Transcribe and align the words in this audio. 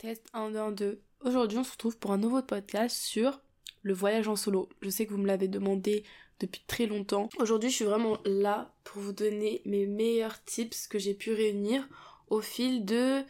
Test 0.00 0.24
1, 0.32 0.52
2, 0.52 0.72
2. 0.72 1.02
Aujourd'hui, 1.26 1.58
on 1.58 1.62
se 1.62 1.72
retrouve 1.72 1.98
pour 1.98 2.12
un 2.12 2.16
nouveau 2.16 2.40
podcast 2.40 2.96
sur 2.96 3.42
le 3.82 3.92
voyage 3.92 4.28
en 4.28 4.36
solo. 4.36 4.70
Je 4.80 4.88
sais 4.88 5.04
que 5.04 5.10
vous 5.10 5.18
me 5.18 5.26
l'avez 5.26 5.46
demandé 5.46 6.04
depuis 6.38 6.62
très 6.66 6.86
longtemps. 6.86 7.28
Aujourd'hui, 7.38 7.68
je 7.68 7.74
suis 7.74 7.84
vraiment 7.84 8.16
là 8.24 8.72
pour 8.82 9.02
vous 9.02 9.12
donner 9.12 9.60
mes 9.66 9.84
meilleurs 9.84 10.42
tips 10.44 10.86
que 10.86 10.98
j'ai 10.98 11.12
pu 11.12 11.34
réunir 11.34 11.86
au 12.28 12.40
fil 12.40 12.86
de 12.86 13.22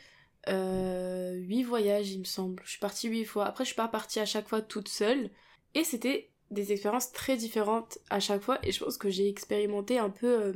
euh, 0.46 1.32
8 1.34 1.64
voyages, 1.64 2.12
il 2.12 2.20
me 2.20 2.24
semble. 2.24 2.62
Je 2.64 2.70
suis 2.70 2.78
partie 2.78 3.08
8 3.08 3.24
fois. 3.24 3.46
Après, 3.46 3.64
je 3.64 3.70
suis 3.70 3.76
pas 3.76 3.88
partie 3.88 4.20
à 4.20 4.26
chaque 4.26 4.48
fois 4.48 4.62
toute 4.62 4.86
seule. 4.86 5.30
Et 5.74 5.82
c'était 5.82 6.30
des 6.52 6.70
expériences 6.70 7.10
très 7.10 7.36
différentes 7.36 7.98
à 8.10 8.20
chaque 8.20 8.42
fois. 8.42 8.60
Et 8.62 8.70
je 8.70 8.84
pense 8.84 8.96
que 8.96 9.10
j'ai 9.10 9.28
expérimenté 9.28 9.98
un 9.98 10.10
peu 10.10 10.40
euh, 10.40 10.52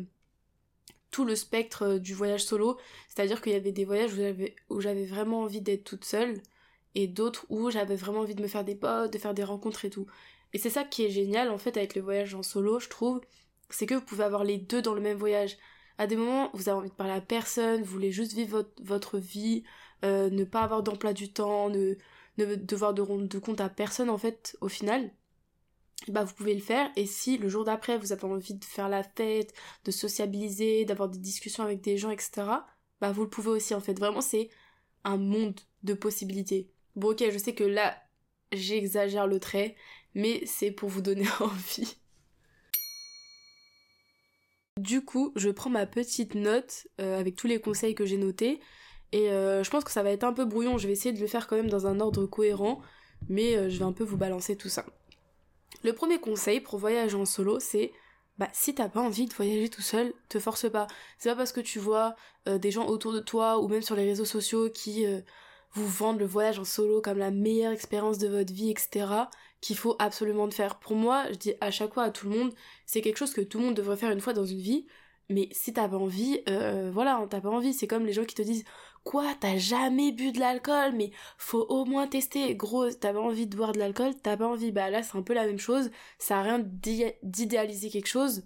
tout 1.14 1.24
le 1.24 1.36
spectre 1.36 1.82
euh, 1.84 1.98
du 2.00 2.12
voyage 2.12 2.44
solo. 2.44 2.76
C'est-à-dire 3.08 3.40
qu'il 3.40 3.52
y 3.52 3.54
avait 3.54 3.70
des 3.70 3.84
voyages 3.84 4.12
où 4.68 4.80
j'avais, 4.80 5.04
vraiment 5.04 5.42
envie 5.42 5.60
d'être 5.60 5.84
toute 5.84 6.04
seule. 6.04 6.42
Et 6.96 7.06
d'autres 7.06 7.46
où 7.50 7.70
j'avais 7.70 7.94
vraiment 7.94 8.20
envie 8.20 8.34
de 8.34 8.42
me 8.42 8.48
faire 8.48 8.64
des 8.64 8.74
potes, 8.74 9.12
de 9.12 9.18
faire 9.18 9.32
des 9.32 9.44
rencontres 9.44 9.84
et 9.84 9.90
tout. 9.90 10.06
Et 10.52 10.58
c'est 10.58 10.70
ça 10.70 10.82
qui 10.82 11.04
est 11.04 11.10
génial 11.10 11.50
en 11.50 11.58
fait 11.58 11.76
avec 11.76 11.94
le 11.94 12.02
voyage 12.02 12.34
en 12.34 12.42
solo, 12.42 12.80
je 12.80 12.88
trouve. 12.88 13.20
C'est 13.70 13.86
que 13.86 13.94
vous 13.94 14.00
pouvez 14.00 14.24
avoir 14.24 14.42
les 14.42 14.58
deux 14.58 14.82
dans 14.82 14.94
le 14.94 15.00
même 15.00 15.16
voyage. 15.16 15.56
À 15.98 16.08
des 16.08 16.16
moments, 16.16 16.50
vous 16.52 16.68
avez 16.68 16.78
envie 16.78 16.90
de 16.90 16.94
parler 16.94 17.12
à 17.12 17.20
personne, 17.20 17.82
vous 17.82 17.92
voulez 17.92 18.10
juste 18.10 18.32
vivre 18.32 18.58
votre, 18.58 18.82
votre 18.82 19.18
vie, 19.18 19.62
euh, 20.04 20.30
ne 20.30 20.44
pas 20.44 20.62
avoir 20.62 20.82
d'emploi 20.82 21.12
du 21.12 21.32
temps, 21.32 21.70
ne, 21.70 21.94
ne 22.38 22.54
devoir 22.56 22.92
de 22.94 23.02
rendre 23.02 23.28
de 23.28 23.38
compte 23.38 23.60
à 23.60 23.68
personne 23.68 24.10
en 24.10 24.18
fait 24.18 24.56
au 24.60 24.68
final 24.68 25.12
bah 26.10 26.24
vous 26.24 26.34
pouvez 26.34 26.54
le 26.54 26.60
faire 26.60 26.90
et 26.96 27.06
si 27.06 27.38
le 27.38 27.48
jour 27.48 27.64
d'après 27.64 27.98
vous 27.98 28.12
avez 28.12 28.24
envie 28.24 28.54
de 28.54 28.64
faire 28.64 28.88
la 28.88 29.02
fête, 29.02 29.54
de 29.84 29.90
sociabiliser, 29.90 30.84
d'avoir 30.84 31.08
des 31.08 31.18
discussions 31.18 31.64
avec 31.64 31.80
des 31.80 31.96
gens, 31.96 32.10
etc. 32.10 32.42
Bah 33.00 33.12
vous 33.12 33.22
le 33.22 33.28
pouvez 33.30 33.50
aussi 33.50 33.74
en 33.74 33.80
fait. 33.80 33.98
Vraiment 33.98 34.20
c'est 34.20 34.48
un 35.04 35.16
monde 35.16 35.60
de 35.82 35.94
possibilités. 35.94 36.70
Bon 36.96 37.12
ok 37.12 37.24
je 37.30 37.38
sais 37.38 37.54
que 37.54 37.64
là 37.64 37.96
j'exagère 38.52 39.26
le 39.26 39.40
trait, 39.40 39.76
mais 40.14 40.44
c'est 40.46 40.70
pour 40.70 40.88
vous 40.88 41.02
donner 41.02 41.26
envie. 41.40 41.96
Du 44.80 45.04
coup, 45.04 45.32
je 45.36 45.50
prends 45.50 45.70
ma 45.70 45.86
petite 45.86 46.34
note 46.34 46.88
euh, 47.00 47.18
avec 47.18 47.36
tous 47.36 47.46
les 47.46 47.60
conseils 47.60 47.94
que 47.94 48.04
j'ai 48.04 48.16
notés 48.16 48.60
et 49.12 49.30
euh, 49.30 49.62
je 49.62 49.70
pense 49.70 49.84
que 49.84 49.92
ça 49.92 50.02
va 50.02 50.10
être 50.10 50.24
un 50.24 50.32
peu 50.32 50.44
brouillon, 50.44 50.76
je 50.76 50.88
vais 50.88 50.92
essayer 50.92 51.14
de 51.14 51.20
le 51.20 51.28
faire 51.28 51.46
quand 51.46 51.54
même 51.54 51.70
dans 51.70 51.86
un 51.86 52.00
ordre 52.00 52.26
cohérent, 52.26 52.80
mais 53.28 53.56
euh, 53.56 53.70
je 53.70 53.78
vais 53.78 53.84
un 53.84 53.92
peu 53.92 54.02
vous 54.02 54.16
balancer 54.16 54.56
tout 54.56 54.68
ça. 54.68 54.84
Le 55.82 55.92
premier 55.92 56.18
conseil 56.18 56.60
pour 56.60 56.78
voyager 56.78 57.16
en 57.16 57.24
solo, 57.24 57.58
c'est 57.60 57.92
bah 58.38 58.48
si 58.52 58.74
t'as 58.74 58.88
pas 58.88 59.00
envie 59.00 59.26
de 59.26 59.34
voyager 59.34 59.68
tout 59.68 59.82
seul, 59.82 60.12
te 60.28 60.38
force 60.38 60.68
pas. 60.70 60.86
C'est 61.18 61.28
pas 61.28 61.36
parce 61.36 61.52
que 61.52 61.60
tu 61.60 61.78
vois 61.78 62.16
euh, 62.48 62.58
des 62.58 62.70
gens 62.70 62.86
autour 62.86 63.12
de 63.12 63.20
toi 63.20 63.60
ou 63.60 63.68
même 63.68 63.82
sur 63.82 63.94
les 63.94 64.04
réseaux 64.04 64.24
sociaux 64.24 64.70
qui 64.70 65.06
euh, 65.06 65.20
vous 65.72 65.86
vendent 65.86 66.18
le 66.18 66.26
voyage 66.26 66.58
en 66.58 66.64
solo 66.64 67.00
comme 67.00 67.18
la 67.18 67.30
meilleure 67.30 67.72
expérience 67.72 68.18
de 68.18 68.28
votre 68.28 68.52
vie, 68.52 68.70
etc. 68.70 69.06
qu'il 69.60 69.76
faut 69.76 69.96
absolument 69.98 70.46
le 70.46 70.50
faire. 70.50 70.78
Pour 70.78 70.96
moi, 70.96 71.26
je 71.30 71.36
dis 71.36 71.54
à 71.60 71.70
chaque 71.70 71.94
fois 71.94 72.04
à 72.04 72.10
tout 72.10 72.28
le 72.28 72.36
monde, 72.36 72.54
c'est 72.86 73.02
quelque 73.02 73.18
chose 73.18 73.32
que 73.32 73.40
tout 73.40 73.58
le 73.58 73.66
monde 73.66 73.74
devrait 73.74 73.96
faire 73.96 74.10
une 74.10 74.20
fois 74.20 74.32
dans 74.32 74.46
une 74.46 74.60
vie. 74.60 74.86
Mais 75.30 75.48
si 75.52 75.72
t'as 75.72 75.88
pas 75.88 75.96
envie, 75.96 76.42
euh, 76.48 76.90
voilà, 76.92 77.24
t'as 77.30 77.40
pas 77.40 77.50
envie. 77.50 77.72
C'est 77.72 77.86
comme 77.86 78.04
les 78.04 78.12
gens 78.12 78.24
qui 78.24 78.34
te 78.34 78.42
disent 78.42 78.64
Quoi, 79.04 79.34
t'as 79.38 79.58
jamais 79.58 80.12
bu 80.12 80.32
de 80.32 80.40
l'alcool? 80.40 80.92
Mais 80.94 81.10
faut 81.36 81.66
au 81.68 81.84
moins 81.84 82.06
tester. 82.06 82.54
Gros, 82.56 82.90
t'as 82.90 83.12
pas 83.12 83.20
envie 83.20 83.46
de 83.46 83.56
boire 83.56 83.72
de 83.72 83.78
l'alcool, 83.78 84.14
t'as 84.22 84.36
pas 84.36 84.48
envie. 84.48 84.72
Bah 84.72 84.90
là, 84.90 85.02
c'est 85.02 85.16
un 85.16 85.22
peu 85.22 85.34
la 85.34 85.46
même 85.46 85.58
chose. 85.58 85.90
Ça 86.18 86.38
a 86.38 86.42
rien 86.42 86.58
d'idéaliser 87.22 87.90
quelque 87.90 88.08
chose. 88.08 88.44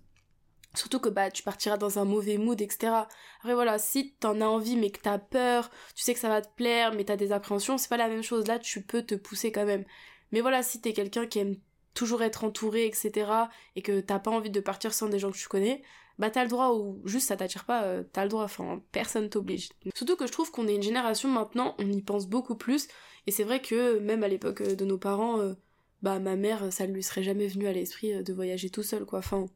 Surtout 0.75 1.01
que 1.01 1.09
bah 1.09 1.31
tu 1.31 1.43
partiras 1.43 1.77
dans 1.79 1.99
un 1.99 2.05
mauvais 2.05 2.39
mood, 2.39 2.61
etc. 2.61 3.09
Après 3.41 3.55
voilà, 3.55 3.79
si 3.79 4.15
t'en 4.21 4.41
as 4.41 4.47
envie 4.47 4.77
mais 4.77 4.91
que 4.91 5.01
t'as 5.01 5.19
peur, 5.19 5.71
tu 5.95 6.03
sais 6.03 6.13
que 6.15 6.21
ça 6.21 6.29
va 6.29 6.43
te 6.43 6.55
plaire 6.55 6.93
mais 6.93 7.05
t'as 7.05 7.17
des 7.17 7.33
appréhensions, 7.33 7.79
c'est 7.79 7.89
pas 7.89 7.97
la 7.97 8.09
même 8.09 8.23
chose. 8.23 8.47
Là, 8.47 8.59
tu 8.59 8.83
peux 8.83 9.03
te 9.03 9.15
pousser 9.15 9.53
quand 9.53 9.65
même. 9.65 9.85
Mais 10.33 10.41
voilà, 10.41 10.63
si 10.63 10.81
t'es 10.81 10.93
quelqu'un 10.93 11.27
qui 11.27 11.39
aime 11.39 11.57
toujours 11.99 12.23
être 12.23 12.45
entouré, 12.45 12.87
etc. 12.87 13.31
et 13.75 13.83
que 13.83 14.01
t'as 14.01 14.21
pas 14.21 14.31
envie 14.31 14.51
de 14.51 14.61
partir 14.61 14.95
sans 14.95 15.09
des 15.09 15.19
gens 15.19 15.33
que 15.33 15.37
tu 15.37 15.49
connais, 15.49 15.83
bah 16.19 16.31
t'as 16.31 16.45
le 16.45 16.49
droit 16.49 16.71
ou 16.71 17.03
juste 17.05 17.27
ça 17.27 17.37
t'attire 17.37 17.65
pas, 17.65 17.83
euh, 17.85 18.05
t'as 18.13 18.23
le 18.23 18.29
droit, 18.29 18.45
enfin 18.45 18.81
personne 18.93 19.29
t'oblige. 19.29 19.71
Surtout 19.97 20.15
que 20.15 20.27
je 20.27 20.33
trouve 20.33 20.53
qu'on 20.53 20.69
est 20.69 20.77
une 20.77 20.83
génération 20.83 21.29
maintenant, 21.29 21.75
on 21.79 21.91
y 21.91 22.01
pense 22.01 22.29
beaucoup 22.29 22.55
plus, 22.55 22.87
et 23.27 23.33
c'est 23.33 23.43
vrai 23.43 23.61
que 23.61 23.99
même 23.99 24.23
à 24.23 24.29
l'époque 24.29 24.61
euh, 24.61 24.77
de 24.77 24.85
nos 24.85 24.97
parents, 24.97 25.41
euh, 25.41 25.55
bah 26.03 26.21
ma 26.21 26.37
mère, 26.37 26.73
ça 26.73 26.87
lui 26.87 27.03
serait 27.03 27.25
jamais 27.25 27.49
venu 27.49 27.67
à 27.67 27.73
l'esprit 27.73 28.23
de 28.23 28.33
voyager 28.33 28.71
tout 28.71 28.85
seul, 28.85 29.05
quoi, 29.05 29.19
enfin, 29.19 29.47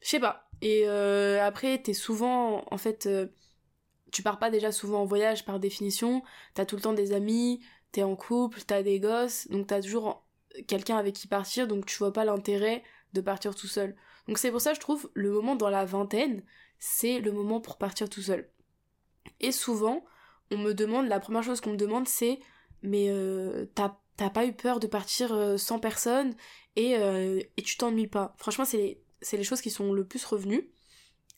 je 0.00 0.08
sais 0.08 0.20
pas. 0.20 0.50
Et 0.60 0.86
après, 0.86 1.80
t'es 1.80 1.94
souvent, 1.94 2.64
en 2.70 2.76
fait, 2.76 3.08
tu 4.12 4.22
pars 4.22 4.38
pas 4.38 4.50
déjà 4.50 4.72
souvent 4.72 5.02
en 5.02 5.06
voyage 5.06 5.46
par 5.46 5.58
définition, 5.58 6.22
t'as 6.52 6.66
tout 6.66 6.76
le 6.76 6.82
temps 6.82 6.92
des 6.92 7.12
amis, 7.12 7.60
t'es 7.92 8.02
en 8.02 8.16
couple, 8.16 8.60
t'as 8.66 8.82
des 8.82 9.00
gosses, 9.00 9.48
donc 9.48 9.68
t'as 9.68 9.80
toujours 9.80 10.27
quelqu'un 10.66 10.96
avec 10.96 11.14
qui 11.14 11.26
partir, 11.26 11.68
donc 11.68 11.86
tu 11.86 11.96
vois 11.98 12.12
pas 12.12 12.24
l'intérêt 12.24 12.82
de 13.12 13.20
partir 13.20 13.54
tout 13.54 13.66
seul. 13.66 13.94
Donc 14.26 14.38
c'est 14.38 14.50
pour 14.50 14.60
ça 14.60 14.74
je 14.74 14.80
trouve 14.80 15.10
le 15.14 15.30
moment 15.30 15.56
dans 15.56 15.70
la 15.70 15.84
vingtaine, 15.84 16.42
c'est 16.78 17.20
le 17.20 17.32
moment 17.32 17.60
pour 17.60 17.78
partir 17.78 18.08
tout 18.08 18.22
seul. 18.22 18.48
Et 19.40 19.52
souvent, 19.52 20.04
on 20.50 20.58
me 20.58 20.72
demande, 20.72 21.08
la 21.08 21.20
première 21.20 21.42
chose 21.42 21.60
qu'on 21.60 21.72
me 21.72 21.76
demande 21.76 22.08
c'est 22.08 22.40
mais 22.82 23.08
euh, 23.10 23.66
t'as 23.74 24.30
pas 24.30 24.46
eu 24.46 24.52
peur 24.52 24.80
de 24.80 24.86
partir 24.86 25.32
euh, 25.32 25.56
sans 25.56 25.78
personne 25.78 26.34
et, 26.76 26.96
euh, 26.96 27.40
et 27.56 27.62
tu 27.62 27.76
t'ennuies 27.76 28.06
pas? 28.06 28.34
Franchement 28.38 28.64
c'est 28.64 29.00
les, 29.32 29.44
choses 29.44 29.60
qui 29.60 29.70
sont 29.70 29.92
le 29.92 30.04
plus 30.04 30.24
revenues. 30.24 30.70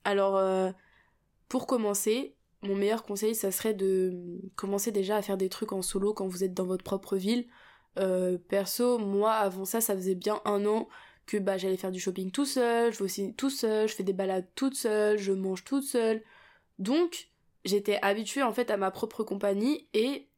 Alors 0.04 0.40
pour 1.48 1.66
commencer, 1.66 2.36
mon 2.62 2.74
meilleur 2.74 3.02
conseil 3.02 3.34
ça 3.34 3.50
serait 3.52 3.74
de 3.74 4.40
commencer 4.56 4.92
déjà 4.92 5.16
à 5.16 5.22
faire 5.22 5.36
des 5.36 5.48
trucs 5.48 5.72
en 5.72 5.82
solo 5.82 6.12
quand 6.14 6.26
vous 6.26 6.44
êtes 6.44 6.54
dans 6.54 6.66
votre 6.66 6.84
propre 6.84 7.16
ville. 7.16 7.46
Perso, 8.48 8.98
moi 8.98 9.32
avant 9.32 9.64
ça, 9.64 9.80
ça 9.80 9.94
faisait 9.94 10.14
bien 10.14 10.40
un 10.44 10.64
an 10.66 10.88
que 11.26 11.36
bah 11.36 11.56
j'allais 11.58 11.76
faire 11.76 11.92
du 11.92 12.00
shopping 12.00 12.30
tout 12.30 12.44
seul, 12.44 12.92
je 12.92 12.98
vais 12.98 13.04
aussi 13.04 13.34
tout 13.34 13.50
seul, 13.50 13.88
je 13.88 13.94
fais 13.94 14.02
des 14.02 14.12
balades 14.12 14.48
toute 14.54 14.74
seule, 14.74 15.18
je 15.18 15.32
mange 15.32 15.64
toute 15.64 15.84
seule. 15.84 16.22
Donc 16.78 17.28
j'étais 17.64 17.98
habituée 18.02 18.42
en 18.42 18.52
fait 18.52 18.70
à 18.70 18.76
ma 18.76 18.90
propre 18.90 19.22
compagnie 19.22 19.88
et 19.94 20.28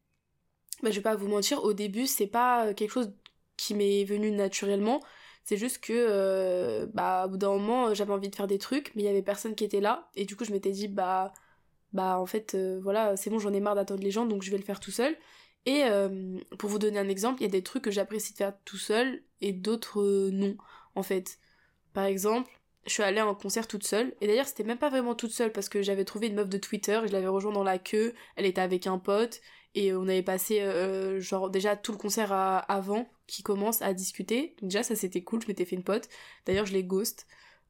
bah, 0.83 0.91
je 0.91 0.97
vais 0.97 1.01
pas 1.01 1.15
vous 1.15 1.27
mentir, 1.27 1.63
au 1.63 1.73
début 1.73 2.07
c'est 2.07 2.27
pas 2.27 2.73
quelque 2.73 2.91
chose 2.91 3.11
qui 3.57 3.73
m'est 3.75 4.03
venu 4.03 4.31
naturellement. 4.31 5.01
C'est 5.45 5.57
juste 5.57 5.79
que 5.79 5.93
euh, 5.93 6.85
bah 6.93 7.25
au 7.25 7.29
bout 7.29 7.37
d'un 7.37 7.49
moment 7.49 7.93
j'avais 7.93 8.13
envie 8.13 8.29
de 8.29 8.35
faire 8.35 8.47
des 8.47 8.59
trucs 8.59 8.93
mais 8.95 9.03
il 9.03 9.05
y 9.05 9.09
avait 9.09 9.21
personne 9.21 9.55
qui 9.55 9.63
était 9.63 9.81
là 9.81 10.09
et 10.15 10.25
du 10.25 10.35
coup 10.35 10.45
je 10.45 10.51
m'étais 10.51 10.71
dit 10.71 10.87
bah 10.87 11.33
bah 11.91 12.17
en 12.19 12.25
fait 12.25 12.55
euh, 12.55 12.79
voilà 12.81 13.17
c'est 13.17 13.29
bon 13.29 13.39
j'en 13.39 13.53
ai 13.53 13.59
marre 13.59 13.75
d'attendre 13.75 14.03
les 14.03 14.11
gens 14.11 14.25
donc 14.25 14.43
je 14.43 14.51
vais 14.51 14.57
le 14.57 14.63
faire 14.63 14.79
tout 14.79 14.91
seul 14.91 15.15
et 15.65 15.83
euh, 15.85 16.39
pour 16.57 16.69
vous 16.69 16.79
donner 16.79 16.99
un 16.99 17.09
exemple, 17.09 17.41
il 17.41 17.45
y 17.45 17.47
a 17.47 17.51
des 17.51 17.63
trucs 17.63 17.83
que 17.83 17.91
j'apprécie 17.91 18.33
de 18.33 18.37
faire 18.37 18.53
tout 18.65 18.77
seul 18.77 19.23
et 19.41 19.53
d'autres 19.53 20.29
non 20.31 20.57
en 20.95 21.03
fait. 21.03 21.39
Par 21.93 22.05
exemple, 22.05 22.51
je 22.85 22.91
suis 22.91 23.03
allée 23.03 23.19
à 23.19 23.25
un 23.25 23.35
concert 23.35 23.67
toute 23.67 23.85
seule. 23.85 24.13
Et 24.19 24.27
d'ailleurs, 24.27 24.47
c'était 24.47 24.63
même 24.63 24.77
pas 24.77 24.89
vraiment 24.89 25.15
toute 25.15 25.31
seule 25.31 25.51
parce 25.51 25.69
que 25.69 25.81
j'avais 25.81 26.05
trouvé 26.05 26.27
une 26.27 26.35
meuf 26.35 26.49
de 26.49 26.57
Twitter, 26.57 26.99
je 27.05 27.11
l'avais 27.11 27.27
rejoint 27.27 27.53
dans 27.53 27.63
la 27.63 27.79
queue, 27.79 28.13
elle 28.35 28.45
était 28.45 28.61
avec 28.61 28.87
un 28.87 28.97
pote 28.97 29.41
et 29.75 29.93
on 29.93 30.03
avait 30.03 30.23
passé 30.23 30.61
euh, 30.61 31.19
genre 31.19 31.49
déjà 31.49 31.75
tout 31.75 31.91
le 31.91 31.97
concert 31.97 32.31
avant 32.31 33.09
qui 33.27 33.41
commence 33.41 33.81
à 33.81 33.93
discuter. 33.93 34.55
Donc 34.59 34.69
déjà 34.69 34.83
ça 34.83 34.95
c'était 34.95 35.23
cool, 35.23 35.41
je 35.41 35.47
m'étais 35.47 35.65
fait 35.65 35.75
une 35.75 35.83
pote. 35.83 36.09
D'ailleurs, 36.45 36.65
je 36.65 36.73
l'ai 36.73 36.83
ghost. 36.83 37.25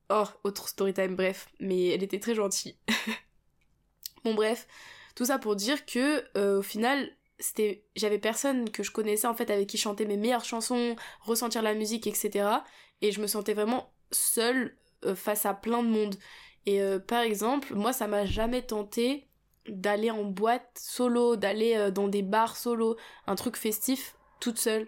Oh, 0.09 0.25
autre 0.43 0.67
story 0.67 0.93
time 0.93 1.15
bref, 1.15 1.47
mais 1.59 1.87
elle 1.87 2.03
était 2.03 2.19
très 2.19 2.35
gentille. 2.35 2.75
bon 4.25 4.33
bref, 4.33 4.67
tout 5.15 5.25
ça 5.25 5.37
pour 5.39 5.55
dire 5.55 5.85
que 5.85 6.23
euh, 6.37 6.59
au 6.59 6.61
final, 6.61 7.09
c'était 7.43 7.83
j'avais 7.95 8.19
personne 8.19 8.69
que 8.69 8.83
je 8.83 8.91
connaissais 8.91 9.27
en 9.27 9.33
fait 9.33 9.51
avec 9.51 9.67
qui 9.67 9.77
chanter 9.77 10.05
mes 10.05 10.17
meilleures 10.17 10.45
chansons, 10.45 10.95
ressentir 11.21 11.61
la 11.61 11.73
musique, 11.73 12.07
etc 12.07 12.61
et 13.03 13.11
je 13.11 13.21
me 13.21 13.27
sentais 13.27 13.53
vraiment 13.53 13.93
seule 14.11 14.75
euh, 15.05 15.13
face 15.13 15.45
à 15.45 15.53
plein 15.53 15.83
de 15.83 15.89
monde. 15.89 16.15
Et 16.65 16.81
euh, 16.81 16.97
par 16.97 17.21
exemple, 17.21 17.75
moi 17.75 17.93
ça 17.93 18.07
m'a 18.07 18.25
jamais 18.25 18.61
tenté 18.63 19.27
d'aller 19.67 20.09
en 20.09 20.23
boîte 20.23 20.71
solo, 20.79 21.35
d'aller 21.35 21.75
euh, 21.75 21.91
dans 21.91 22.07
des 22.07 22.21
bars 22.21 22.57
solo, 22.57 22.95
un 23.27 23.35
truc 23.35 23.57
festif 23.57 24.15
toute 24.39 24.57
seule. 24.57 24.87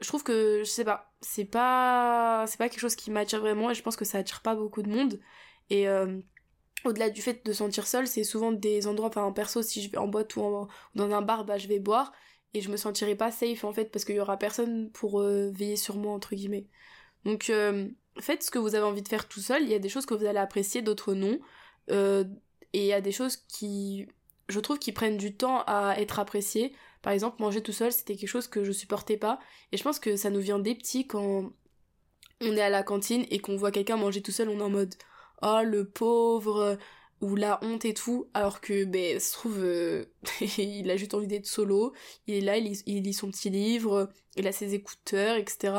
Je 0.00 0.06
trouve 0.06 0.22
que 0.22 0.60
je 0.60 0.70
sais 0.70 0.84
pas, 0.84 1.12
c'est 1.20 1.44
pas 1.44 2.44
c'est 2.46 2.58
pas 2.58 2.68
quelque 2.68 2.80
chose 2.80 2.94
qui 2.94 3.10
m'attire 3.10 3.40
vraiment 3.40 3.70
et 3.70 3.74
je 3.74 3.82
pense 3.82 3.96
que 3.96 4.04
ça 4.04 4.18
attire 4.18 4.40
pas 4.40 4.54
beaucoup 4.54 4.82
de 4.82 4.88
monde 4.88 5.20
et 5.70 5.86
au-delà 6.84 7.10
du 7.10 7.22
fait 7.22 7.44
de 7.44 7.52
sentir 7.52 7.86
seule, 7.86 8.06
c'est 8.06 8.24
souvent 8.24 8.52
des 8.52 8.86
endroits 8.86 9.08
enfin 9.08 9.22
en 9.22 9.32
perso 9.32 9.62
si 9.62 9.82
je 9.82 9.90
vais 9.90 9.98
en 9.98 10.08
boîte 10.08 10.36
ou, 10.36 10.68
dans 10.94 11.10
un 11.10 11.22
bar, 11.22 11.44
bah 11.44 11.58
je 11.58 11.68
vais 11.68 11.78
boire 11.78 12.12
et 12.54 12.60
je 12.60 12.70
me 12.70 12.76
sentirai 12.76 13.14
pas 13.14 13.30
safe 13.30 13.64
en 13.64 13.72
fait 13.72 13.86
parce 13.86 14.04
qu'il 14.04 14.14
y 14.14 14.20
aura 14.20 14.36
personne 14.38 14.90
pour 14.90 15.20
veiller 15.20 15.76
sur 15.76 15.96
moi 15.96 16.12
entre 16.12 16.34
guillemets. 16.34 16.66
Donc 17.24 17.50
euh, 17.50 17.88
faites 18.20 18.42
ce 18.42 18.50
que 18.50 18.58
vous 18.58 18.74
avez 18.74 18.84
envie 18.84 19.02
de 19.02 19.08
faire 19.08 19.28
tout 19.28 19.40
seul, 19.40 19.62
il 19.62 19.68
y 19.68 19.74
a 19.74 19.78
des 19.78 19.88
choses 19.88 20.06
que 20.06 20.14
vous 20.14 20.24
allez 20.24 20.38
apprécier, 20.38 20.82
d'autres 20.82 21.14
non. 21.14 21.38
Euh, 21.90 22.24
et 22.72 22.80
il 22.80 22.86
y 22.86 22.92
a 22.92 23.00
des 23.00 23.12
choses 23.12 23.36
qui, 23.36 24.06
je 24.48 24.60
trouve, 24.60 24.78
qui 24.78 24.92
prennent 24.92 25.16
du 25.16 25.34
temps 25.34 25.62
à 25.66 25.94
être 25.98 26.18
appréciées. 26.18 26.74
Par 27.02 27.12
exemple, 27.12 27.40
manger 27.40 27.62
tout 27.62 27.72
seul, 27.72 27.92
c'était 27.92 28.16
quelque 28.16 28.28
chose 28.28 28.48
que 28.48 28.64
je 28.64 28.72
supportais 28.72 29.16
pas. 29.16 29.38
Et 29.72 29.76
je 29.76 29.82
pense 29.82 29.98
que 29.98 30.16
ça 30.16 30.30
nous 30.30 30.40
vient 30.40 30.58
des 30.58 30.74
petits 30.74 31.06
quand 31.06 31.52
on 32.40 32.56
est 32.56 32.60
à 32.60 32.70
la 32.70 32.82
cantine 32.82 33.24
et 33.30 33.38
qu'on 33.38 33.56
voit 33.56 33.70
quelqu'un 33.70 33.96
manger 33.96 34.22
tout 34.22 34.32
seul, 34.32 34.48
on 34.48 34.58
est 34.58 34.62
en 34.62 34.70
mode 34.70 34.94
oh 35.42 35.60
le 35.64 35.88
pauvre, 35.88 36.78
ou 37.20 37.34
la 37.34 37.58
honte 37.62 37.84
et 37.84 37.94
tout, 37.94 38.28
alors 38.34 38.60
que, 38.60 38.84
ben, 38.84 39.18
se 39.18 39.32
trouve, 39.32 39.58
euh, 39.58 40.04
il 40.58 40.90
a 40.90 40.96
juste 40.96 41.14
envie 41.14 41.26
d'être 41.26 41.46
solo, 41.46 41.92
il 42.26 42.34
est 42.34 42.40
là, 42.40 42.56
il 42.56 43.02
lit, 43.02 43.12
son 43.12 43.30
petit 43.30 43.50
livre, 43.50 44.10
il 44.36 44.46
a 44.46 44.52
ses 44.52 44.74
écouteurs, 44.74 45.36
etc. 45.36 45.74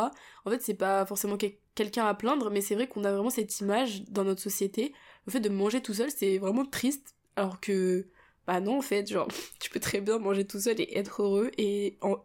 En 0.46 0.52
fait, 0.52 0.62
c'est 0.62 0.74
pas 0.74 1.06
forcément 1.06 1.38
quelqu'un 1.76 2.06
à 2.06 2.14
plaindre, 2.14 2.50
mais 2.50 2.62
c'est 2.62 2.76
vrai 2.76 2.88
qu'on 2.88 3.04
a 3.06 3.12
vraiment 3.12 3.30
cette 3.30 3.60
image 3.60 4.04
dans 4.10 4.26
notre 4.26 4.42
société. 4.42 4.94
Le 5.26 5.32
fait 5.32 5.40
de 5.40 5.50
manger 5.50 5.82
tout 5.82 5.94
seul, 5.94 6.12
c'est 6.12 6.38
vraiment 6.40 6.66
triste, 6.66 7.16
alors 7.36 7.60
que, 7.62 8.08
bah 8.46 8.60
non, 8.60 8.80
en 8.80 8.82
fait, 8.82 9.08
genre, 9.10 9.28
tu 9.60 9.70
peux 9.70 9.80
très 9.80 10.02
bien 10.02 10.20
manger 10.20 10.46
tout 10.46 10.60
seul 10.60 10.80
et 10.82 10.98
être 10.98 11.22
heureux, 11.22 11.52
et 11.58 11.98
en, 12.02 12.18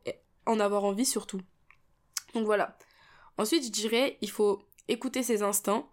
en 0.47 0.61
avoir 0.61 0.85
envie 0.85 1.07
surtout. 1.07 1.41
Donc 2.35 2.47
voilà. 2.47 2.77
Ensuite, 3.39 3.65
je 3.65 3.71
dirais, 3.71 4.19
il 4.23 4.31
faut 4.31 4.61
écouter 4.89 5.23
ses 5.23 5.43
instincts, 5.43 5.89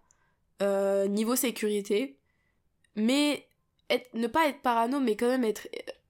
euh, 0.62 1.08
niveau 1.08 1.34
sécurité, 1.36 2.16
mais 2.94 3.46
ne 4.14 4.26
pas 4.28 4.48
être 4.48 4.62
parano, 4.62 5.00
mais 5.00 5.16
quand 5.16 5.28
même 5.28 5.44
être 5.44 5.68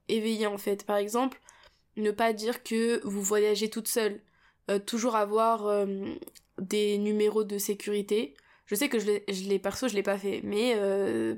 éveillé 0.09 0.47
en 0.47 0.59
fait. 0.59 0.85
Par 0.85 0.97
exemple, 0.97 1.41
ne 1.97 2.11
pas 2.11 2.33
dire 2.33 2.63
que 2.63 3.01
vous 3.07 3.23
voyagez 3.23 3.71
toute 3.71 3.89
seule. 3.89 4.21
Euh, 4.71 4.79
toujours 4.79 5.17
avoir 5.17 5.67
euh, 5.67 5.87
des 6.59 6.99
numéros 6.99 7.45
de 7.45 7.59
sécurité. 7.59 8.35
Je 8.67 8.75
sais 8.75 8.89
que 8.89 8.99
je 8.99 9.49
l'ai 9.49 9.59
perso, 9.59 9.89
je 9.89 9.95
l'ai 9.95 10.03
pas 10.03 10.19
fait. 10.19 10.41
Mais 10.45 10.77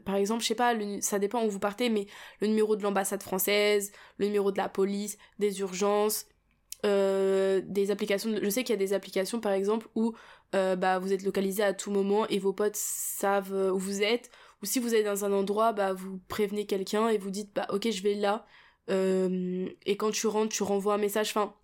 par 0.05 0.17
exemple, 0.17 0.43
je 0.43 0.49
sais 0.49 0.55
pas, 0.55 0.75
ça 1.01 1.19
dépend 1.19 1.45
où 1.45 1.51
vous 1.51 1.59
partez, 1.59 1.89
mais 1.89 2.07
le 2.41 2.49
numéro 2.49 2.77
de 2.77 2.83
l'ambassade 2.83 3.23
française, 3.23 3.93
le 4.19 4.27
numéro 4.27 4.53
de 4.53 4.59
la 4.59 4.69
police, 4.69 5.19
des 5.39 5.61
urgences, 5.61 6.27
des 6.85 7.91
applications. 7.91 8.31
Je 8.41 8.49
sais 8.51 8.63
qu'il 8.63 8.75
y 8.75 8.79
a 8.79 8.85
des 8.85 8.93
applications 8.93 9.41
par 9.41 9.53
exemple 9.53 9.89
où 9.95 10.15
bah, 10.53 10.99
vous 10.99 11.13
êtes 11.13 11.23
localisé 11.23 11.63
à 11.63 11.73
tout 11.73 11.91
moment 11.91 12.27
et 12.29 12.39
vos 12.39 12.53
potes 12.53 12.77
savent 12.77 13.73
où 13.73 13.79
vous 13.79 14.03
êtes 14.03 14.31
ou 14.65 14.67
si 14.67 14.79
vous 14.79 14.95
êtes 14.95 15.05
dans 15.05 15.27
un 15.27 15.33
endroit, 15.35 15.75
bah, 15.75 15.93
vous 15.93 16.19
prévenez 16.27 16.65
quelqu'un 16.65 17.11
et 17.11 17.19
vous 17.19 17.31
dites, 17.31 17.53
bah, 17.55 17.67
ok, 17.69 17.91
je 17.91 18.03
vais 18.03 18.15
là. 18.15 18.47
Euh, 18.89 19.69
et 19.85 19.99
quand 19.99 20.11
tu 20.11 20.27
rentres, 20.27 20.55
tu 20.55 20.63
renvoies 20.63 20.95
un 20.95 20.99
message. 20.99 21.29
Enfin, 21.29 21.55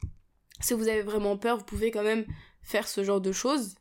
si 0.60 0.74
vous 0.74 0.86
avez 0.86 1.00
vraiment 1.00 1.38
peur, 1.38 1.56
vous 1.56 1.64
pouvez 1.64 1.90
quand 1.90 2.02
même 2.02 2.26
faire 2.60 2.86
ce 2.86 3.02
genre 3.02 3.22
de 3.22 3.32
choses. 3.32 3.74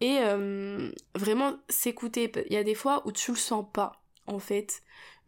Et 0.00 0.18
euh, 0.20 0.92
vraiment 1.16 1.56
s'écouter. 1.68 2.30
Il 2.46 2.52
y 2.52 2.56
a 2.56 2.62
des 2.62 2.76
fois 2.76 3.02
où 3.06 3.10
tu 3.10 3.32
le 3.32 3.36
sens 3.36 3.66
pas, 3.72 4.04
en 4.28 4.38
fait. 4.38 4.82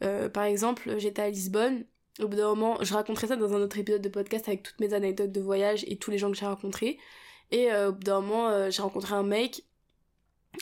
Euh, 0.04 0.28
par 0.28 0.44
exemple, 0.44 0.96
j'étais 0.98 1.22
à 1.22 1.28
Lisbonne. 1.28 1.84
Au 2.20 2.28
bout 2.28 2.36
d'un 2.36 2.48
moment, 2.48 2.78
je 2.82 2.94
raconterai 2.94 3.26
ça 3.26 3.36
dans 3.36 3.52
un 3.54 3.60
autre 3.60 3.78
épisode 3.78 4.02
de 4.02 4.08
podcast 4.08 4.48
avec 4.48 4.62
toutes 4.62 4.80
mes 4.80 4.94
anecdotes 4.94 5.32
de 5.32 5.40
voyage 5.40 5.84
et 5.86 5.96
tous 5.96 6.10
les 6.10 6.18
gens 6.18 6.30
que 6.30 6.36
j'ai 6.36 6.46
rencontrés. 6.46 6.98
Et 7.50 7.72
au 7.72 7.92
bout 7.92 8.02
d'un 8.02 8.20
moment, 8.20 8.70
j'ai 8.70 8.82
rencontré 8.82 9.14
un 9.14 9.22
mec 9.22 9.62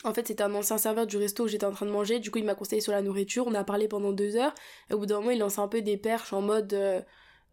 en 0.03 0.13
fait, 0.13 0.27
c'était 0.27 0.43
un 0.43 0.53
ancien 0.53 0.77
serveur 0.77 1.07
du 1.07 1.17
resto 1.17 1.45
où 1.45 1.47
j'étais 1.47 1.65
en 1.65 1.71
train 1.71 1.85
de 1.85 1.91
manger. 1.91 2.19
Du 2.19 2.31
coup, 2.31 2.39
il 2.39 2.45
m'a 2.45 2.55
conseillé 2.55 2.81
sur 2.81 2.91
la 2.91 3.01
nourriture. 3.01 3.45
On 3.47 3.53
a 3.53 3.63
parlé 3.63 3.87
pendant 3.87 4.11
deux 4.11 4.35
heures. 4.35 4.53
Et 4.89 4.93
au 4.93 4.99
bout 4.99 5.05
d'un 5.05 5.19
moment, 5.19 5.31
il 5.31 5.39
lançait 5.39 5.61
un 5.61 5.67
peu 5.67 5.81
des 5.81 5.97
perches 5.97 6.33
en 6.33 6.41
mode 6.41 6.73
euh, 6.73 7.01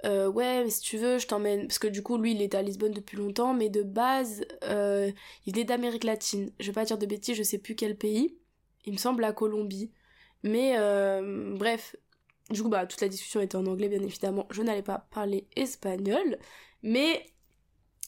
euh, 0.05 0.29
Ouais, 0.29 0.65
mais 0.65 0.71
si 0.71 0.81
tu 0.81 0.99
veux, 0.99 1.19
je 1.19 1.27
t'emmène. 1.27 1.67
Parce 1.69 1.79
que 1.79 1.87
du 1.87 2.03
coup, 2.03 2.19
lui, 2.19 2.33
il 2.33 2.43
était 2.43 2.57
à 2.57 2.63
Lisbonne 2.63 2.93
depuis 2.93 3.17
longtemps. 3.17 3.55
Mais 3.55 3.69
de 3.69 3.83
base, 3.83 4.45
euh, 4.65 5.11
il 5.47 5.55
venait 5.55 5.65
d'Amérique 5.65 6.05
latine. 6.05 6.51
Je 6.59 6.67
vais 6.67 6.73
pas 6.73 6.85
dire 6.85 6.99
de 6.99 7.07
bêtises, 7.07 7.37
je 7.37 7.43
sais 7.43 7.59
plus 7.59 7.75
quel 7.75 7.97
pays. 7.97 8.37
Il 8.85 8.93
me 8.93 8.99
semble 8.99 9.23
la 9.23 9.33
Colombie. 9.33 9.91
Mais 10.43 10.77
bref. 11.57 11.97
Du 12.53 12.63
coup, 12.63 12.69
bah, 12.69 12.87
toute 12.87 13.01
la 13.01 13.09
discussion 13.09 13.41
était 13.41 13.57
en 13.57 13.67
anglais, 13.67 13.89
bien 13.89 14.03
évidemment. 14.03 14.47
Je 14.51 14.63
n'allais 14.63 14.83
pas 14.83 15.07
parler 15.11 15.47
espagnol. 15.57 16.39
Mais 16.83 17.27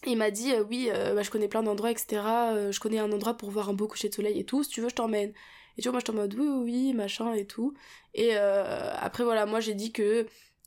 il 0.07 0.17
m'a 0.17 0.31
dit 0.31 0.53
euh, 0.53 0.65
oui 0.69 0.91
euh, 0.93 1.15
bah, 1.15 1.23
je 1.23 1.31
connais 1.31 1.49
plein 1.49 1.63
d'endroits 1.63 1.91
etc 1.91 2.23
euh, 2.25 2.73
je 2.73 2.81
connais 2.81 2.99
un 2.99 3.11
endroit 3.13 3.35
pour 3.35 3.51
voir 3.51 3.69
un 3.69 3.75
beau 3.75 3.89
coucher 3.89 4.09
de 4.09 4.15
soleil 4.15 4.39
et 4.39 4.45
tout 4.45 4.63
si 4.63 4.71
tu 4.71 4.81
veux 4.81 4.89
je 4.89 4.95
t'emmène 4.95 5.33
et 5.77 5.83
tu 5.83 5.89
vois 5.89 5.93
moi 5.93 6.03
je 6.07 6.13
en 6.13 6.15
mode 6.15 6.35
oui 6.35 6.47
oui 6.47 6.63
oui 6.65 6.93
machin 6.95 7.33
et 7.33 7.47
tout 7.47 7.75
et 8.15 8.37
après 8.37 9.25
voilà 9.25 9.47
moi 9.47 9.61
j'ai 9.61 9.75
dit 9.75 9.93
que 9.93 10.27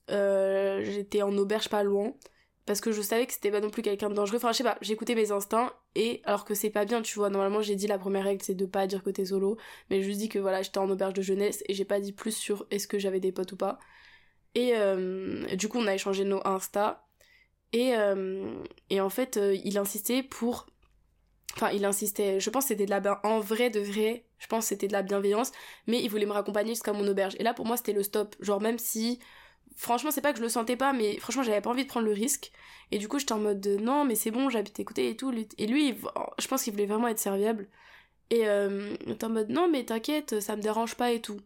j'étais 0.09 1.21
en 1.21 1.37
auberge 1.37 1.69
pas 1.69 1.83
loin 1.83 2.13
parce 2.65 2.81
que 2.81 2.91
je 2.91 3.01
savais 3.01 3.25
que 3.25 3.33
c'était 3.33 3.51
pas 3.51 3.61
non 3.61 3.69
plus 3.69 3.81
quelqu'un 3.81 4.09
de 4.09 4.15
dangereux 4.15 4.37
enfin 4.37 4.51
je 4.51 4.57
sais 4.57 4.63
pas 4.63 4.77
écouté 4.89 5.15
mes 5.15 5.31
instincts 5.31 5.71
et 5.97 6.21
alors 6.25 6.45
que 6.45 6.53
c'est 6.53 6.69
pas 6.69 6.85
bien 6.85 7.01
tu 7.01 7.15
vois 7.15 7.29
normalement 7.29 7.61
j'ai 7.61 7.75
dit 7.75 7.87
la 7.87 7.97
première 7.97 8.23
règle 8.25 8.43
c'est 8.43 8.55
de 8.55 8.65
pas 8.65 8.87
dire 8.87 9.03
que 9.03 9.09
t'es 9.09 9.25
solo 9.25 9.57
mais 9.89 10.01
je 10.01 10.07
juste 10.07 10.19
dit 10.19 10.29
que 10.29 10.39
voilà 10.39 10.61
j'étais 10.61 10.77
en 10.77 10.89
auberge 10.89 11.13
de 11.13 11.21
jeunesse 11.21 11.63
et 11.67 11.73
j'ai 11.73 11.85
pas 11.85 11.99
dit 11.99 12.13
plus 12.13 12.35
sur 12.35 12.67
est-ce 12.71 12.87
que 12.87 12.99
j'avais 12.99 13.19
des 13.19 13.31
potes 13.31 13.51
ou 13.51 13.57
pas 13.57 13.79
et 14.55 14.73
du 15.55 15.69
coup 15.69 15.77
on 15.77 15.87
a 15.87 15.93
échangé 15.93 16.23
nos 16.23 16.41
insta 16.45 17.07
et, 17.73 17.95
euh, 17.95 18.63
et 18.89 19.01
en 19.01 19.09
fait, 19.09 19.37
euh, 19.37 19.55
il 19.63 19.77
insistait 19.77 20.23
pour. 20.23 20.67
Enfin, 21.55 21.71
il 21.71 21.85
insistait, 21.85 22.39
je 22.39 22.49
pense 22.49 22.67
c'était 22.67 22.85
de 22.85 22.91
la. 22.91 23.19
En 23.23 23.39
vrai, 23.39 23.69
de 23.69 23.79
vrai, 23.79 24.25
je 24.37 24.47
pense 24.47 24.65
que 24.65 24.69
c'était 24.69 24.87
de 24.87 24.93
la 24.93 25.01
bienveillance, 25.01 25.51
mais 25.87 26.01
il 26.01 26.09
voulait 26.09 26.25
me 26.25 26.31
raccompagner 26.31 26.71
jusqu'à 26.71 26.93
mon 26.93 27.07
auberge. 27.07 27.35
Et 27.39 27.43
là, 27.43 27.53
pour 27.53 27.65
moi, 27.65 27.77
c'était 27.77 27.93
le 27.93 28.03
stop. 28.03 28.35
Genre, 28.39 28.61
même 28.61 28.79
si. 28.79 29.19
Franchement, 29.77 30.09
c'est 30.09 30.21
pas 30.21 30.33
que 30.33 30.39
je 30.39 30.43
le 30.43 30.49
sentais 30.49 30.75
pas, 30.75 30.91
mais 30.91 31.19
franchement, 31.19 31.43
j'avais 31.43 31.61
pas 31.61 31.69
envie 31.69 31.83
de 31.83 31.87
prendre 31.87 32.07
le 32.07 32.11
risque. 32.11 32.51
Et 32.91 32.97
du 32.97 33.07
coup, 33.07 33.19
j'étais 33.19 33.33
en 33.33 33.39
mode 33.39 33.61
de, 33.61 33.77
non, 33.77 34.05
mais 34.05 34.15
c'est 34.15 34.31
bon, 34.31 34.49
j'habite 34.49 34.79
écouter 34.79 35.09
et 35.11 35.15
tout. 35.15 35.31
Et 35.59 35.67
lui, 35.67 35.95
je 36.39 36.47
pense 36.47 36.63
qu'il 36.63 36.73
voulait 36.73 36.87
vraiment 36.87 37.07
être 37.07 37.19
serviable. 37.19 37.67
Et 38.31 38.47
euh, 38.47 38.95
en 39.21 39.29
mode, 39.29 39.49
non, 39.49 39.69
mais 39.69 39.85
t'inquiète, 39.85 40.39
ça 40.39 40.55
me 40.55 40.63
dérange 40.63 40.95
pas 40.95 41.11
et 41.11 41.21
tout. 41.21 41.39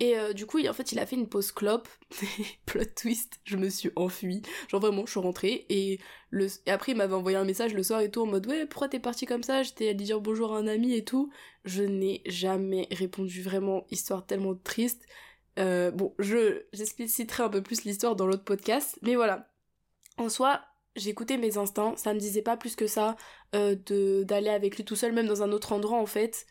Et 0.00 0.18
euh, 0.18 0.34
du 0.34 0.44
coup, 0.44 0.58
en 0.66 0.72
fait, 0.74 0.92
il 0.92 0.98
a 0.98 1.06
fait 1.06 1.16
une 1.16 1.28
pause 1.28 1.50
clope. 1.50 1.88
Plot 2.66 2.84
twist, 2.94 3.40
je 3.44 3.56
me 3.56 3.70
suis 3.70 3.90
enfuie. 3.96 4.42
Genre 4.68 4.80
vraiment, 4.80 5.06
je 5.06 5.12
suis 5.12 5.20
rentrée. 5.20 5.64
Et, 5.70 5.98
le... 6.28 6.48
après, 6.66 6.92
il 6.92 6.98
m'avait 6.98 7.14
envoyé 7.14 7.38
un 7.38 7.44
message 7.44 7.72
le 7.72 7.82
soir 7.82 8.00
et 8.00 8.10
tout 8.10 8.20
en 8.20 8.26
mode 8.26 8.46
Ouais, 8.48 8.66
pourquoi 8.66 8.88
t'es 8.88 9.00
parti 9.00 9.24
comme 9.24 9.42
ça? 9.42 9.62
J'étais 9.62 9.88
allée 9.88 10.04
dire 10.04 10.20
bonjour 10.20 10.54
à 10.54 10.58
un 10.58 10.66
ami 10.66 10.94
et 10.94 11.04
tout. 11.04 11.30
Je 11.64 11.84
n'ai 11.84 12.20
jamais 12.26 12.88
répondu 12.90 13.42
vraiment, 13.42 13.86
histoire 13.90 14.26
tellement 14.26 14.56
triste. 14.56 15.06
Euh, 15.58 15.90
bon, 15.90 16.14
je 16.18 16.62
j'expliciterai 16.72 17.42
un 17.42 17.48
peu 17.48 17.62
plus 17.62 17.84
l'histoire 17.84 18.16
dans 18.16 18.26
l'autre 18.26 18.44
podcast. 18.44 18.98
Mais 19.02 19.14
voilà. 19.14 19.48
En 20.16 20.28
soi, 20.28 20.62
j'écoutais 20.96 21.36
mes 21.36 21.58
instincts. 21.58 21.96
Ça 21.96 22.14
me 22.14 22.18
disait 22.18 22.42
pas 22.42 22.56
plus 22.56 22.76
que 22.76 22.86
ça 22.86 23.16
euh, 23.54 23.76
de 23.86 24.24
d'aller 24.24 24.50
avec 24.50 24.76
lui 24.76 24.84
tout 24.84 24.96
seul, 24.96 25.12
même 25.12 25.26
dans 25.26 25.42
un 25.42 25.52
autre 25.52 25.72
endroit 25.72 25.98
en 25.98 26.06
fait. 26.06 26.46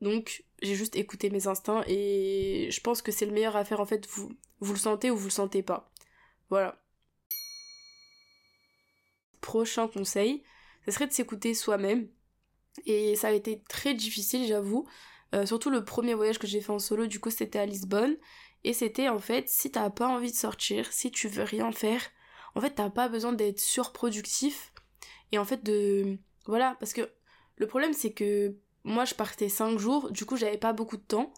Donc 0.00 0.44
j'ai 0.62 0.74
juste 0.74 0.96
écouté 0.96 1.30
mes 1.30 1.46
instincts 1.46 1.84
et 1.86 2.68
je 2.70 2.80
pense 2.80 3.02
que 3.02 3.12
c'est 3.12 3.26
le 3.26 3.32
meilleur 3.32 3.56
à 3.56 3.64
faire 3.64 3.80
en 3.80 3.86
fait. 3.86 4.06
Vous, 4.08 4.32
vous 4.60 4.72
le 4.72 4.78
sentez 4.78 5.10
ou 5.10 5.16
vous 5.16 5.26
le 5.26 5.30
sentez 5.30 5.62
pas. 5.62 5.92
Voilà. 6.50 6.78
Prochain 9.40 9.88
conseil, 9.88 10.42
ce 10.84 10.92
serait 10.92 11.06
de 11.06 11.12
s'écouter 11.12 11.54
soi-même. 11.54 12.08
Et 12.86 13.16
ça 13.16 13.28
a 13.28 13.32
été 13.32 13.62
très 13.68 13.94
difficile, 13.94 14.46
j'avoue. 14.46 14.88
Euh, 15.34 15.46
surtout 15.46 15.70
le 15.70 15.84
premier 15.84 16.14
voyage 16.14 16.38
que 16.38 16.46
j'ai 16.46 16.60
fait 16.60 16.72
en 16.72 16.78
solo, 16.78 17.06
du 17.06 17.20
coup, 17.20 17.30
c'était 17.30 17.58
à 17.58 17.66
Lisbonne. 17.66 18.16
Et 18.64 18.72
c'était 18.72 19.08
en 19.08 19.18
fait, 19.18 19.48
si 19.48 19.70
t'as 19.70 19.90
pas 19.90 20.08
envie 20.08 20.30
de 20.30 20.36
sortir, 20.36 20.92
si 20.92 21.10
tu 21.10 21.28
veux 21.28 21.42
rien 21.42 21.72
faire, 21.72 22.02
en 22.54 22.60
fait, 22.60 22.70
t'as 22.70 22.90
pas 22.90 23.08
besoin 23.08 23.32
d'être 23.32 23.60
surproductif. 23.60 24.72
Et 25.32 25.38
en 25.38 25.44
fait, 25.44 25.64
de. 25.64 26.18
Voilà, 26.46 26.76
parce 26.80 26.92
que 26.92 27.08
le 27.56 27.66
problème, 27.66 27.92
c'est 27.92 28.12
que 28.12 28.56
moi 28.84 29.04
je 29.04 29.14
partais 29.14 29.48
5 29.48 29.78
jours, 29.78 30.10
du 30.10 30.24
coup 30.26 30.36
j'avais 30.36 30.58
pas 30.58 30.72
beaucoup 30.72 30.96
de 30.96 31.02
temps. 31.02 31.32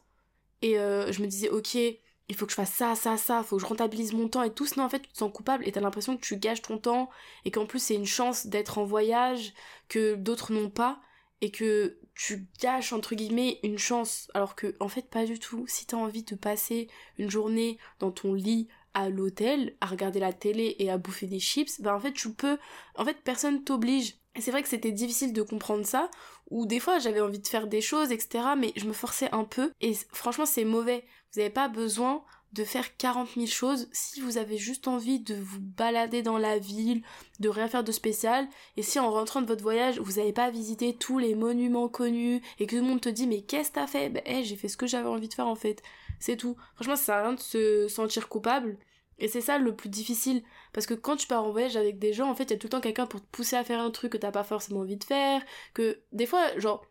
Et 0.62 0.78
euh, 0.78 1.12
je 1.12 1.20
me 1.20 1.26
disais, 1.26 1.50
ok, 1.50 1.74
il 1.74 2.34
faut 2.34 2.46
que 2.46 2.52
je 2.52 2.56
fasse 2.56 2.72
ça, 2.72 2.94
ça, 2.94 3.16
ça, 3.18 3.42
faut 3.42 3.56
que 3.56 3.62
je 3.62 3.66
rentabilise 3.66 4.14
mon 4.14 4.28
temps 4.28 4.42
et 4.42 4.52
tout. 4.52 4.66
Sinon, 4.66 4.84
en 4.84 4.88
fait, 4.88 5.00
tu 5.00 5.10
te 5.10 5.18
sens 5.18 5.30
coupable 5.32 5.66
et 5.68 5.72
t'as 5.72 5.80
l'impression 5.80 6.16
que 6.16 6.22
tu 6.22 6.38
gâches 6.38 6.62
ton 6.62 6.78
temps 6.78 7.10
et 7.44 7.50
qu'en 7.50 7.66
plus, 7.66 7.80
c'est 7.80 7.94
une 7.94 8.06
chance 8.06 8.46
d'être 8.46 8.78
en 8.78 8.84
voyage 8.84 9.52
que 9.88 10.14
d'autres 10.14 10.52
n'ont 10.52 10.70
pas 10.70 11.00
et 11.42 11.50
que 11.50 11.98
tu 12.14 12.46
gâches, 12.60 12.92
entre 12.92 13.14
guillemets, 13.14 13.58
une 13.62 13.78
chance. 13.78 14.30
Alors 14.34 14.54
que, 14.54 14.74
en 14.80 14.88
fait, 14.88 15.08
pas 15.08 15.24
du 15.24 15.38
tout. 15.38 15.66
Si 15.66 15.86
t'as 15.86 15.96
envie 15.96 16.22
de 16.22 16.34
passer 16.34 16.88
une 17.18 17.30
journée 17.30 17.78
dans 17.98 18.10
ton 18.10 18.34
lit 18.34 18.68
à 18.94 19.08
l'hôtel, 19.08 19.74
à 19.80 19.86
regarder 19.86 20.20
la 20.20 20.32
télé 20.32 20.76
et 20.78 20.90
à 20.90 20.98
bouffer 20.98 21.26
des 21.26 21.40
chips, 21.40 21.80
ben 21.80 21.94
en 21.94 22.00
fait, 22.00 22.12
tu 22.12 22.32
peux. 22.32 22.58
En 22.96 23.04
fait, 23.04 23.16
personne 23.24 23.64
t'oblige. 23.64 24.14
C'est 24.38 24.50
vrai 24.50 24.62
que 24.62 24.68
c'était 24.68 24.92
difficile 24.92 25.32
de 25.32 25.42
comprendre 25.42 25.86
ça, 25.86 26.10
ou 26.50 26.66
des 26.66 26.80
fois 26.80 26.98
j'avais 26.98 27.20
envie 27.20 27.38
de 27.38 27.46
faire 27.46 27.68
des 27.68 27.80
choses, 27.80 28.10
etc. 28.10 28.44
Mais 28.58 28.72
je 28.74 28.86
me 28.86 28.92
forçais 28.92 29.30
un 29.30 29.44
peu, 29.44 29.72
et 29.80 29.94
franchement 30.12 30.44
c'est 30.44 30.64
mauvais. 30.64 31.04
Vous 31.32 31.40
n'avez 31.40 31.52
pas 31.52 31.68
besoin 31.68 32.24
de 32.54 32.64
faire 32.64 32.96
40 32.96 33.28
000 33.34 33.46
choses 33.46 33.88
si 33.92 34.20
vous 34.20 34.38
avez 34.38 34.56
juste 34.56 34.88
envie 34.88 35.20
de 35.20 35.34
vous 35.34 35.60
balader 35.60 36.22
dans 36.22 36.38
la 36.38 36.58
ville, 36.58 37.02
de 37.40 37.48
rien 37.48 37.68
faire 37.68 37.84
de 37.84 37.92
spécial, 37.92 38.46
et 38.76 38.82
si 38.82 38.98
en 38.98 39.10
rentrant 39.10 39.42
de 39.42 39.46
votre 39.46 39.62
voyage 39.62 39.98
vous 39.98 40.14
n'avez 40.14 40.32
pas 40.32 40.50
visité 40.50 40.96
tous 40.96 41.18
les 41.18 41.34
monuments 41.34 41.88
connus, 41.88 42.40
et 42.58 42.66
que 42.66 42.76
tout 42.76 42.82
le 42.82 42.88
monde 42.88 43.00
te 43.00 43.08
dit 43.08 43.26
mais 43.26 43.42
qu'est-ce 43.42 43.70
que 43.70 43.74
t'as 43.74 43.86
fait? 43.86 44.08
Ben 44.08 44.22
hey, 44.24 44.44
j'ai 44.44 44.56
fait 44.56 44.68
ce 44.68 44.76
que 44.76 44.86
j'avais 44.86 45.08
envie 45.08 45.28
de 45.28 45.34
faire 45.34 45.48
en 45.48 45.56
fait. 45.56 45.82
C'est 46.20 46.36
tout. 46.36 46.56
Franchement 46.76 46.96
ça 46.96 47.04
sert 47.04 47.14
à 47.16 47.22
rien 47.22 47.32
de 47.34 47.40
se 47.40 47.88
sentir 47.88 48.28
coupable. 48.28 48.78
Et 49.18 49.28
c'est 49.28 49.40
ça 49.40 49.58
le 49.58 49.74
plus 49.76 49.88
difficile. 49.88 50.42
Parce 50.72 50.86
que 50.86 50.94
quand 50.94 51.16
tu 51.16 51.26
pars 51.26 51.44
en 51.44 51.52
voyage 51.52 51.76
avec 51.76 51.98
des 51.98 52.12
gens, 52.12 52.28
en 52.28 52.34
fait, 52.34 52.44
il 52.44 52.50
y 52.50 52.54
a 52.54 52.58
tout 52.58 52.66
le 52.66 52.70
temps 52.70 52.80
quelqu'un 52.80 53.06
pour 53.06 53.20
te 53.20 53.26
pousser 53.30 53.54
à 53.56 53.62
faire 53.62 53.80
un 53.80 53.90
truc 53.90 54.12
que 54.12 54.18
t'as 54.18 54.32
pas 54.32 54.42
forcément 54.42 54.80
envie 54.80 54.96
de 54.96 55.04
faire. 55.04 55.40
Que 55.72 56.00
des 56.12 56.26
fois, 56.26 56.58
genre, 56.58 56.84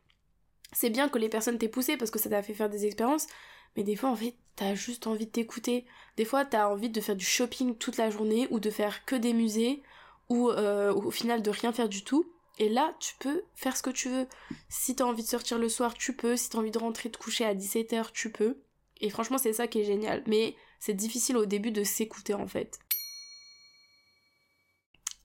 c'est 0.71 0.89
bien 0.89 1.09
que 1.09 1.17
les 1.17 1.29
personnes 1.29 1.57
t'aient 1.57 1.67
poussé 1.67 1.97
parce 1.97 2.11
que 2.11 2.19
ça 2.19 2.29
t'a 2.29 2.41
fait 2.41 2.53
faire 2.53 2.69
des 2.69 2.85
expériences. 2.85 3.27
Mais 3.75 3.83
des 3.83 3.95
fois, 3.95 4.09
en 4.09 4.15
fait, 4.15 4.35
t'as 4.55 4.75
juste 4.75 5.07
envie 5.07 5.25
de 5.25 5.31
t'écouter. 5.31 5.85
Des 6.17 6.25
fois, 6.25 6.45
t'as 6.45 6.67
envie 6.67 6.89
de 6.89 7.01
faire 7.01 7.15
du 7.15 7.25
shopping 7.25 7.75
toute 7.75 7.97
la 7.97 8.09
journée 8.09 8.47
ou 8.51 8.59
de 8.59 8.69
faire 8.69 9.05
que 9.05 9.15
des 9.15 9.33
musées 9.33 9.81
ou 10.29 10.49
euh, 10.49 10.93
au 10.93 11.11
final 11.11 11.41
de 11.41 11.49
rien 11.49 11.73
faire 11.73 11.89
du 11.89 12.03
tout. 12.03 12.31
Et 12.59 12.69
là, 12.69 12.95
tu 12.99 13.15
peux 13.19 13.43
faire 13.55 13.75
ce 13.75 13.81
que 13.81 13.89
tu 13.89 14.09
veux. 14.09 14.27
Si 14.69 14.95
t'as 14.95 15.05
envie 15.05 15.23
de 15.23 15.27
sortir 15.27 15.57
le 15.57 15.69
soir, 15.69 15.95
tu 15.95 16.15
peux. 16.15 16.37
Si 16.37 16.49
t'as 16.49 16.59
envie 16.59 16.71
de 16.71 16.77
rentrer 16.77 17.09
te 17.09 17.17
coucher 17.17 17.45
à 17.45 17.55
17h, 17.55 18.11
tu 18.13 18.31
peux. 18.31 18.57
Et 19.01 19.09
franchement, 19.09 19.39
c'est 19.39 19.53
ça 19.53 19.67
qui 19.67 19.79
est 19.79 19.85
génial. 19.85 20.23
Mais 20.27 20.55
c'est 20.79 20.93
difficile 20.93 21.37
au 21.37 21.45
début 21.45 21.71
de 21.71 21.83
s'écouter 21.83 22.33
en 22.33 22.47
fait. 22.47 22.79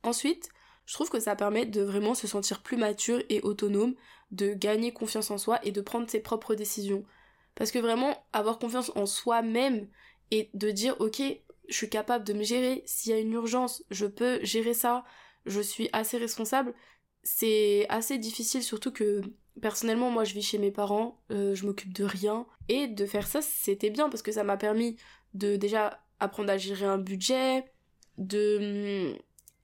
Ensuite, 0.02 0.49
je 0.87 0.95
trouve 0.95 1.11
que 1.11 1.21
ça 1.21 1.37
permet 1.37 1.67
de 1.67 1.83
vraiment 1.83 2.14
se 2.14 2.26
sentir 2.26 2.62
plus 2.62 2.78
mature 2.78 3.23
et 3.28 3.43
autonome, 3.43 3.95
de 4.31 4.55
gagner 4.55 4.93
confiance 4.93 5.31
en 5.31 5.37
soi 5.37 5.59
et 5.64 5.73
de 5.73 5.83
prendre 5.83 6.09
ses 6.09 6.21
propres 6.21 6.55
décisions. 6.55 7.05
Parce 7.58 7.72
que 7.72 7.80
vraiment, 7.80 8.16
avoir 8.32 8.58
confiance 8.58 8.92
en 8.94 9.04
soi-même 9.04 9.88
et 10.30 10.48
de 10.54 10.70
dire, 10.70 10.94
ok, 11.00 11.20
je 11.68 11.74
suis 11.74 11.90
capable 11.90 12.24
de 12.24 12.32
me 12.32 12.44
gérer, 12.44 12.84
s'il 12.86 13.10
y 13.10 13.14
a 13.14 13.18
une 13.18 13.32
urgence, 13.32 13.82
je 13.90 14.06
peux 14.06 14.38
gérer 14.44 14.74
ça, 14.74 15.04
je 15.44 15.60
suis 15.60 15.90
assez 15.92 16.18
responsable, 16.18 16.72
c'est 17.24 17.84
assez 17.88 18.16
difficile, 18.16 18.62
surtout 18.62 18.92
que 18.92 19.22
personnellement, 19.60 20.10
moi 20.10 20.22
je 20.22 20.34
vis 20.34 20.42
chez 20.42 20.58
mes 20.58 20.70
parents, 20.70 21.20
euh, 21.32 21.56
je 21.56 21.66
m'occupe 21.66 21.92
de 21.92 22.04
rien. 22.04 22.46
Et 22.68 22.86
de 22.86 23.06
faire 23.06 23.26
ça, 23.26 23.42
c'était 23.42 23.90
bien 23.90 24.08
parce 24.08 24.22
que 24.22 24.30
ça 24.30 24.44
m'a 24.44 24.56
permis 24.56 24.96
de 25.34 25.56
déjà 25.56 26.00
apprendre 26.20 26.50
à 26.50 26.58
gérer 26.58 26.86
un 26.86 26.98
budget, 26.98 27.64
de. 28.18 29.16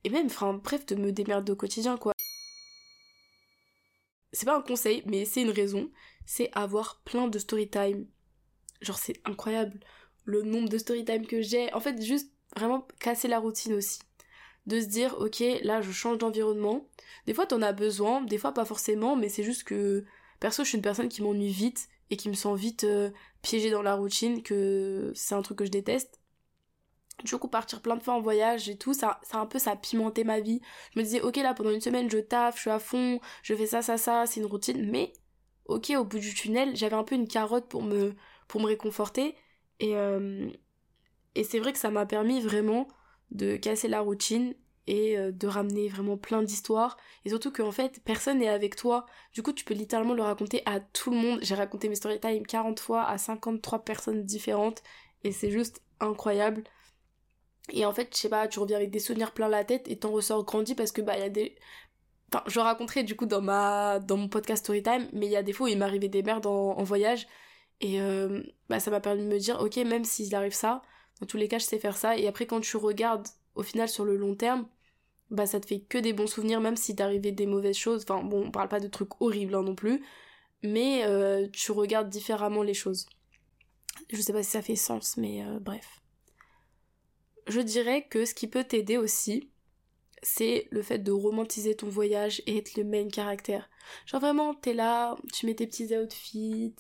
Et 0.05 0.11
même, 0.11 0.27
enfin, 0.27 0.55
bref, 0.55 0.85
de 0.87 0.97
me 0.97 1.13
démerder 1.13 1.53
au 1.53 1.57
quotidien, 1.57 1.97
quoi. 1.97 2.14
C'est 4.45 4.51
pas 4.51 4.59
un 4.59 4.61
conseil, 4.61 5.03
mais 5.07 5.25
c'est 5.25 5.41
une 5.41 5.49
raison. 5.49 5.91
C'est 6.27 6.51
avoir 6.53 7.01
plein 7.07 7.29
de 7.29 7.39
story 7.39 7.71
time. 7.71 8.07
Genre, 8.83 8.99
c'est 8.99 9.19
incroyable. 9.25 9.81
Le 10.27 10.43
nombre 10.43 10.69
de 10.69 10.77
story 10.77 11.03
time 11.03 11.27
que 11.27 11.41
j'ai. 11.41 11.73
En 11.73 11.81
fait, 11.81 12.03
juste 12.03 12.31
vraiment 12.55 12.87
casser 13.01 13.27
la 13.27 13.39
routine 13.39 13.73
aussi 13.73 14.01
de 14.67 14.83
se 14.83 14.87
dire 14.87 15.17
ok 15.19 15.43
là 15.63 15.81
je 15.83 15.91
change 15.91 16.17
d'environnement 16.17 16.89
des 17.27 17.35
fois 17.35 17.45
t'en 17.45 17.61
as 17.61 17.73
besoin 17.73 18.23
des 18.23 18.39
fois 18.39 18.53
pas 18.53 18.65
forcément 18.65 19.15
mais 19.15 19.29
c'est 19.29 19.43
juste 19.43 19.65
que 19.65 20.05
perso 20.41 20.63
je 20.63 20.69
suis 20.69 20.77
une 20.79 20.83
personne 20.83 21.09
qui 21.09 21.21
m'ennuie 21.21 21.51
vite 21.51 21.89
et 22.09 22.17
qui 22.17 22.31
me 22.31 22.35
sent 22.35 22.55
vite 22.55 22.85
euh, 22.85 23.11
piégée 23.43 23.71
dans 23.71 23.83
la 23.83 23.95
routine 23.95 24.43
que 24.43 25.13
c'est 25.15 25.35
un 25.35 25.43
truc 25.43 25.59
que 25.59 25.67
je 25.67 25.71
déteste 25.71 26.19
du 27.23 27.37
coup 27.39 27.49
partir 27.49 27.81
plein 27.81 27.97
de 27.97 28.03
fois 28.03 28.15
en 28.15 28.21
voyage 28.21 28.69
et 28.69 28.77
tout 28.77 28.95
ça 28.95 29.21
ça 29.23 29.39
un 29.39 29.47
peu 29.47 29.59
ça 29.59 29.77
pimenté 29.77 30.25
ma 30.25 30.41
vie. 30.41 30.61
Je 30.95 30.99
me 30.99 31.05
disais 31.05 31.21
ok 31.21 31.37
là 31.37 31.55
pendant 31.55 31.71
une 31.71 31.81
semaine 31.81 32.11
je 32.11 32.19
taffe 32.19 32.57
je 32.57 32.63
suis 32.63 32.71
à 32.71 32.79
fond 32.79 33.21
je 33.43 33.55
fais 33.55 33.67
ça 33.67 33.83
ça 33.83 33.97
ça 33.97 34.25
c'est 34.27 34.41
une 34.41 34.47
routine. 34.47 34.91
Mais 34.91 35.13
ok 35.67 35.93
au 35.97 36.05
bout 36.05 36.19
du 36.19 36.35
tunnel 36.35 36.77
j'avais 36.77 36.97
un 36.97 37.05
peu 37.05 37.15
une 37.15 37.29
carotte 37.29 37.67
pour 37.69 37.83
me 37.83 38.15
pour 38.49 38.61
me 38.61 38.67
réconforter. 38.67 39.37
Et 39.81 39.97
euh, 39.97 40.51
et 41.35 41.45
c'est 41.45 41.59
vrai 41.59 41.73
que 41.73 41.79
ça 41.79 41.91
m'a 41.91 42.07
permis 42.07 42.41
vraiment 42.41 42.89
de 43.31 43.57
casser 43.57 43.89
la 43.89 44.01
routine 44.01 44.55
et 44.87 45.17
euh, 45.17 45.33
de 45.33 45.47
ramener 45.47 45.89
vraiment 45.89 46.17
plein 46.17 46.43
d'histoires. 46.43 46.97
Et 47.25 47.31
surtout 47.31 47.51
qu'en 47.53 47.73
fait 47.73 48.01
personne 48.05 48.39
n'est 48.39 48.49
avec 48.49 48.77
toi. 48.77 49.07
Du 49.33 49.43
coup 49.43 49.53
tu 49.53 49.65
peux 49.65 49.75
littéralement 49.75 50.15
le 50.15 50.23
raconter 50.23 50.63
à 50.67 50.81
tout 50.81 51.11
le 51.11 51.17
monde. 51.17 51.39
J'ai 51.43 51.55
raconté 51.55 51.89
mes 51.89 51.95
story 51.95 52.21
time 52.21 52.47
40 52.47 52.81
fois 52.81 53.05
à 53.05 53.19
53 53.19 53.85
personnes 53.85 54.25
différentes. 54.25 54.83
Et 55.25 55.33
c'est 55.33 55.51
juste 55.51 55.81
incroyable 56.01 56.65
et 57.73 57.87
en 57.87 57.93
fait 57.93 58.09
je 58.15 58.19
sais 58.19 58.29
pas 58.29 58.49
tu 58.49 58.59
reviens 58.59 58.77
avec 58.77 58.91
des 58.91 58.99
souvenirs 58.99 59.33
plein 59.33 59.49
la 59.49 59.65
tête 59.65 59.89
et 59.89 59.99
t'en 59.99 60.11
ressors 60.11 60.45
grandi 60.45 60.75
parce 60.75 60.93
que 60.93 61.01
bah 61.01 61.17
il 61.17 61.21
y 61.21 61.25
a 61.25 61.31
des 61.31 61.57
je 62.47 62.59
raconterai 62.61 63.05
du 63.05 63.17
coup 63.17 63.27
dans 63.27 63.41
ma 63.41 64.01
dans 64.01 64.17
mon 64.17 64.29
podcast 64.29 64.65
Storytime 64.65 65.09
mais 65.13 65.27
il 65.27 65.33
y 65.33 65.37
a 65.37 65.43
des 65.43 65.53
fois 65.53 65.67
où 65.67 65.69
il 65.69 65.79
m'arrivait 65.79 66.09
des 66.09 66.23
merdes 66.23 66.47
en, 66.47 66.83
voyage 66.83 67.27
et 67.81 68.01
euh, 68.01 68.43
bah 68.69 68.81
ça 68.81 68.91
m'a 68.91 69.01
permis 69.01 69.23
de 69.23 69.29
me 69.29 69.39
dire 69.39 69.61
ok 69.61 69.77
même 69.77 70.05
s'il 70.05 70.35
arrive 70.35 70.55
ça 70.55 70.83
dans 71.21 71.27
tous 71.27 71.37
les 71.37 71.49
cas, 71.49 71.59
je 71.59 71.65
sais 71.65 71.79
faire 71.79 71.97
ça. 71.97 72.17
Et 72.19 72.27
après, 72.27 72.47
quand 72.47 72.61
tu 72.61 72.77
regardes 72.77 73.27
au 73.55 73.63
final 73.63 73.89
sur 73.89 74.05
le 74.05 74.17
long 74.17 74.35
terme, 74.35 74.67
bah 75.31 75.47
ça 75.47 75.61
te 75.61 75.67
fait 75.67 75.81
que 75.81 75.99
des 75.99 76.13
bons 76.13 76.27
souvenirs, 76.27 76.61
même 76.61 76.77
si 76.77 76.95
t'arrivait 76.97 77.33
des 77.33 77.47
mauvaises 77.47 77.77
choses. 77.77 78.05
Enfin, 78.09 78.23
bon, 78.23 78.47
on 78.47 78.51
parle 78.51 78.69
pas 78.69 78.81
de 78.81 78.89
trucs 78.89 79.21
horribles 79.21 79.55
hein, 79.55 79.63
non 79.63 79.75
plus, 79.75 80.05
mais 80.63 81.05
euh, 81.05 81.49
tu 81.53 81.73
regardes 81.73 82.09
différemment 82.09 82.63
les 82.63 82.75
choses. 82.75 83.07
Je 84.13 84.21
sais 84.21 84.33
pas 84.33 84.43
si 84.43 84.51
ça 84.51 84.63
fait 84.63 84.77
sens, 84.77 85.17
mais 85.17 85.45
euh, 85.45 85.59
bref. 85.61 86.01
Je 87.47 87.61
dirais 87.61 88.07
que 88.09 88.25
ce 88.25 88.35
qui 88.35 88.47
peut 88.47 88.65
t'aider 88.65 88.97
aussi, 88.97 89.51
c'est 90.23 90.69
le 90.71 90.83
fait 90.83 90.99
de 90.99 91.13
romantiser 91.13 91.77
ton 91.77 91.89
voyage 91.89 92.43
et 92.47 92.57
être 92.59 92.77
le 92.77 92.85
main 92.85 93.09
caractère. 93.09 93.69
Genre 94.07 94.21
vraiment, 94.21 94.55
t'es 94.55 94.73
là, 94.75 95.17
tu 95.33 95.47
mets 95.47 95.55
tes 95.55 95.67
petits 95.67 95.95
outfits, 95.97 96.75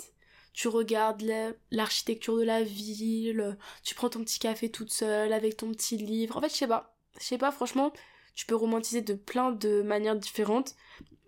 tu 0.54 0.68
regardes 0.68 1.22
l'architecture 1.70 2.36
de 2.36 2.42
la 2.42 2.62
ville, 2.62 3.58
tu 3.82 3.94
prends 3.94 4.08
ton 4.08 4.24
petit 4.24 4.38
café 4.38 4.70
toute 4.70 4.92
seule 4.92 5.32
avec 5.32 5.56
ton 5.56 5.70
petit 5.72 5.98
livre. 5.98 6.36
En 6.36 6.40
fait, 6.40 6.48
je 6.48 6.54
sais 6.54 6.66
pas. 6.68 6.96
Je 7.20 7.24
sais 7.24 7.38
pas, 7.38 7.52
franchement, 7.52 7.92
tu 8.34 8.46
peux 8.46 8.54
romantiser 8.56 9.02
de 9.02 9.14
plein 9.14 9.52
de 9.52 9.82
manières 9.82 10.16
différentes, 10.16 10.74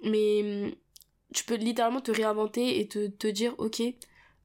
mais 0.03 0.65
hum, 0.65 0.75
tu 1.35 1.45
peux 1.45 1.57
littéralement 1.57 2.01
te 2.01 2.11
réinventer 2.11 2.81
et 2.81 2.89
te, 2.89 3.09
te 3.09 3.27
dire, 3.27 3.55
ok, 3.59 3.83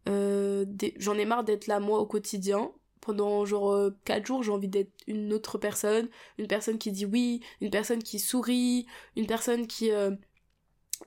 euh, 0.10 0.66
j'en 0.98 1.18
ai 1.18 1.26
marre 1.26 1.44
d'être 1.44 1.68
là 1.68 1.80
moi 1.80 2.00
au 2.00 2.06
quotidien. 2.06 2.72
Pendant 3.02 3.46
genre 3.46 3.90
4 4.06 4.22
euh, 4.22 4.26
jours, 4.26 4.44
j'ai 4.44 4.52
envie 4.52 4.68
d'être 4.68 4.92
une 5.08 5.34
autre 5.34 5.58
personne, 5.58 6.08
une 6.38 6.48
personne 6.48 6.78
qui 6.78 6.92
dit 6.92 7.06
oui, 7.06 7.42
une 7.60 7.72
personne 7.72 8.04
qui 8.04 8.20
sourit, 8.20 8.86
une 9.16 9.28
personne 9.28 9.68
qui... 9.68 9.92
Euh, 9.92 10.12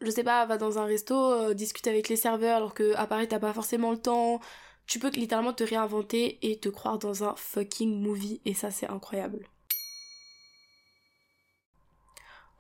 je 0.00 0.10
sais 0.10 0.24
pas, 0.24 0.44
va 0.44 0.58
dans 0.58 0.78
un 0.78 0.84
resto, 0.84 1.14
euh, 1.14 1.54
discute 1.54 1.86
avec 1.86 2.08
les 2.08 2.16
serveurs 2.16 2.56
alors 2.56 2.74
que 2.74 2.94
Paris 3.06 3.28
t'as 3.28 3.38
pas 3.38 3.52
forcément 3.52 3.92
le 3.92 3.98
temps. 3.98 4.40
Tu 4.86 4.98
peux 4.98 5.10
littéralement 5.10 5.52
te 5.52 5.62
réinventer 5.64 6.38
et 6.42 6.58
te 6.58 6.68
croire 6.68 6.98
dans 6.98 7.24
un 7.24 7.34
fucking 7.36 8.02
movie 8.02 8.40
et 8.44 8.54
ça 8.54 8.72
c'est 8.72 8.88
incroyable. 8.88 9.48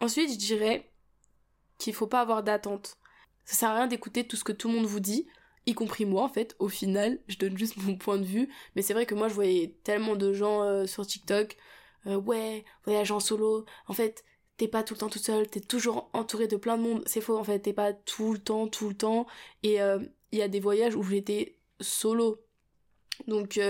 Ensuite, 0.00 0.32
je 0.32 0.38
dirais 0.38 0.90
qu'il 1.78 1.94
faut 1.94 2.06
pas 2.06 2.20
avoir 2.20 2.42
d'attente. 2.42 2.98
Ça 3.44 3.56
sert 3.56 3.70
à 3.70 3.74
rien 3.74 3.86
d'écouter 3.88 4.26
tout 4.26 4.36
ce 4.36 4.44
que 4.44 4.52
tout 4.52 4.68
le 4.68 4.74
monde 4.74 4.86
vous 4.86 5.00
dit, 5.00 5.26
y 5.66 5.74
compris 5.74 6.04
moi 6.06 6.22
en 6.24 6.28
fait. 6.28 6.56
Au 6.58 6.68
final, 6.68 7.18
je 7.28 7.38
donne 7.38 7.56
juste 7.56 7.76
mon 7.78 7.96
point 7.96 8.18
de 8.18 8.24
vue, 8.24 8.48
mais 8.76 8.82
c'est 8.82 8.94
vrai 8.94 9.06
que 9.06 9.14
moi 9.14 9.28
je 9.28 9.34
voyais 9.34 9.76
tellement 9.84 10.16
de 10.16 10.32
gens 10.32 10.62
euh, 10.62 10.86
sur 10.86 11.06
TikTok, 11.06 11.56
euh, 12.06 12.16
ouais, 12.16 12.64
voyage 12.84 13.10
en 13.10 13.20
solo. 13.20 13.64
En 13.88 13.94
fait, 13.94 14.24
t'es 14.56 14.68
pas 14.68 14.82
tout 14.82 14.94
le 14.94 14.98
temps 15.00 15.08
tout 15.08 15.18
seul, 15.18 15.48
t'es 15.48 15.60
toujours 15.60 16.10
entouré 16.12 16.48
de 16.48 16.56
plein 16.56 16.76
de 16.76 16.82
monde. 16.82 17.02
C'est 17.06 17.20
faux 17.20 17.38
en 17.38 17.44
fait, 17.44 17.60
t'es 17.60 17.72
pas 17.72 17.92
tout 17.92 18.32
le 18.32 18.38
temps, 18.38 18.68
tout 18.68 18.88
le 18.88 18.94
temps. 18.94 19.26
Et 19.62 19.80
euh, 19.80 19.98
il 20.32 20.38
y 20.38 20.42
a 20.42 20.48
des 20.48 20.60
voyages 20.60 20.96
où 20.96 21.02
j'étais 21.02 21.58
solo. 21.80 22.40
Donc, 23.28 23.60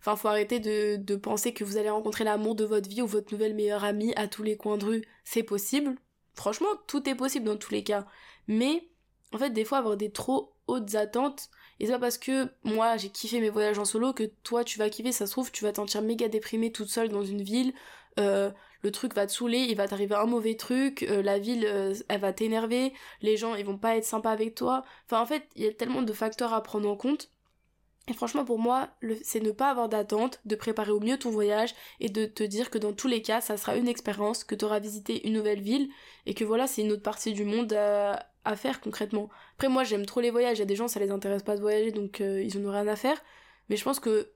enfin, 0.00 0.16
faut 0.16 0.28
arrêter 0.28 0.60
de, 0.60 0.96
de 0.96 1.16
penser 1.16 1.54
que 1.54 1.64
vous 1.64 1.78
allez 1.78 1.88
rencontrer 1.90 2.24
l'amour 2.24 2.54
de 2.54 2.64
votre 2.64 2.88
vie 2.88 3.00
ou 3.02 3.06
votre 3.06 3.32
nouvelle 3.32 3.54
meilleure 3.54 3.84
amie 3.84 4.12
à 4.16 4.28
tous 4.28 4.42
les 4.42 4.56
coins 4.56 4.76
de 4.76 4.84
rue. 4.84 5.04
C'est 5.24 5.42
possible. 5.42 5.96
Franchement, 6.34 6.68
tout 6.86 7.08
est 7.08 7.14
possible 7.14 7.46
dans 7.46 7.56
tous 7.56 7.72
les 7.72 7.84
cas. 7.84 8.06
Mais, 8.48 8.88
en 9.34 9.38
fait, 9.38 9.50
des 9.50 9.64
fois, 9.64 9.78
avoir 9.78 9.96
des 9.96 10.10
trop 10.10 10.54
hautes 10.66 10.94
attentes, 10.94 11.50
et 11.80 11.86
c'est 11.86 11.92
pas 11.92 11.98
parce 11.98 12.18
que 12.18 12.48
moi 12.62 12.96
j'ai 12.96 13.10
kiffé 13.10 13.40
mes 13.40 13.50
voyages 13.50 13.78
en 13.78 13.84
solo 13.84 14.12
que 14.12 14.24
toi 14.44 14.64
tu 14.64 14.78
vas 14.78 14.88
kiffer, 14.90 15.12
ça 15.12 15.26
se 15.26 15.32
trouve 15.32 15.50
tu 15.50 15.64
vas 15.64 15.72
t'en 15.72 15.82
sentir 15.82 16.02
méga 16.02 16.28
déprimé 16.28 16.70
toute 16.72 16.88
seule 16.88 17.08
dans 17.08 17.24
une 17.24 17.42
ville, 17.42 17.74
euh, 18.20 18.50
le 18.82 18.90
truc 18.92 19.14
va 19.14 19.26
te 19.26 19.32
saouler, 19.32 19.58
il 19.58 19.76
va 19.76 19.88
t'arriver 19.88 20.14
un 20.14 20.26
mauvais 20.26 20.56
truc, 20.56 21.02
euh, 21.04 21.22
la 21.22 21.38
ville 21.38 21.66
euh, 21.66 21.94
elle 22.08 22.20
va 22.20 22.32
t'énerver, 22.32 22.92
les 23.22 23.36
gens 23.36 23.54
ils 23.54 23.64
vont 23.64 23.78
pas 23.78 23.96
être 23.96 24.04
sympas 24.04 24.30
avec 24.30 24.54
toi. 24.54 24.84
Enfin 25.06 25.20
en 25.20 25.26
fait, 25.26 25.48
il 25.56 25.64
y 25.64 25.66
a 25.66 25.72
tellement 25.72 26.02
de 26.02 26.12
facteurs 26.12 26.52
à 26.54 26.62
prendre 26.62 26.88
en 26.88 26.96
compte. 26.96 27.30
Et 28.08 28.12
franchement 28.12 28.44
pour 28.44 28.58
moi, 28.58 28.90
c'est 29.22 29.40
ne 29.40 29.50
pas 29.50 29.70
avoir 29.70 29.88
d'attente, 29.88 30.40
de 30.44 30.56
préparer 30.56 30.90
au 30.90 31.00
mieux 31.00 31.18
ton 31.18 31.30
voyage 31.30 31.74
et 32.00 32.10
de 32.10 32.26
te 32.26 32.42
dire 32.42 32.70
que 32.70 32.78
dans 32.78 32.92
tous 32.92 33.08
les 33.08 33.22
cas, 33.22 33.40
ça 33.40 33.56
sera 33.56 33.76
une 33.76 33.88
expérience, 33.88 34.44
que 34.44 34.54
tu 34.54 34.64
auras 34.64 34.78
visité 34.78 35.26
une 35.26 35.34
nouvelle 35.34 35.62
ville 35.62 35.88
et 36.26 36.34
que 36.34 36.44
voilà, 36.44 36.66
c'est 36.66 36.82
une 36.82 36.92
autre 36.92 37.02
partie 37.02 37.32
du 37.32 37.44
monde 37.44 37.72
à, 37.72 38.56
faire 38.56 38.80
concrètement. 38.80 39.30
Après 39.56 39.68
moi 39.68 39.84
j'aime 39.84 40.04
trop 40.04 40.20
les 40.20 40.30
voyages, 40.30 40.58
il 40.58 40.60
y 40.60 40.62
a 40.62 40.66
des 40.66 40.76
gens 40.76 40.86
ça 40.86 41.00
les 41.00 41.10
intéresse 41.10 41.42
pas 41.42 41.56
de 41.56 41.62
voyager 41.62 41.92
donc 41.92 42.20
ils 42.20 42.58
en 42.58 42.64
ont 42.68 42.72
rien 42.72 42.86
à 42.88 42.96
faire. 42.96 43.22
Mais 43.70 43.76
je 43.76 43.84
pense 43.84 44.00
que 44.00 44.30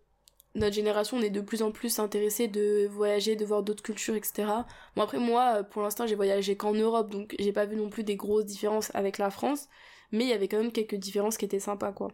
notre 0.55 0.75
génération, 0.75 1.19
on 1.19 1.23
est 1.23 1.31
de 1.31 1.41
plus 1.41 1.63
en 1.63 1.71
plus 1.71 1.99
intéressé 1.99 2.49
de 2.49 2.87
voyager, 2.89 3.37
de 3.37 3.45
voir 3.45 3.63
d'autres 3.63 3.83
cultures, 3.83 4.15
etc. 4.15 4.49
Bon 4.97 5.03
après 5.03 5.19
moi, 5.19 5.63
pour 5.65 5.83
l'instant, 5.83 6.07
j'ai 6.07 6.15
voyagé 6.15 6.57
qu'en 6.57 6.73
Europe, 6.75 7.11
donc 7.11 7.35
j'ai 7.39 7.53
pas 7.53 7.67
vu 7.67 7.77
non 7.77 7.91
plus 7.91 8.05
des 8.05 8.17
grosses 8.17 8.47
différences 8.47 8.91
avec 8.95 9.19
la 9.19 9.31
France, 9.31 9.69
mais 10.13 10.25
il 10.25 10.31
y 10.31 10.33
avait 10.33 10.49
quand 10.49 10.59
même 10.59 10.73
quelques 10.73 10.97
différences 10.97 11.37
qui 11.37 11.45
étaient 11.45 11.61
sympas, 11.61 11.93
quoi. 11.93 12.13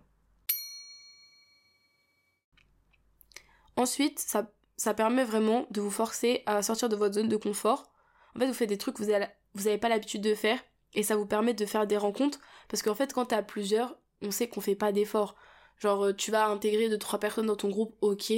Ensuite, 3.76 4.18
ça, 4.18 4.94
permet 4.94 5.24
vraiment 5.24 5.66
de 5.70 5.80
vous 5.80 5.90
forcer 5.90 6.42
à 6.46 6.62
sortir 6.62 6.88
de 6.88 6.96
votre 6.96 7.14
zone 7.14 7.28
de 7.28 7.36
confort. 7.36 7.90
En 8.36 8.40
fait, 8.40 8.46
vous 8.46 8.54
faites 8.54 8.68
des 8.68 8.78
trucs 8.78 8.96
que 8.96 9.02
vous 9.02 9.10
avez, 9.10 9.26
vous 9.54 9.66
avez 9.66 9.78
pas 9.78 9.88
l'habitude 9.88 10.22
de 10.22 10.34
faire, 10.34 10.58
et 10.94 11.02
ça 11.02 11.16
vous 11.16 11.26
permet 11.26 11.54
de 11.54 11.66
faire 11.66 11.86
des 11.86 11.96
rencontres, 11.96 12.40
parce 12.68 12.82
qu'en 12.82 12.94
fait, 12.94 13.12
quand 13.12 13.26
t'as 13.26 13.42
plusieurs, 13.42 13.96
on 14.22 14.30
sait 14.30 14.48
qu'on 14.48 14.60
fait 14.60 14.74
pas 14.76 14.92
d'efforts. 14.92 15.34
Genre, 15.78 16.06
euh, 16.06 16.12
tu 16.12 16.30
vas 16.30 16.46
intégrer 16.46 16.88
deux, 16.88 16.98
trois 16.98 17.18
personnes 17.18 17.46
dans 17.46 17.56
ton 17.56 17.68
groupe, 17.68 17.96
ok, 18.00 18.32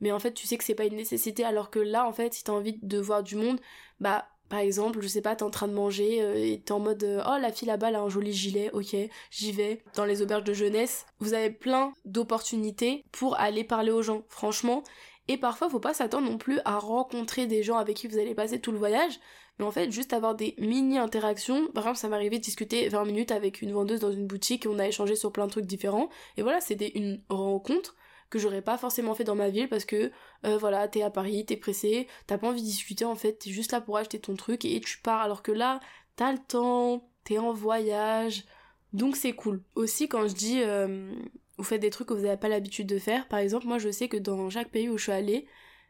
mais 0.00 0.12
en 0.12 0.18
fait, 0.18 0.32
tu 0.32 0.46
sais 0.46 0.56
que 0.56 0.64
c'est 0.64 0.74
pas 0.74 0.84
une 0.84 0.96
nécessité, 0.96 1.44
alors 1.44 1.70
que 1.70 1.78
là, 1.78 2.06
en 2.06 2.12
fait, 2.12 2.34
si 2.34 2.44
t'as 2.44 2.52
envie 2.52 2.78
de 2.82 2.98
voir 2.98 3.22
du 3.22 3.36
monde, 3.36 3.60
bah, 4.00 4.28
par 4.48 4.60
exemple, 4.60 5.00
je 5.02 5.08
sais 5.08 5.20
pas, 5.20 5.36
t'es 5.36 5.42
en 5.42 5.50
train 5.50 5.68
de 5.68 5.74
manger 5.74 6.22
euh, 6.22 6.34
et 6.34 6.60
t'es 6.64 6.72
en 6.72 6.80
mode 6.80 7.04
euh, 7.04 7.22
oh 7.26 7.38
la 7.40 7.52
fille 7.52 7.68
là-bas 7.68 7.88
a 7.88 8.00
un 8.00 8.08
joli 8.08 8.32
gilet, 8.32 8.70
ok, 8.72 8.96
j'y 9.30 9.52
vais. 9.52 9.82
Dans 9.94 10.04
les 10.04 10.22
auberges 10.22 10.44
de 10.44 10.54
jeunesse, 10.54 11.06
vous 11.20 11.34
avez 11.34 11.50
plein 11.50 11.92
d'opportunités 12.04 13.04
pour 13.12 13.38
aller 13.38 13.64
parler 13.64 13.90
aux 13.90 14.02
gens, 14.02 14.22
franchement. 14.28 14.82
Et 15.28 15.36
parfois, 15.36 15.68
faut 15.68 15.80
pas 15.80 15.92
s'attendre 15.92 16.30
non 16.30 16.38
plus 16.38 16.60
à 16.64 16.78
rencontrer 16.78 17.46
des 17.46 17.62
gens 17.62 17.76
avec 17.76 17.96
qui 17.98 18.08
vous 18.08 18.18
allez 18.18 18.34
passer 18.34 18.60
tout 18.60 18.72
le 18.72 18.78
voyage, 18.78 19.20
mais 19.58 19.66
en 19.66 19.70
fait, 19.70 19.90
juste 19.90 20.14
avoir 20.14 20.34
des 20.34 20.54
mini-interactions. 20.58 21.66
Par 21.72 21.84
exemple, 21.84 21.98
ça 21.98 22.08
m'est 22.08 22.16
arrivé 22.16 22.38
de 22.38 22.42
discuter 22.42 22.88
20 22.88 23.04
minutes 23.04 23.32
avec 23.32 23.60
une 23.60 23.72
vendeuse 23.72 24.00
dans 24.00 24.12
une 24.12 24.26
boutique 24.26 24.66
on 24.68 24.78
a 24.78 24.86
échangé 24.86 25.16
sur 25.16 25.32
plein 25.32 25.46
de 25.46 25.50
trucs 25.50 25.66
différents. 25.66 26.08
Et 26.38 26.42
voilà, 26.42 26.60
c'était 26.60 26.92
une 26.94 27.20
rencontre. 27.28 27.96
Que 28.30 28.38
j'aurais 28.38 28.62
pas 28.62 28.78
forcément 28.78 29.14
fait 29.14 29.24
dans 29.24 29.34
ma 29.34 29.48
ville 29.48 29.68
parce 29.68 29.84
que 29.84 30.10
euh, 30.44 30.58
voilà, 30.58 30.88
t'es 30.88 31.02
à 31.02 31.10
Paris, 31.10 31.44
t'es 31.46 31.56
pressé, 31.56 32.08
t'as 32.26 32.38
pas 32.38 32.48
envie 32.48 32.60
de 32.60 32.66
discuter 32.66 33.04
en 33.04 33.14
fait, 33.14 33.34
t'es 33.34 33.50
juste 33.50 33.72
là 33.72 33.80
pour 33.80 33.96
acheter 33.96 34.18
ton 34.18 34.36
truc 34.36 34.64
et 34.64 34.80
tu 34.80 34.98
pars 34.98 35.20
alors 35.20 35.42
que 35.42 35.52
là, 35.52 35.80
t'as 36.16 36.32
le 36.32 36.38
temps, 36.38 37.08
t'es 37.24 37.38
en 37.38 37.52
voyage, 37.52 38.44
donc 38.92 39.16
c'est 39.16 39.32
cool. 39.32 39.62
Aussi 39.74 40.08
quand 40.08 40.28
je 40.28 40.34
dis 40.34 40.60
euh, 40.62 41.12
vous 41.56 41.64
faites 41.64 41.80
des 41.80 41.90
trucs 41.90 42.08
que 42.08 42.14
vous 42.14 42.24
n'avez 42.24 42.36
pas 42.36 42.48
l'habitude 42.48 42.86
de 42.86 42.98
faire, 42.98 43.28
par 43.28 43.38
exemple 43.38 43.66
moi 43.66 43.78
je 43.78 43.90
sais 43.90 44.08
que 44.08 44.16
dans 44.16 44.50
chaque 44.50 44.70
pays 44.70 44.88
où 44.88 44.98
je 44.98 45.04
suis 45.04 45.12
allée, 45.12 45.46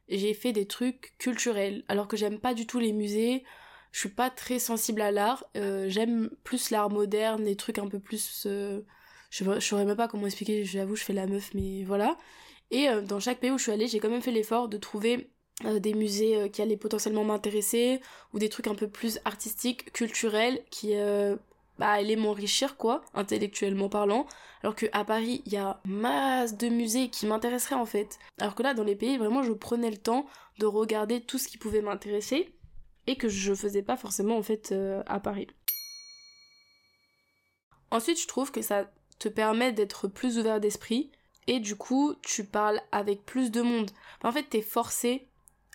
j'ai 0.09 0.35
fait 0.35 0.53
des 0.53 0.67
trucs 0.67 1.15
culturels 1.19 1.85
alors 1.89 2.09
que 2.09 2.17
j'aime 2.17 2.39
pas 2.39 2.55
du 2.55 2.67
tout 2.67 2.79
les 2.79 2.93
musées 2.93 3.45
je 3.93 4.01
suis 4.01 4.09
pas 4.09 4.31
très 4.31 4.59
sensible 4.59 5.01
à 5.01 5.11
l'art. 5.11 5.45
Euh, 5.57 5.89
j'aime 5.89 6.31
plus 6.45 6.71
l'art 6.71 6.91
moderne, 6.91 7.45
les 7.45 7.57
trucs 7.57 7.79
un 7.79 7.89
peu 7.89 7.99
plus. 7.99 8.47
Je, 9.31 9.45
je 9.45 9.61
saurais 9.61 9.85
même 9.85 9.97
pas 9.97 10.09
comment 10.09 10.27
expliquer, 10.27 10.65
j'avoue, 10.65 10.97
je 10.97 11.05
fais 11.05 11.13
la 11.13 11.27
meuf, 11.27 11.53
mais 11.55 11.85
voilà. 11.85 12.19
Et 12.71 12.89
euh, 12.89 13.01
dans 13.01 13.21
chaque 13.21 13.41
pays 13.41 13.51
où 13.51 13.59
je 13.59 13.65
suis 13.65 13.73
allée, 13.73 13.89
j'ai 13.89 14.01
quand 14.01 14.11
même 14.11 14.23
fait 14.23 14.33
l'effort 14.33 14.69
de 14.69 14.77
trouver 14.77 15.31
des 15.65 15.93
musées 15.93 16.51
qui 16.53 16.63
allaient 16.63 16.77
potentiellement 16.77 17.25
m'intéresser, 17.25 18.01
ou 18.33 18.39
des 18.39 18.49
trucs 18.49 18.69
un 18.69 18.77
peu 18.77 18.87
plus 18.89 19.19
artistiques, 19.25 19.93
culturels, 19.93 20.63
qui 20.71 20.95
bah, 21.79 21.91
allaient 21.91 22.15
m'enrichir, 22.15 22.77
quoi, 22.77 23.03
intellectuellement 23.13 23.89
parlant. 23.89 24.27
Alors 24.63 24.75
qu'à 24.75 25.05
Paris, 25.05 25.43
il 25.47 25.53
y 25.53 25.57
a 25.57 25.81
masse 25.85 26.57
de 26.57 26.69
musées 26.69 27.11
qui 27.11 27.27
m'intéresseraient 27.27 27.77
en 27.77 27.87
fait. 27.87 28.19
Alors 28.41 28.55
que 28.55 28.63
là, 28.63 28.75
dans 28.75 28.85
les 28.85 28.97
pays, 28.97 29.17
vraiment, 29.19 29.43
je 29.43 29.53
prenais 29.53 29.91
le 29.91 29.97
temps 29.97 30.27
de 30.59 30.67
regarder 30.67 31.21
tout 31.21 31.39
ce 31.39 31.49
qui 31.49 31.59
pouvait 31.59 31.83
m'intéresser 31.83 32.53
et 33.07 33.17
que 33.17 33.29
je 33.29 33.55
faisais 33.55 33.83
pas 33.83 33.97
forcément 33.97 34.37
en 34.37 34.43
fait 34.43 34.73
euh, 34.73 35.03
à 35.07 35.21
Paris. 35.21 35.47
Ensuite, 37.91 38.21
je 38.21 38.27
trouve 38.27 38.51
que 38.51 38.63
ça 38.63 38.91
te 39.19 39.29
permet 39.29 39.73
d'être 39.73 40.09
plus 40.09 40.39
ouvert 40.39 40.61
d'esprit 40.61 41.11
et 41.47 41.61
du 41.61 41.77
coup, 41.77 42.15
tu 42.23 42.45
parles 42.45 42.81
avec 42.93 43.25
plus 43.25 43.51
de 43.51 43.63
monde. 43.63 43.91
En 44.23 44.33
fait, 44.33 44.45
t'es 44.45 44.63
forcé 44.63 45.29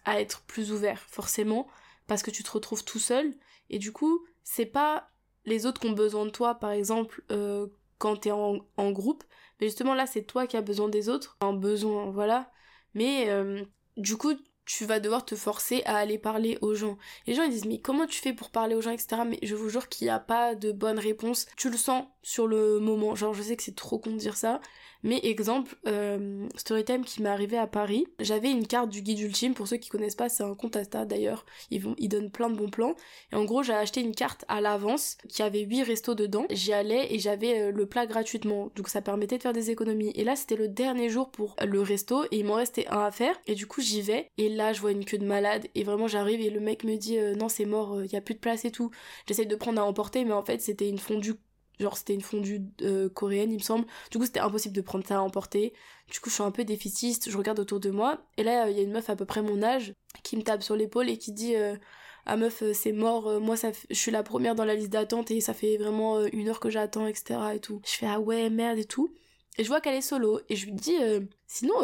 à 0.05 0.19
être 0.21 0.41
plus 0.41 0.71
ouvert, 0.71 1.00
forcément, 1.09 1.67
parce 2.07 2.23
que 2.23 2.31
tu 2.31 2.43
te 2.43 2.51
retrouves 2.51 2.83
tout 2.83 3.00
seul 3.00 3.33
et 3.69 3.79
du 3.79 3.91
coup, 3.91 4.25
c'est 4.43 4.65
pas 4.65 5.09
les 5.45 5.65
autres 5.65 5.81
qui 5.81 5.88
ont 5.88 5.93
besoin 5.93 6.25
de 6.25 6.31
toi, 6.31 6.55
par 6.55 6.71
exemple, 6.71 7.23
euh, 7.31 7.67
quand 7.97 8.17
t'es 8.17 8.31
en, 8.31 8.59
en 8.77 8.91
groupe, 8.91 9.23
mais 9.59 9.67
justement 9.67 9.93
là, 9.93 10.05
c'est 10.05 10.23
toi 10.23 10.47
qui 10.47 10.57
as 10.57 10.62
besoin 10.62 10.89
des 10.89 11.09
autres, 11.09 11.38
un 11.41 11.53
besoin, 11.53 12.12
voilà. 12.12 12.51
Mais 12.93 13.29
euh, 13.29 13.63
du 13.97 14.17
coup, 14.17 14.33
tu 14.65 14.85
vas 14.85 15.00
devoir 15.00 15.25
te 15.25 15.35
forcer 15.35 15.81
à 15.85 15.97
aller 15.97 16.17
parler 16.17 16.57
aux 16.62 16.75
gens. 16.75 16.97
Les 17.27 17.33
gens 17.33 17.43
ils 17.43 17.50
disent 17.50 17.65
mais 17.65 17.79
comment 17.79 18.05
tu 18.05 18.19
fais 18.19 18.33
pour 18.33 18.50
parler 18.50 18.75
aux 18.75 18.81
gens 18.81 18.91
etc. 18.91 19.23
Mais 19.27 19.39
je 19.43 19.55
vous 19.55 19.69
jure 19.69 19.89
qu'il 19.89 20.05
n'y 20.05 20.12
a 20.12 20.19
pas 20.19 20.55
de 20.55 20.71
bonne 20.71 21.00
réponse. 21.00 21.47
Tu 21.57 21.69
le 21.69 21.77
sens 21.77 22.05
sur 22.24 22.48
le 22.48 22.80
moment. 22.80 23.15
Genre 23.15 23.34
je 23.34 23.44
sais 23.44 23.56
que 23.56 23.63
c'est 23.63 23.75
trop 23.75 24.00
con 24.00 24.12
de 24.12 24.18
dire 24.18 24.38
ça, 24.38 24.60
mais 25.03 25.20
exemple, 25.24 25.75
euh, 25.86 26.48
Storytime 26.56 27.03
qui 27.03 27.22
m'est 27.22 27.30
arrivé 27.30 27.58
à 27.58 27.68
Paris, 27.68 28.08
j'avais 28.20 28.50
une 28.50 28.65
carte 28.65 28.89
du 28.89 29.01
guide 29.01 29.20
ultime, 29.20 29.53
pour 29.53 29.68
ceux 29.68 29.75
qui 29.75 29.89
connaissent 29.89 30.15
pas, 30.15 30.30
c'est 30.30 30.44
un 30.44 30.56
compte 30.56 30.77
d'ailleurs, 31.06 31.46
ils, 31.72 31.84
ils 31.98 32.08
donnent 32.08 32.32
plein 32.32 32.50
de 32.50 32.56
bons 32.56 32.70
plans. 32.70 32.96
Et 33.32 33.36
en 33.36 33.44
gros, 33.44 33.63
j'ai 33.63 33.74
acheté 33.74 34.00
une 34.01 34.15
carte 34.15 34.46
à 34.48 34.62
l'avance 34.62 35.18
qui 35.27 35.44
avait 35.44 35.62
8 35.62 35.84
restos 35.84 36.15
dedans. 36.15 36.46
J'y 36.50 36.72
allais 36.72 37.13
et 37.13 37.20
j'avais 37.20 37.60
euh, 37.60 37.72
le 37.72 37.86
plat 37.86 38.08
gratuitement, 38.08 38.72
donc 38.75 38.88
ça 38.88 39.01
permettait 39.01 39.38
de 39.38 39.44
faire 39.44 39.53
des 39.53 39.72
économies. 39.72 40.13
Et 40.15 40.24
là, 40.24 40.38
c'était 40.38 40.56
le 40.56 40.70
dernier 40.70 41.10
jour 41.10 41.32
pour 41.32 41.56
le 41.62 41.82
resto 41.82 42.24
et 42.25 42.38
il 42.38 42.46
m'en 42.46 42.56
restait 42.56 42.88
un 42.88 43.01
à 43.01 43.12
faire. 43.12 43.36
Et 43.46 43.56
du 43.56 43.68
coup, 43.68 43.82
j'y 43.82 44.01
vais 44.01 44.32
et 44.38 44.48
là, 44.48 44.72
je 44.72 44.80
vois 44.80 44.92
une 44.92 45.03
queue 45.03 45.18
de 45.18 45.25
malade 45.25 45.68
et 45.75 45.84
vraiment, 45.84 46.08
j'arrive 46.08 46.39
et 46.39 46.50
le 46.50 46.62
mec 46.62 46.86
me 46.86 46.96
dit 46.96 47.18
euh, 47.20 47.36
non, 47.36 47.50
c'est 47.50 47.65
mort, 47.65 48.03
il 48.03 48.12
y 48.12 48.15
a 48.15 48.22
plus 48.22 48.36
de 48.36 48.39
place 48.39 48.63
et 48.63 48.72
tout. 48.72 48.89
J'essaye 49.27 49.48
de 49.48 49.56
prendre 49.56 49.82
à 49.82 49.86
emporter, 49.86 50.24
mais 50.24 50.34
en 50.34 50.46
fait, 50.46 50.62
c'était 50.62 50.88
une 50.88 51.00
fondue 51.00 51.36
Genre 51.80 51.98
c'était 51.98 52.13
une 52.13 52.22
fondue 52.22 52.62
euh, 52.82 53.10
coréenne 53.10 53.51
il 53.51 53.58
me 53.58 53.63
semble. 53.63 53.86
Du 54.12 54.18
coup 54.18 54.25
c'était 54.25 54.39
impossible 54.39 54.75
de 54.75 54.82
prendre 54.82 55.06
ça 55.06 55.18
à 55.18 55.22
emporter. 55.22 55.74
Du 56.12 56.20
coup 56.20 56.30
je 56.30 56.36
suis 56.36 56.44
un 56.44 56.51
peu 56.51 56.63
déficiste, 56.65 57.30
je 57.30 57.38
regarde 57.38 57.60
autour 57.60 57.80
de 57.80 57.89
moi. 57.89 58.22
Et 58.38 58.44
là 58.44 58.70
il 58.70 58.77
y 58.77 58.80
a 58.80 58.84
une 58.84 58.92
meuf 58.92 59.10
à 59.10 59.15
peu 59.15 59.25
près 59.25 59.42
mon 59.42 59.62
âge 59.63 59.94
qui 60.24 60.38
me 60.38 60.44
tape 60.44 60.63
sur 60.63 60.75
l'épaule 60.75 61.10
et 61.10 61.18
qui 61.18 61.32
dit 61.32 61.56
euh, 61.56 61.75
Ah 62.25 62.38
meuf 62.38 62.62
euh, 62.62 62.74
c'est 62.74 62.92
mort, 62.94 63.39
moi 63.42 63.58
ça 63.58 63.72
je 63.89 63.96
suis 63.96 64.12
la 64.12 64.24
première 64.24 64.56
dans 64.56 64.65
la 64.65 64.75
liste 64.75 64.92
d'attente 64.92 65.32
et 65.32 65.42
ça 65.42 65.53
fait 65.53 65.77
vraiment 65.77 66.24
une 66.28 66.50
heure 66.50 66.60
que 66.60 66.69
j'attends 66.69 67.08
etc. 67.08 67.39
et 67.56 67.60
tout. 67.60 67.82
Je 67.86 67.91
fais 67.91 68.08
Ah 68.08 68.19
ouais 68.19 68.50
merde 68.50 68.78
et 68.78 68.86
tout. 68.86 69.13
Et 69.58 69.63
je 69.63 69.68
vois 69.68 69.82
qu'elle 69.82 69.96
est 69.96 70.02
solo. 70.02 70.39
Et 70.50 70.56
je 70.56 70.66
lui 70.66 70.74
dis 70.74 70.98
sinon 71.46 71.76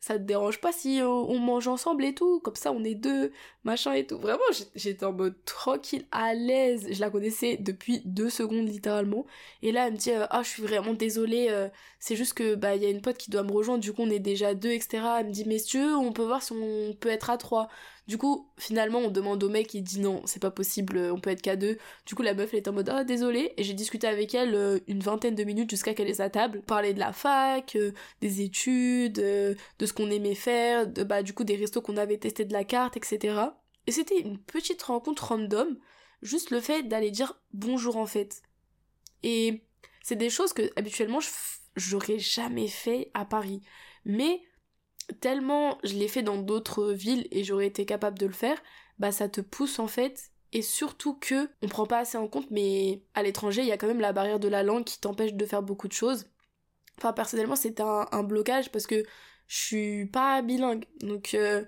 ça 0.00 0.14
te 0.14 0.22
dérange 0.22 0.60
pas 0.60 0.72
si 0.72 1.00
on 1.02 1.38
mange 1.38 1.68
ensemble 1.68 2.04
et 2.04 2.14
tout. 2.14 2.40
Comme 2.40 2.56
ça 2.56 2.72
on 2.72 2.82
est 2.84 2.94
deux 2.94 3.32
machin 3.64 3.92
et 3.92 4.06
tout. 4.06 4.18
Vraiment 4.18 4.40
j'étais 4.74 5.04
en 5.04 5.12
mode 5.12 5.34
tranquille 5.44 6.06
à 6.10 6.32
l'aise. 6.32 6.86
Je 6.90 7.00
la 7.00 7.10
connaissais 7.10 7.58
depuis 7.58 8.00
deux 8.06 8.30
secondes 8.30 8.66
littéralement. 8.66 9.26
Et 9.62 9.72
là 9.72 9.86
elle 9.86 9.92
me 9.92 9.98
dit 9.98 10.10
ah 10.12 10.40
je 10.42 10.48
suis 10.48 10.62
vraiment 10.62 10.94
désolée 10.94 11.68
c'est 12.00 12.16
juste 12.16 12.32
que 12.32 12.54
bah 12.54 12.76
y 12.76 12.86
a 12.86 12.88
une 12.88 13.02
pote 13.02 13.18
qui 13.18 13.30
doit 13.30 13.42
me 13.42 13.52
rejoindre 13.52 13.80
du 13.80 13.92
coup 13.92 14.02
on 14.02 14.10
est 14.10 14.20
déjà 14.20 14.54
deux 14.54 14.70
etc 14.70 15.02
elle 15.20 15.26
me 15.26 15.32
dit 15.32 15.44
veux 15.44 15.96
on 15.96 16.12
peut 16.12 16.24
voir 16.24 16.42
si 16.42 16.52
on 16.52 16.94
peut 16.98 17.10
être 17.10 17.28
à 17.28 17.36
trois 17.36 17.68
du 18.08 18.16
coup, 18.16 18.48
finalement, 18.56 19.00
on 19.00 19.10
demande 19.10 19.44
au 19.44 19.50
mec, 19.50 19.74
il 19.74 19.82
dit 19.82 20.00
non, 20.00 20.22
c'est 20.24 20.40
pas 20.40 20.50
possible, 20.50 20.98
on 21.12 21.20
peut 21.20 21.28
être 21.28 21.42
qu'à 21.42 21.56
deux. 21.56 21.76
Du 22.06 22.14
coup, 22.14 22.22
la 22.22 22.32
meuf, 22.32 22.54
elle 22.54 22.60
est 22.60 22.68
en 22.68 22.72
mode, 22.72 22.88
ah, 22.88 23.04
désolée. 23.04 23.52
Et 23.58 23.64
j'ai 23.64 23.74
discuté 23.74 24.06
avec 24.06 24.34
elle 24.34 24.54
euh, 24.54 24.78
une 24.88 25.00
vingtaine 25.00 25.34
de 25.34 25.44
minutes 25.44 25.68
jusqu'à 25.68 25.92
qu'elle 25.92 26.08
ait 26.08 26.14
sa 26.14 26.30
table. 26.30 26.62
Parler 26.62 26.94
de 26.94 27.00
la 27.00 27.12
fac, 27.12 27.76
euh, 27.76 27.92
des 28.22 28.40
études, 28.40 29.18
euh, 29.18 29.54
de 29.78 29.84
ce 29.84 29.92
qu'on 29.92 30.10
aimait 30.10 30.34
faire, 30.34 30.86
de, 30.86 31.04
bah, 31.04 31.22
du 31.22 31.34
coup, 31.34 31.44
des 31.44 31.56
restos 31.56 31.82
qu'on 31.82 31.98
avait 31.98 32.16
testés 32.16 32.46
de 32.46 32.52
la 32.54 32.64
carte, 32.64 32.96
etc. 32.96 33.40
Et 33.86 33.92
c'était 33.92 34.18
une 34.18 34.38
petite 34.38 34.82
rencontre 34.84 35.26
random. 35.26 35.76
Juste 36.22 36.50
le 36.50 36.60
fait 36.60 36.84
d'aller 36.84 37.10
dire 37.10 37.38
bonjour, 37.52 37.98
en 37.98 38.06
fait. 38.06 38.40
Et 39.22 39.64
c'est 40.02 40.16
des 40.16 40.30
choses 40.30 40.54
que, 40.54 40.62
habituellement, 40.76 41.20
j'aurais 41.76 42.18
jamais 42.18 42.68
fait 42.68 43.10
à 43.12 43.26
Paris. 43.26 43.60
Mais 44.06 44.40
tellement 45.20 45.78
je 45.84 45.94
l'ai 45.94 46.08
fait 46.08 46.22
dans 46.22 46.38
d'autres 46.38 46.92
villes 46.92 47.26
et 47.30 47.44
j'aurais 47.44 47.66
été 47.66 47.86
capable 47.86 48.18
de 48.18 48.26
le 48.26 48.32
faire, 48.32 48.58
bah 48.98 49.12
ça 49.12 49.28
te 49.28 49.40
pousse 49.40 49.78
en 49.78 49.88
fait. 49.88 50.30
Et 50.52 50.62
surtout 50.62 51.14
que 51.14 51.50
on 51.62 51.68
prend 51.68 51.86
pas 51.86 51.98
assez 51.98 52.16
en 52.16 52.26
compte 52.26 52.50
mais 52.50 53.02
à 53.14 53.22
l'étranger 53.22 53.62
il 53.62 53.68
y 53.68 53.72
a 53.72 53.76
quand 53.76 53.86
même 53.86 54.00
la 54.00 54.12
barrière 54.12 54.40
de 54.40 54.48
la 54.48 54.62
langue 54.62 54.84
qui 54.84 54.98
t'empêche 54.98 55.34
de 55.34 55.46
faire 55.46 55.62
beaucoup 55.62 55.88
de 55.88 55.92
choses. 55.92 56.26
Enfin 56.98 57.12
personnellement 57.12 57.56
c'est 57.56 57.80
un, 57.80 58.22
blocage 58.22 58.70
parce 58.70 58.86
que 58.86 59.04
je 59.46 59.56
suis 59.56 60.06
pas 60.06 60.42
bilingue. 60.42 60.84
Donc 61.00 61.34
euh, 61.34 61.64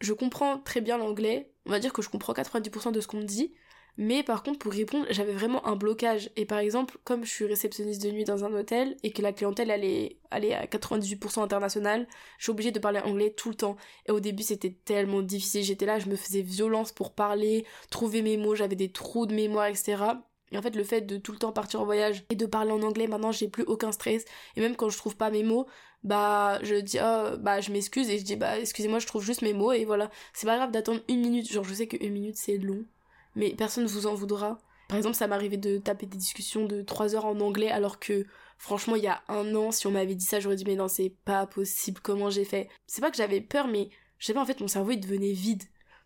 je 0.00 0.12
comprends 0.12 0.58
très 0.58 0.80
bien 0.80 0.98
l'anglais, 0.98 1.52
on 1.66 1.70
va 1.70 1.78
dire 1.78 1.92
que 1.92 2.02
je 2.02 2.08
comprends 2.08 2.32
90% 2.32 2.92
de 2.92 3.00
ce 3.00 3.06
qu'on 3.06 3.18
me 3.18 3.24
dit, 3.24 3.52
mais 4.02 4.22
par 4.22 4.42
contre, 4.42 4.58
pour 4.60 4.72
répondre, 4.72 5.04
j'avais 5.10 5.34
vraiment 5.34 5.66
un 5.66 5.76
blocage. 5.76 6.30
Et 6.34 6.46
par 6.46 6.58
exemple, 6.58 6.96
comme 7.04 7.22
je 7.22 7.30
suis 7.30 7.44
réceptionniste 7.44 8.02
de 8.02 8.10
nuit 8.10 8.24
dans 8.24 8.46
un 8.46 8.54
hôtel 8.54 8.96
et 9.02 9.12
que 9.12 9.20
la 9.20 9.34
clientèle 9.34 9.70
elle 9.70 9.84
est, 9.84 10.16
à 10.30 10.40
98% 10.40 11.42
internationale, 11.42 12.08
je 12.38 12.44
suis 12.44 12.50
obligée 12.50 12.70
de 12.70 12.78
parler 12.78 13.00
anglais 13.00 13.28
tout 13.28 13.50
le 13.50 13.56
temps. 13.56 13.76
Et 14.06 14.10
au 14.10 14.18
début, 14.18 14.42
c'était 14.42 14.70
tellement 14.70 15.20
difficile. 15.20 15.64
J'étais 15.64 15.84
là, 15.84 15.98
je 15.98 16.08
me 16.08 16.16
faisais 16.16 16.40
violence 16.40 16.92
pour 16.92 17.12
parler, 17.12 17.66
trouver 17.90 18.22
mes 18.22 18.38
mots, 18.38 18.54
j'avais 18.54 18.74
des 18.74 18.90
trous 18.90 19.26
de 19.26 19.34
mémoire, 19.34 19.66
etc. 19.66 20.02
Et 20.50 20.56
en 20.56 20.62
fait, 20.62 20.76
le 20.76 20.84
fait 20.84 21.02
de 21.02 21.18
tout 21.18 21.32
le 21.32 21.38
temps 21.38 21.52
partir 21.52 21.82
en 21.82 21.84
voyage 21.84 22.24
et 22.30 22.36
de 22.36 22.46
parler 22.46 22.72
en 22.72 22.80
anglais, 22.80 23.06
maintenant, 23.06 23.32
j'ai 23.32 23.48
plus 23.48 23.64
aucun 23.64 23.92
stress. 23.92 24.24
Et 24.56 24.62
même 24.62 24.76
quand 24.76 24.88
je 24.88 24.96
trouve 24.96 25.16
pas 25.16 25.30
mes 25.30 25.42
mots, 25.42 25.66
bah, 26.04 26.58
je 26.62 26.76
dis, 26.76 26.96
oh, 27.02 27.36
bah, 27.38 27.60
je 27.60 27.70
m'excuse 27.70 28.08
et 28.08 28.18
je 28.18 28.24
dis, 28.24 28.36
bah, 28.36 28.58
excusez-moi, 28.58 28.98
je 28.98 29.06
trouve 29.06 29.22
juste 29.22 29.42
mes 29.42 29.52
mots 29.52 29.72
et 29.72 29.84
voilà. 29.84 30.10
C'est 30.32 30.46
pas 30.46 30.56
grave 30.56 30.70
d'attendre 30.70 31.00
une 31.08 31.20
minute. 31.20 31.52
Genre, 31.52 31.64
je 31.64 31.74
sais 31.74 31.86
que 31.86 32.02
une 32.02 32.14
minute, 32.14 32.38
c'est 32.38 32.56
long 32.56 32.86
mais 33.34 33.54
personne 33.54 33.84
ne 33.84 33.88
vous 33.88 34.06
en 34.06 34.14
voudra. 34.14 34.58
Par 34.88 34.96
exemple, 34.96 35.16
ça 35.16 35.28
m'arrivait 35.28 35.56
de 35.56 35.78
taper 35.78 36.06
des 36.06 36.18
discussions 36.18 36.66
de 36.66 36.82
3 36.82 37.14
heures 37.14 37.26
en 37.26 37.38
anglais 37.40 37.70
alors 37.70 38.00
que 38.00 38.26
franchement, 38.58 38.96
il 38.96 39.04
y 39.04 39.08
a 39.08 39.22
un 39.28 39.54
an, 39.54 39.70
si 39.70 39.86
on 39.86 39.92
m'avait 39.92 40.14
dit 40.14 40.24
ça, 40.24 40.40
j'aurais 40.40 40.56
dit 40.56 40.64
mais 40.64 40.74
non, 40.74 40.88
c'est 40.88 41.14
pas 41.24 41.46
possible, 41.46 42.00
comment 42.02 42.28
j'ai 42.28 42.44
fait? 42.44 42.68
C'est 42.86 43.00
pas 43.00 43.10
que 43.10 43.16
j'avais 43.16 43.40
peur, 43.40 43.68
mais 43.68 43.90
je 44.18 44.26
sais 44.26 44.34
pas, 44.34 44.42
en 44.42 44.46
fait, 44.46 44.60
mon 44.60 44.68
cerveau 44.68 44.90
il 44.90 45.00
devenait 45.00 45.32
vide. 45.32 45.62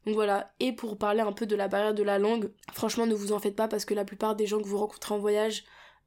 Donc 0.06 0.14
voilà, 0.14 0.52
et 0.60 0.72
pour 0.72 0.98
parler 0.98 1.20
un 1.20 1.32
peu 1.32 1.46
de 1.46 1.56
la 1.56 1.66
barrière 1.66 1.94
de 1.94 2.02
la 2.02 2.18
langue, 2.18 2.50
franchement, 2.72 3.06
ne 3.06 3.14
vous 3.14 3.32
en 3.32 3.38
faites 3.38 3.56
pas 3.56 3.68
parce 3.68 3.84
que 3.84 3.94
la 3.94 4.04
plupart 4.04 4.36
des 4.36 4.46
gens 4.46 4.60
que 4.60 4.68
vous 4.68 4.78
rencontrez 4.78 5.14
en 5.14 5.18
voyage, 5.18 5.64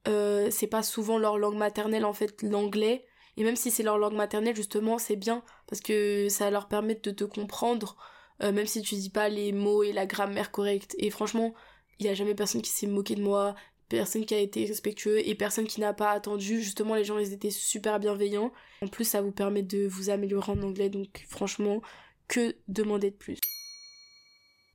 euh, 0.07 0.49
c'est 0.51 0.67
pas 0.67 0.83
souvent 0.83 1.17
leur 1.17 1.37
langue 1.37 1.57
maternelle 1.57 2.05
en 2.05 2.13
fait, 2.13 2.41
l'anglais. 2.43 3.05
Et 3.37 3.43
même 3.43 3.55
si 3.55 3.71
c'est 3.71 3.83
leur 3.83 3.97
langue 3.97 4.13
maternelle, 4.15 4.55
justement, 4.55 4.97
c'est 4.97 5.15
bien 5.15 5.43
parce 5.67 5.81
que 5.81 6.29
ça 6.29 6.49
leur 6.49 6.67
permet 6.67 6.95
de 6.95 7.11
te 7.11 7.23
comprendre 7.23 7.97
euh, 8.43 8.51
même 8.51 8.67
si 8.67 8.81
tu 8.81 8.95
dis 8.95 9.09
pas 9.09 9.29
les 9.29 9.51
mots 9.51 9.83
et 9.83 9.91
la 9.91 10.05
grammaire 10.05 10.51
correcte. 10.51 10.95
Et 10.99 11.09
franchement, 11.09 11.53
il 11.99 12.05
y 12.05 12.09
a 12.09 12.13
jamais 12.13 12.35
personne 12.35 12.61
qui 12.61 12.69
s'est 12.69 12.87
moqué 12.87 13.15
de 13.15 13.21
moi, 13.21 13.55
personne 13.89 14.25
qui 14.25 14.35
a 14.35 14.39
été 14.39 14.65
respectueux 14.65 15.27
et 15.27 15.35
personne 15.35 15.67
qui 15.67 15.81
n'a 15.81 15.93
pas 15.93 16.11
attendu. 16.11 16.61
Justement, 16.61 16.95
les 16.95 17.03
gens, 17.03 17.17
ils 17.17 17.33
étaient 17.33 17.49
super 17.49 17.99
bienveillants. 17.99 18.51
En 18.81 18.87
plus, 18.87 19.05
ça 19.05 19.21
vous 19.21 19.31
permet 19.31 19.63
de 19.63 19.87
vous 19.87 20.09
améliorer 20.09 20.51
en 20.51 20.61
anglais, 20.61 20.89
donc 20.89 21.25
franchement, 21.27 21.81
que 22.27 22.55
demander 22.67 23.11
de 23.11 23.15
plus. 23.15 23.39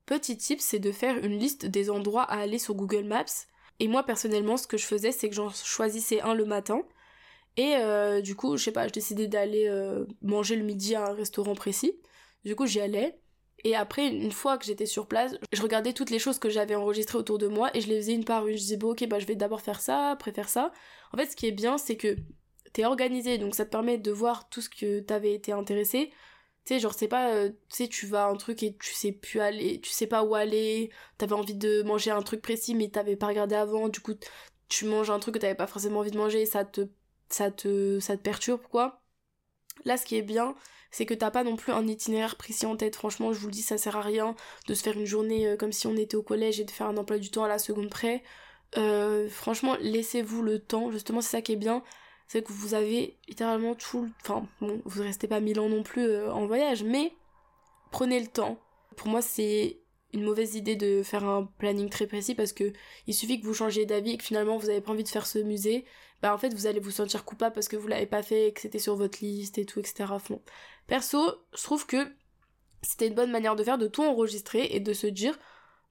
Petit 0.07 0.37
tip, 0.37 0.61
c'est 0.61 0.79
de 0.79 0.93
faire 0.93 1.25
une 1.25 1.39
liste 1.39 1.67
des 1.67 1.91
endroits 1.91 2.25
à 2.25 2.39
aller 2.39 2.59
sur 2.59 2.75
Google 2.75 3.05
Maps. 3.05 3.47
Et 3.79 3.89
moi, 3.89 4.03
personnellement, 4.03 4.57
ce 4.57 4.67
que 4.67 4.77
je 4.77 4.87
faisais, 4.87 5.13
c'est 5.13 5.29
que 5.29 5.35
j'en 5.35 5.51
choisissais 5.51 6.21
un 6.21 6.35
le 6.35 6.45
matin. 6.45 6.83
Et 7.57 7.77
euh, 7.77 8.21
du 8.21 8.35
coup, 8.35 8.57
je 8.57 8.65
sais 8.65 8.73
pas, 8.73 8.89
je 8.89 8.93
décidais 8.93 9.29
d'aller 9.29 9.67
euh, 9.69 10.05
manger 10.23 10.57
le 10.57 10.65
midi 10.65 10.95
à 10.95 11.07
un 11.07 11.13
restaurant 11.13 11.55
précis. 11.55 11.93
Du 12.45 12.57
coup, 12.57 12.67
j'y 12.67 12.81
allais. 12.81 13.19
Et 13.65 13.77
après, 13.77 14.09
une 14.09 14.33
fois 14.33 14.59
que 14.59 14.65
j'étais 14.65 14.87
sur 14.87 15.07
place, 15.07 15.37
je 15.53 15.63
regardais 15.63 15.93
toutes 15.93 16.11
les 16.11 16.19
choses 16.19 16.39
que 16.39 16.51
j'avais 16.51 16.75
enregistrées 16.75 17.19
autour 17.19 17.39
de 17.39 17.47
moi 17.47 17.71
et 17.75 17.81
je 17.81 17.89
les 17.89 17.97
faisais 18.01 18.15
une 18.15 18.25
par 18.25 18.47
une. 18.49 18.57
Je 18.57 18.61
disais, 18.63 18.77
bon, 18.77 18.91
ok, 18.93 19.07
bah, 19.07 19.21
je 19.21 19.27
vais 19.27 19.37
d'abord 19.37 19.61
faire 19.61 19.81
ça, 19.81 20.11
après 20.11 20.33
faire 20.33 20.49
ça. 20.49 20.73
En 21.13 21.17
fait, 21.17 21.27
ce 21.27 21.37
qui 21.37 21.47
est 21.47 21.53
bien, 21.53 21.79
c'est 21.79 21.97
que 21.97 22.17
t'es 22.73 22.85
organisé, 22.85 23.39
donc 23.39 23.55
ça 23.55 23.65
te 23.65 23.71
permet 23.71 23.99
de 23.99 24.11
voir 24.11 24.49
tout 24.49 24.61
ce 24.61 24.69
que 24.69 25.01
t'avais 25.01 25.35
été 25.35 25.53
intéressé. 25.53 26.11
Tu 26.65 26.75
sais, 26.75 26.81
genre, 26.81 26.95
c'est 26.95 27.09
pas, 27.09 27.33
euh, 27.35 27.51
tu 27.69 27.77
sais, 27.77 27.89
tu 27.89 28.07
vas 28.07 28.27
à 28.27 28.29
un 28.29 28.37
truc 28.37 28.63
et 28.63 28.77
tu 28.77 28.95
sais 28.95 29.13
plus 29.13 29.41
aller, 29.41 29.81
tu 29.81 29.91
sais 29.91 30.07
pas 30.07 30.23
où 30.25 30.35
aller, 30.35 30.91
t'avais 31.19 31.35
envie 31.35 31.55
de 31.55 31.83
manger 31.83 32.11
un 32.13 32.23
truc 32.23 32.41
précis 32.41 32.75
mais 32.75 32.89
t'avais 32.89 33.17
pas 33.17 33.27
regardé 33.27 33.55
avant, 33.57 33.89
du 33.89 34.01
coup, 34.01 34.15
tu 34.69 34.85
manges 34.87 35.11
un 35.11 35.19
truc 35.19 35.35
que 35.35 35.41
t'avais 35.41 35.55
pas 35.57 35.67
forcément 35.67 36.01
envie 36.01 36.13
de 36.13 36.19
manger, 36.19 36.47
ça 36.47 36.65
te, 36.65 36.83
ça 37.29 37.51
te, 37.51 37.99
ça 38.01 38.17
te 38.17 38.23
perturbe, 38.23 38.63
quoi. 38.71 39.03
Là, 39.85 39.97
ce 39.97 40.07
qui 40.07 40.17
est 40.17 40.23
bien, 40.23 40.55
c'est 40.93 41.07
que 41.07 41.15
t'as 41.15 41.33
pas 41.33 41.43
non 41.43 41.57
plus 41.57 41.73
un 41.73 41.87
itinéraire 41.89 42.37
précis 42.37 42.67
en 42.67 42.77
tête. 42.77 42.95
Franchement, 42.95 43.33
je 43.33 43.41
vous 43.41 43.47
le 43.47 43.53
dis, 43.53 43.63
ça 43.63 43.79
sert 43.79 43.97
à 43.97 44.03
rien 44.03 44.37
de 44.69 44.75
se 44.75 44.83
faire 44.83 44.97
une 44.97 45.07
journée 45.07 45.49
euh, 45.49 45.57
comme 45.57 45.73
si 45.73 45.89
on 45.89 45.97
était 45.97 46.17
au 46.17 46.23
collège 46.23 46.61
et 46.61 46.65
de 46.65 46.71
faire 46.71 46.87
un 46.87 46.97
emploi 46.97 47.19
du 47.19 47.31
temps 47.31 47.45
à 47.45 47.49
la 47.49 47.59
seconde 47.59 47.91
près. 47.91 48.23
Euh, 48.77 49.29
franchement, 49.29 49.77
laissez-vous 49.81 50.43
le 50.43 50.61
temps. 50.61 50.93
Justement, 50.93 51.21
c'est 51.21 51.31
ça 51.31 51.43
qui 51.43 51.53
est 51.53 51.57
bien 51.57 51.83
c'est 52.33 52.43
que 52.43 52.53
vous 52.53 52.73
avez 52.73 53.19
littéralement 53.29 53.75
tout 53.75 54.09
Enfin, 54.23 54.47
bon, 54.63 54.81
vous 54.87 55.03
restez 55.03 55.29
pas 55.29 55.41
mille 55.41 55.61
ans 55.61 55.69
non 55.69 55.83
plus 55.83 56.07
euh, 56.07 56.33
en 56.33 56.47
voyage, 56.47 56.83
mais 56.83 57.13
prenez 57.91 58.19
le 58.19 58.27
temps. 58.27 58.59
Pour 58.97 59.09
moi, 59.09 59.21
c'est 59.21 59.77
une 60.13 60.25
mauvaise 60.25 60.55
idée 60.55 60.77
de 60.77 61.03
faire 61.03 61.25
un 61.25 61.45
planning 61.59 61.89
très 61.89 62.07
précis 62.07 62.35
parce 62.35 62.53
que 62.53 62.73
il 63.07 63.15
suffit 63.15 63.41
que 63.41 63.47
vous 63.47 63.55
changiez 63.55 63.87
d'avis 63.87 64.13
et 64.13 64.17
que 64.19 64.25
finalement 64.25 64.57
vous 64.59 64.69
avez 64.69 64.81
pas 64.81 64.93
envie 64.93 65.05
de 65.05 65.09
faire 65.09 65.27
ce 65.27 65.39
musée, 65.39 65.85
bah 66.21 66.35
en 66.35 66.39
fait 66.39 66.53
vous 66.55 66.67
allez 66.67 66.81
vous 66.81 66.91
sentir 66.91 67.25
coupable 67.25 67.55
parce 67.55 67.69
que 67.69 67.77
vous 67.77 67.89
l'avez 67.89 68.07
pas 68.07 68.23
fait, 68.23 68.49
et 68.49 68.53
que 68.53 68.61
c'était 68.61 68.79
sur 68.79 68.97
votre 68.97 69.19
liste 69.23 69.59
et 69.59 69.65
tout, 69.65 69.81
etc. 69.81 70.05
Perso, 70.87 71.21
je 71.57 71.63
trouve 71.63 71.87
que 71.87 72.13
c'était 72.83 73.09
une 73.09 73.15
bonne 73.15 73.31
manière 73.31 73.57
de 73.57 73.65
faire, 73.65 73.79
de 73.79 73.87
tout 73.87 74.03
enregistrer 74.03 74.67
et 74.71 74.81
de 74.81 74.93
se 74.93 75.07
dire, 75.07 75.39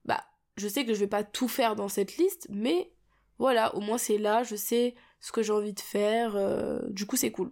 bah 0.06 0.24
je 0.58 0.68
sais 0.68 0.86
que 0.86 0.94
je 0.94 1.00
vais 1.00 1.08
pas 1.08 1.24
tout 1.24 1.48
faire 1.48 1.76
dans 1.76 1.90
cette 1.90 2.18
liste, 2.18 2.48
mais 2.50 2.92
voilà, 3.40 3.74
au 3.76 3.80
moins 3.80 3.98
c'est 3.98 4.18
là, 4.18 4.44
je 4.44 4.56
sais 4.56 4.94
ce 5.20 5.32
que 5.32 5.42
j'ai 5.42 5.54
envie 5.54 5.74
de 5.74 5.80
faire, 5.80 6.36
euh, 6.36 6.80
du 6.90 7.06
coup 7.06 7.16
c'est 7.16 7.32
cool. 7.32 7.52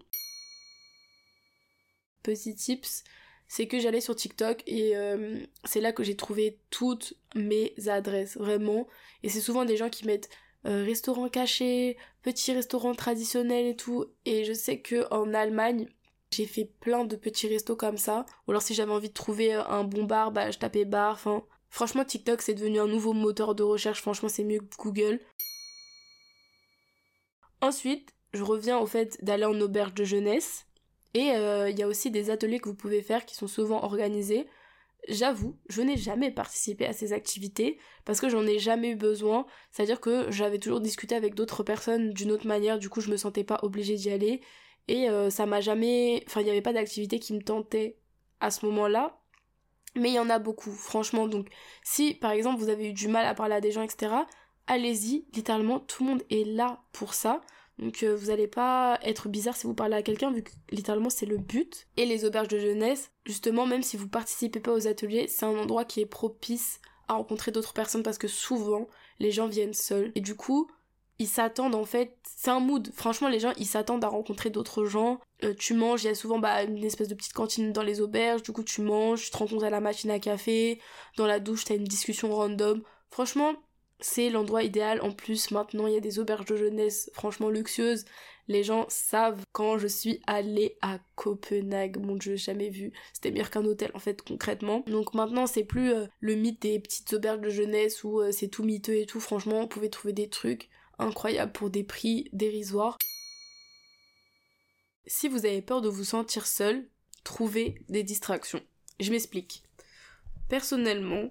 Petit 2.22 2.54
tips, 2.54 3.04
c'est 3.50 3.68
que 3.68 3.80
j'allais 3.80 4.00
sur 4.00 4.16
TikTok 4.16 4.62
et 4.68 4.96
euh, 4.96 5.40
c'est 5.66 5.82
là 5.82 5.92
que 5.92 6.04
j'ai 6.04 6.16
trouvé 6.16 6.60
toutes 6.70 7.16
mes 7.36 7.74
adresses, 7.88 8.38
vraiment. 8.38 8.88
Et 9.24 9.30
c'est 9.30 9.42
souvent 9.42 9.66
des 9.66 9.76
gens 9.76 9.90
qui 9.90 10.06
mettent 10.06 10.30
euh, 10.68 10.84
restaurant 10.84 11.30
caché, 11.30 11.98
petit 12.22 12.54
restaurant 12.54 12.94
traditionnel 12.94 13.66
et 13.66 13.76
tout. 13.76 14.06
Et 14.26 14.46
je 14.46 14.54
sais 14.54 14.80
que 14.80 15.12
en 15.12 15.34
Allemagne, 15.34 15.88
j'ai 16.32 16.46
fait 16.46 16.72
plein 16.80 17.06
de 17.06 17.16
petits 17.16 17.48
restos 17.48 17.76
comme 17.76 17.98
ça. 17.98 18.28
Ou 18.48 18.52
alors 18.52 18.62
si 18.62 18.76
j'avais 18.76 18.92
envie 18.92 19.10
de 19.10 19.14
trouver 19.16 19.54
un 19.54 19.84
bon 19.84 20.04
bar, 20.04 20.32
bah 20.32 20.52
je 20.52 20.60
tapais 20.60 20.86
bar. 20.86 21.14
Enfin, 21.14 21.44
franchement 21.72 22.06
TikTok 22.06 22.44
c'est 22.44 22.54
devenu 22.54 22.80
un 22.80 22.88
nouveau 22.88 23.14
moteur 23.14 23.56
de 23.56 23.64
recherche. 23.64 24.02
Franchement 24.02 24.30
c'est 24.30 24.44
mieux 24.44 24.60
que 24.60 24.76
Google. 24.78 25.20
Ensuite, 27.62 28.14
je 28.34 28.44
reviens 28.44 28.78
au 28.78 28.86
fait 28.86 29.18
d'aller 29.24 29.46
en 29.46 29.60
auberge 29.60 29.96
de 29.96 30.04
jeunesse. 30.04 30.68
Et 31.14 31.32
euh, 31.32 31.70
il 31.70 31.78
y 31.80 31.84
a 31.84 31.88
aussi 31.88 32.12
des 32.12 32.30
ateliers 32.30 32.60
que 32.60 32.70
vous 32.70 32.76
pouvez 32.76 33.02
faire 33.02 33.26
qui 33.26 33.36
sont 33.36 33.48
souvent 33.48 33.84
organisés. 33.84 34.48
J'avoue, 35.08 35.58
je 35.70 35.82
n'ai 35.82 35.98
jamais 35.98 36.30
participé 36.30 36.86
à 36.86 36.94
ces 36.94 37.14
activités 37.14 37.80
parce 38.06 38.20
que 38.20 38.30
j'en 38.30 38.46
ai 38.46 38.60
jamais 38.60 38.92
eu 38.92 38.96
besoin. 38.96 39.46
C'est-à-dire 39.72 40.02
que 40.02 40.30
j'avais 40.30 40.60
toujours 40.60 40.82
discuté 40.82 41.16
avec 41.16 41.36
d'autres 41.36 41.64
personnes 41.64 42.12
d'une 42.14 42.32
autre 42.32 42.46
manière, 42.46 42.78
du 42.78 42.90
coup 42.90 43.02
je 43.02 43.10
me 43.10 43.18
sentais 43.18 43.44
pas 43.44 43.60
obligée 43.64 43.96
d'y 43.96 44.12
aller. 44.12 44.42
Et 44.88 45.10
euh, 45.10 45.30
ça 45.30 45.46
m'a 45.46 45.62
jamais. 45.62 46.24
Enfin, 46.28 46.42
il 46.42 46.46
n'y 46.46 46.50
avait 46.50 46.62
pas 46.62 46.74
d'activité 46.74 47.20
qui 47.20 47.34
me 47.34 47.42
tentait 47.42 47.98
à 48.40 48.52
ce 48.52 48.66
moment-là. 48.66 49.20
Mais 49.96 50.10
il 50.10 50.16
y 50.16 50.20
en 50.20 50.30
a 50.30 50.40
beaucoup, 50.40 50.72
franchement. 50.72 51.28
Donc, 51.28 51.48
si 51.84 52.14
par 52.16 52.32
exemple 52.32 52.60
vous 52.60 52.70
avez 52.70 52.90
eu 52.90 52.94
du 52.94 53.08
mal 53.08 53.26
à 53.26 53.34
parler 53.34 53.56
à 53.56 53.62
des 53.62 53.72
gens, 53.72 53.84
etc., 53.84 54.14
allez-y, 54.68 55.26
littéralement, 55.34 55.80
tout 55.80 56.04
le 56.04 56.10
monde 56.10 56.24
est 56.30 56.46
là 56.46 56.84
pour 56.92 57.14
ça. 57.14 57.42
Donc 57.80 58.04
euh, 58.04 58.16
vous 58.16 58.28
n'allez 58.28 58.48
pas 58.48 59.00
être 59.04 59.30
bizarre 59.30 59.56
si 59.56 59.66
vous 59.66 59.74
parlez 59.74 59.96
à 59.96 60.04
quelqu'un, 60.04 60.32
vu 60.32 60.44
que 60.44 60.52
littéralement 60.70 61.10
c'est 61.10 61.26
le 61.26 61.38
but. 61.38 61.88
Et 61.98 62.06
les 62.06 62.26
auberges 62.26 62.50
de 62.50 62.60
jeunesse, 62.60 63.12
justement, 63.26 63.66
même 63.66 63.84
si 63.84 63.98
vous 63.98 64.08
participez 64.08 64.60
pas 64.60 64.74
aux 64.74 64.88
ateliers, 64.88 65.28
c'est 65.28 65.46
un 65.46 65.58
endroit 65.58 65.86
qui 65.86 66.02
est 66.02 66.06
propice 66.06 66.82
à 67.08 67.14
rencontrer 67.14 67.52
d'autres 67.52 67.74
personnes 67.74 68.04
parce 68.04 68.18
que 68.18 68.28
souvent 68.28 68.88
les 69.20 69.32
gens 69.32 69.48
viennent 69.48 69.74
seuls. 69.74 70.12
Et 70.16 70.22
du 70.22 70.36
coup, 70.36 70.70
ils 71.20 71.28
s'attendent 71.28 71.76
en 71.76 71.86
fait, 71.86 72.18
c'est 72.24 72.52
un 72.52 72.60
mood. 72.60 72.92
Franchement, 72.94 73.30
les 73.30 73.40
gens 73.40 73.54
ils 73.58 73.66
s'attendent 73.66 74.04
à 74.04 74.10
rencontrer 74.10 74.50
d'autres 74.50 74.86
gens. 74.86 75.20
Euh, 75.44 75.54
tu 75.58 75.74
manges, 75.74 76.04
il 76.04 76.08
y 76.08 76.10
a 76.10 76.16
souvent 76.16 76.40
bah, 76.40 76.64
une 76.64 76.84
espèce 76.84 77.08
de 77.08 77.16
petite 77.16 77.34
cantine 77.34 77.72
dans 77.72 77.84
les 77.84 78.02
auberges, 78.02 78.44
du 78.44 78.52
coup 78.52 78.64
tu 78.64 78.82
manges, 78.82 79.24
tu 79.24 79.32
te 79.32 79.38
rencontres 79.38 79.66
à 79.66 79.70
la 79.70 79.80
machine 79.80 80.12
à 80.12 80.20
café, 80.20 80.80
dans 81.18 81.28
la 81.28 81.40
douche 81.40 81.64
t'as 81.64 81.76
une 81.76 81.86
discussion 81.86 82.34
random. 82.34 82.84
Franchement, 83.10 83.54
c'est 84.00 84.30
l'endroit 84.30 84.64
idéal. 84.64 85.02
En 85.02 85.12
plus, 85.12 85.52
maintenant, 85.52 85.88
il 85.88 85.94
y 85.94 85.98
a 85.98 86.02
des 86.02 86.20
auberges 86.20 86.46
de 86.46 86.56
jeunesse 86.56 87.10
franchement 87.14 87.50
luxueuses. 87.50 88.06
Les 88.48 88.64
gens 88.64 88.86
savent 88.90 89.44
quand 89.52 89.78
je 89.78 89.88
suis 89.88 90.22
allée 90.26 90.78
à 90.82 91.00
Copenhague. 91.16 92.04
Mon 92.04 92.16
dieu, 92.16 92.36
jamais 92.36 92.70
vu. 92.70 92.92
C'était 93.14 93.32
meilleur 93.32 93.52
qu'un 93.52 93.66
hôtel, 93.66 93.92
en 93.94 94.00
fait, 94.00 94.22
concrètement. 94.22 94.84
Donc 94.88 95.14
maintenant, 95.14 95.46
c'est 95.46 95.64
plus 95.64 95.94
euh, 95.94 96.08
le 96.20 96.36
mythe 96.36 96.62
des 96.62 96.80
petites 96.80 97.14
auberges 97.14 97.42
de 97.42 97.50
jeunesse 97.50 98.04
où 98.04 98.22
euh, 98.22 98.32
c'est 98.32 98.48
tout 98.48 98.64
miteux 98.64 98.96
et 98.96 99.06
tout. 99.06 99.20
Franchement, 99.20 99.62
vous 99.62 99.68
pouvez 99.68 99.90
trouver 99.90 100.14
des 100.14 100.30
trucs 100.30 100.70
incroyables 100.98 101.52
pour 101.52 101.70
des 101.70 101.84
prix 101.84 102.30
dérisoires. 102.34 102.98
Si 105.06 105.28
vous 105.28 105.46
avez 105.46 105.62
peur 105.62 105.82
de 105.82 105.90
vous 105.90 106.04
sentir 106.04 106.48
seul, 106.48 106.88
trouvez 107.24 107.76
des 107.90 108.04
distractions. 108.04 108.62
Je 109.00 109.12
m'explique. 109.12 109.64
Personnellement, 110.48 111.30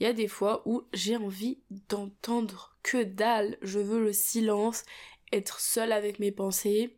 il 0.00 0.04
y 0.04 0.06
a 0.06 0.14
des 0.14 0.28
fois 0.28 0.62
où 0.64 0.82
j'ai 0.94 1.16
envie 1.16 1.58
d'entendre 1.88 2.74
que 2.82 3.02
dalle. 3.02 3.58
Je 3.60 3.78
veux 3.78 4.02
le 4.02 4.14
silence, 4.14 4.84
être 5.30 5.60
seule 5.60 5.92
avec 5.92 6.18
mes 6.18 6.32
pensées, 6.32 6.96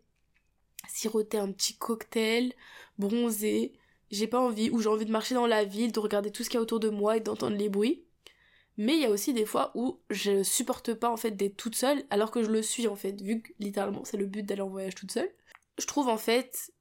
siroter 0.88 1.38
un 1.38 1.51
petit 1.51 1.77
cocktail, 1.77 2.53
bronzer. 2.99 3.73
J'ai 4.12 4.29
pas 4.29 4.41
envie, 4.41 4.71
ou 4.71 4.81
j'ai 4.81 4.88
envie 4.88 5.05
de 5.05 5.11
marcher 5.11 5.35
dans 5.35 5.47
la 5.47 5.65
ville, 5.65 5.91
de 5.91 5.99
regarder 5.99 6.31
tout 6.31 6.45
ce 6.45 6.49
qu'il 6.49 6.59
y 6.59 6.59
a 6.59 6.62
autour 6.62 6.79
de 6.81 6.91
moi 6.91 7.17
et 7.17 7.21
d'entendre 7.21 7.57
les 7.57 7.69
bruits. 7.69 8.05
Mais 8.77 8.95
il 8.95 9.01
y 9.01 9.07
a 9.07 9.11
aussi 9.11 9.35
des 9.35 9.47
fois 9.47 9.73
où 9.75 9.99
je 10.09 10.43
supporte 10.43 10.95
pas 10.95 11.11
en 11.11 11.17
fait 11.17 11.33
d'être 11.33 11.57
toute 11.57 11.75
seule 11.75 12.05
alors 12.09 12.31
que 12.31 12.43
je 12.43 12.51
le 12.51 12.62
suis 12.62 12.88
en 12.88 12.97
fait, 12.97 13.21
vu 13.21 13.43
que 13.43 13.53
littéralement 13.59 14.05
c'est 14.05 14.17
le 14.17 14.27
but 14.27 14.45
d'aller 14.45 14.62
en 14.62 14.69
voyage 14.69 14.95
toute 14.95 15.12
seule. 15.12 15.31
Je 15.79 15.87
trouve 15.87 16.09
en 16.09 16.17
fait 16.17 16.73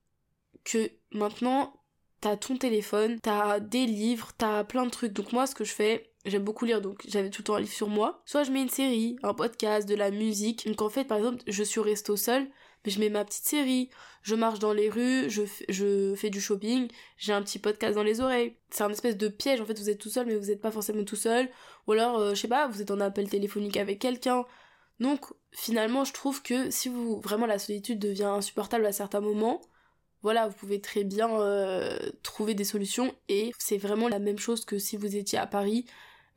que 0.64 0.92
maintenant 1.12 1.74
t'as 2.22 2.38
ton 2.38 2.56
téléphone, 2.56 3.20
t'as 3.20 3.60
des 3.60 3.86
livres, 3.86 4.32
t'as 4.38 4.64
plein 4.64 4.86
de 4.86 4.92
trucs. 4.92 5.14
Donc 5.14 5.34
moi 5.34 5.48
ce 5.48 5.56
que 5.56 5.66
je 5.66 5.74
fais, 5.74 6.11
J'aime 6.26 6.44
beaucoup 6.44 6.66
lire, 6.66 6.82
donc 6.82 7.04
j'avais 7.08 7.32
tout 7.32 7.42
le 7.42 7.46
temps 7.46 7.56
un 7.56 7.60
livre 7.60 7.74
sur 7.74 7.90
moi. 7.90 8.22
Soit 8.26 8.44
je 8.44 8.52
mets 8.52 8.62
une 8.62 8.70
série, 8.70 9.18
un 9.24 9.34
podcast, 9.34 9.90
de 9.90 9.96
la 9.96 10.12
musique. 10.12 10.68
Donc 10.68 10.82
en 10.82 10.90
fait, 10.90 11.06
par 11.06 11.18
exemple, 11.18 11.42
je 11.48 11.64
suis 11.64 11.80
resto 11.80 12.16
seul, 12.16 12.48
mais 12.86 12.92
je 12.92 13.00
mets 13.00 13.10
ma 13.10 13.26
petite 13.26 13.46
série. 13.46 13.90
Je 14.22 14.36
marche 14.36 14.60
dans 14.60 14.74
les 14.74 14.90
rues, 14.90 15.30
je, 15.30 15.42
je 15.70 16.14
fais 16.16 16.30
du 16.30 16.40
shopping, 16.40 16.88
j'ai 17.18 17.34
un 17.34 17.42
petit 17.42 17.58
podcast 17.58 17.96
dans 17.96 18.04
les 18.04 18.22
oreilles. 18.22 18.56
C'est 18.70 18.84
un 18.84 18.92
espèce 18.92 19.18
de 19.18 19.30
piège, 19.30 19.62
en 19.62 19.66
fait, 19.66 19.80
vous 19.80 19.90
êtes 19.90 19.98
tout 19.98 20.10
seul, 20.10 20.28
mais 20.28 20.36
vous 20.36 20.46
n'êtes 20.46 20.62
pas 20.62 20.70
forcément 20.70 21.04
tout 21.04 21.16
seul. 21.16 21.50
Ou 21.88 21.94
alors, 21.94 22.20
euh, 22.20 22.36
je 22.36 22.42
sais 22.42 22.48
pas, 22.48 22.68
vous 22.68 22.82
êtes 22.84 22.92
en 22.92 23.00
appel 23.00 23.28
téléphonique 23.28 23.78
avec 23.78 23.98
quelqu'un. 23.98 24.46
Donc 25.00 25.26
finalement, 25.52 26.06
je 26.06 26.14
trouve 26.14 26.44
que 26.44 26.70
si 26.70 26.88
vous 26.88 27.20
vraiment 27.20 27.48
la 27.48 27.58
solitude 27.58 27.98
devient 27.98 28.26
insupportable 28.26 28.86
à 28.86 28.92
certains 28.92 29.22
moments, 29.22 29.62
voilà, 30.22 30.48
vous 30.48 30.54
pouvez 30.54 30.80
très 30.80 31.04
bien 31.04 31.30
euh, 31.42 31.98
trouver 32.22 32.54
des 32.54 32.64
solutions 32.64 33.14
et 33.28 33.52
c'est 33.58 33.80
vraiment 33.80 34.08
la 34.08 34.20
même 34.20 34.38
chose 34.38 34.66
que 34.66 34.78
si 34.78 34.98
vous 34.98 35.16
étiez 35.16 35.40
à 35.40 35.48
Paris 35.48 35.86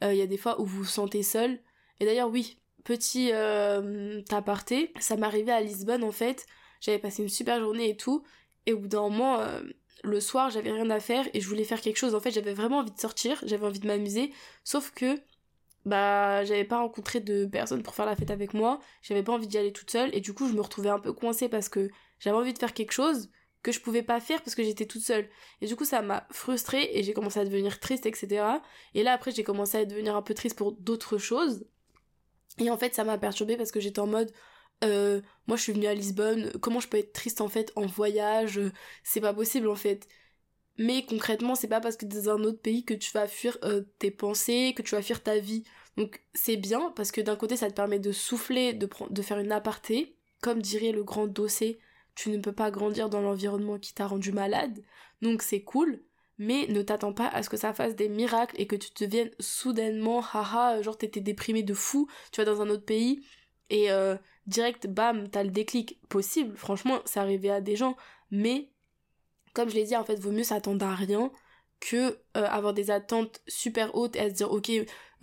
euh, 0.02 0.12
il 0.12 0.18
y 0.18 0.22
a 0.22 0.26
des 0.26 0.36
fois 0.36 0.60
où 0.60 0.64
vous 0.64 0.78
vous 0.78 0.84
sentez 0.84 1.22
seul. 1.22 1.60
Et 2.00 2.04
d'ailleurs, 2.04 2.30
oui, 2.30 2.58
petit 2.84 3.30
euh, 3.32 4.22
aparté, 4.30 4.92
ça 5.00 5.16
m'arrivait 5.16 5.52
à 5.52 5.60
Lisbonne 5.60 6.04
en 6.04 6.12
fait. 6.12 6.46
J'avais 6.80 6.98
passé 6.98 7.22
une 7.22 7.28
super 7.28 7.60
journée 7.60 7.90
et 7.90 7.96
tout. 7.96 8.24
Et 8.66 8.72
au 8.72 8.78
bout 8.78 8.88
d'un 8.88 9.02
moment, 9.02 9.40
euh, 9.40 9.60
le 10.02 10.20
soir, 10.20 10.50
j'avais 10.50 10.70
rien 10.70 10.90
à 10.90 11.00
faire 11.00 11.26
et 11.32 11.40
je 11.40 11.48
voulais 11.48 11.64
faire 11.64 11.80
quelque 11.80 11.96
chose. 11.96 12.14
En 12.14 12.20
fait, 12.20 12.30
j'avais 12.30 12.54
vraiment 12.54 12.78
envie 12.78 12.90
de 12.90 13.00
sortir, 13.00 13.42
j'avais 13.46 13.66
envie 13.66 13.80
de 13.80 13.86
m'amuser. 13.86 14.32
Sauf 14.64 14.90
que, 14.90 15.18
bah, 15.86 16.44
j'avais 16.44 16.64
pas 16.64 16.78
rencontré 16.78 17.20
de 17.20 17.46
personnes 17.46 17.82
pour 17.82 17.94
faire 17.94 18.06
la 18.06 18.16
fête 18.16 18.30
avec 18.30 18.54
moi. 18.54 18.80
J'avais 19.02 19.22
pas 19.22 19.32
envie 19.32 19.46
d'y 19.46 19.58
aller 19.58 19.72
toute 19.72 19.90
seule. 19.90 20.14
Et 20.14 20.20
du 20.20 20.34
coup, 20.34 20.48
je 20.48 20.54
me 20.54 20.60
retrouvais 20.60 20.90
un 20.90 20.98
peu 20.98 21.12
coincée 21.12 21.48
parce 21.48 21.68
que 21.68 21.90
j'avais 22.18 22.36
envie 22.36 22.52
de 22.52 22.58
faire 22.58 22.74
quelque 22.74 22.92
chose 22.92 23.30
que 23.64 23.72
je 23.72 23.80
pouvais 23.80 24.02
pas 24.02 24.20
faire 24.20 24.42
parce 24.42 24.54
que 24.54 24.62
j'étais 24.62 24.84
toute 24.84 25.02
seule. 25.02 25.28
Et 25.62 25.66
du 25.66 25.74
coup, 25.74 25.86
ça 25.86 26.02
m'a 26.02 26.28
frustrée 26.30 26.90
et 26.92 27.02
j'ai 27.02 27.14
commencé 27.14 27.40
à 27.40 27.44
devenir 27.44 27.80
triste, 27.80 28.04
etc. 28.04 28.44
Et 28.92 29.02
là, 29.02 29.14
après, 29.14 29.32
j'ai 29.32 29.42
commencé 29.42 29.78
à 29.78 29.84
devenir 29.86 30.14
un 30.14 30.22
peu 30.22 30.34
triste 30.34 30.56
pour 30.56 30.72
d'autres 30.72 31.16
choses. 31.16 31.64
Et 32.58 32.70
en 32.70 32.76
fait, 32.76 32.94
ça 32.94 33.04
m'a 33.04 33.16
perturbée 33.16 33.56
parce 33.56 33.72
que 33.72 33.80
j'étais 33.80 34.00
en 34.00 34.06
mode, 34.06 34.30
euh, 34.84 35.22
moi, 35.46 35.56
je 35.56 35.62
suis 35.62 35.72
venue 35.72 35.86
à 35.86 35.94
Lisbonne, 35.94 36.52
comment 36.60 36.78
je 36.78 36.88
peux 36.88 36.98
être 36.98 37.14
triste 37.14 37.40
en 37.40 37.48
fait 37.48 37.72
en 37.74 37.86
voyage? 37.86 38.60
C'est 39.02 39.22
pas 39.22 39.32
possible 39.32 39.68
en 39.68 39.76
fait. 39.76 40.06
Mais 40.76 41.06
concrètement, 41.06 41.54
c'est 41.54 41.68
pas 41.68 41.80
parce 41.80 41.96
que 41.96 42.04
dans 42.04 42.30
un 42.30 42.44
autre 42.44 42.60
pays 42.60 42.84
que 42.84 42.94
tu 42.94 43.12
vas 43.12 43.26
fuir 43.26 43.56
euh, 43.64 43.82
tes 43.98 44.10
pensées, 44.10 44.74
que 44.76 44.82
tu 44.82 44.94
vas 44.94 45.02
fuir 45.02 45.22
ta 45.22 45.38
vie. 45.38 45.64
Donc 45.96 46.20
c'est 46.34 46.56
bien 46.56 46.92
parce 46.96 47.12
que 47.12 47.22
d'un 47.22 47.36
côté, 47.36 47.56
ça 47.56 47.70
te 47.70 47.74
permet 47.74 47.98
de 47.98 48.12
souffler, 48.12 48.74
de, 48.74 48.88
de 49.08 49.22
faire 49.22 49.38
une 49.38 49.52
aparté, 49.52 50.18
comme 50.42 50.60
dirait 50.60 50.92
le 50.92 51.02
grand 51.02 51.26
dossier 51.26 51.80
tu 52.14 52.30
ne 52.30 52.38
peux 52.38 52.52
pas 52.52 52.70
grandir 52.70 53.08
dans 53.08 53.20
l'environnement 53.20 53.78
qui 53.78 53.94
t'a 53.94 54.06
rendu 54.06 54.32
malade, 54.32 54.82
donc 55.22 55.42
c'est 55.42 55.62
cool, 55.62 56.02
mais 56.38 56.66
ne 56.68 56.82
t'attends 56.82 57.12
pas 57.12 57.28
à 57.28 57.42
ce 57.42 57.50
que 57.50 57.56
ça 57.56 57.72
fasse 57.72 57.96
des 57.96 58.08
miracles 58.08 58.60
et 58.60 58.66
que 58.66 58.76
tu 58.76 58.90
deviennes 58.98 59.30
soudainement, 59.40 60.20
haha, 60.32 60.82
genre 60.82 60.98
t'étais 60.98 61.20
déprimé 61.20 61.62
de 61.62 61.74
fou, 61.74 62.08
tu 62.32 62.40
vas 62.40 62.44
dans 62.44 62.60
un 62.60 62.70
autre 62.70 62.84
pays 62.84 63.24
et 63.70 63.90
euh, 63.90 64.16
direct, 64.46 64.86
bam, 64.86 65.28
t'as 65.28 65.42
le 65.42 65.50
déclic 65.50 66.00
possible. 66.08 66.56
Franchement, 66.56 67.00
c'est 67.04 67.20
arrivé 67.20 67.50
à 67.50 67.60
des 67.60 67.76
gens. 67.76 67.96
Mais, 68.30 68.70
comme 69.54 69.68
je 69.68 69.74
l'ai 69.74 69.84
dit, 69.84 69.96
en 69.96 70.04
fait, 70.04 70.16
vaut 70.16 70.32
mieux 70.32 70.44
s'attendre 70.44 70.84
à 70.86 70.94
rien 70.94 71.30
que 71.80 72.18
euh, 72.36 72.46
avoir 72.46 72.74
des 72.74 72.90
attentes 72.90 73.42
super 73.46 73.94
hautes 73.94 74.16
et 74.16 74.20
à 74.20 74.28
se 74.28 74.34
dire, 74.34 74.50
ok, 74.50 74.70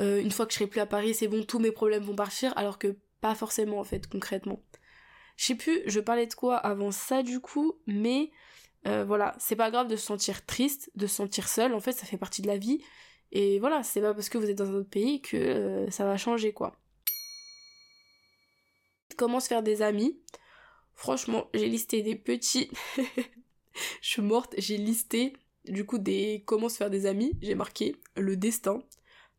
euh, 0.02 0.22
une 0.22 0.32
fois 0.32 0.46
que 0.46 0.54
je 0.54 0.58
serai 0.58 0.68
plus 0.68 0.80
à 0.80 0.86
Paris, 0.86 1.14
c'est 1.14 1.28
bon, 1.28 1.44
tous 1.44 1.60
mes 1.60 1.72
problèmes 1.72 2.04
vont 2.04 2.16
partir, 2.16 2.56
alors 2.58 2.78
que 2.80 2.98
pas 3.20 3.36
forcément, 3.36 3.80
en 3.80 3.84
fait, 3.84 4.08
concrètement. 4.08 4.64
Je 5.38 5.46
sais 5.46 5.56
plus, 5.56 5.82
je 5.86 6.00
parlais 6.00 6.28
de 6.28 6.34
quoi 6.34 6.58
avant 6.58 6.92
ça, 6.92 7.24
du 7.24 7.40
coup, 7.40 7.74
mais 7.88 8.32
euh, 8.88 9.04
voilà, 9.06 9.36
c'est 9.40 9.56
pas 9.56 9.72
grave 9.72 9.88
de 9.88 9.96
se 9.96 10.06
sentir 10.06 10.46
triste, 10.46 10.92
de 10.96 11.08
se 11.08 11.16
sentir 11.16 11.48
seul, 11.48 11.74
en 11.74 11.80
fait, 11.80 11.94
ça 11.94 12.06
fait 12.06 12.18
partie 12.18 12.42
de 12.42 12.48
la 12.48 12.58
vie. 12.58 12.84
Et 13.32 13.60
voilà, 13.60 13.84
c'est 13.84 14.02
pas 14.02 14.14
parce 14.14 14.30
que 14.30 14.38
vous 14.38 14.50
êtes 14.50 14.58
dans 14.58 14.70
un 14.70 14.76
autre 14.76 14.90
pays 14.90 15.22
que 15.22 15.88
ça 15.90 16.06
va 16.06 16.18
changer, 16.18 16.54
quoi. 16.54 16.76
Comment 19.18 19.40
se 19.40 19.48
faire 19.48 19.64
des 19.64 19.82
amis 19.82 20.20
Franchement, 20.94 21.50
j'ai 21.54 21.68
listé 21.68 22.02
des 22.02 22.16
petits. 22.16 22.70
je 24.02 24.10
suis 24.10 24.22
morte, 24.22 24.54
j'ai 24.58 24.78
listé 24.78 25.34
du 25.66 25.86
coup 25.86 25.98
des 25.98 26.44
comment 26.46 26.70
se 26.70 26.78
faire 26.78 26.90
des 26.90 27.06
amis. 27.06 27.34
J'ai 27.42 27.56
marqué 27.56 27.96
le 28.16 28.36
destin, 28.36 28.84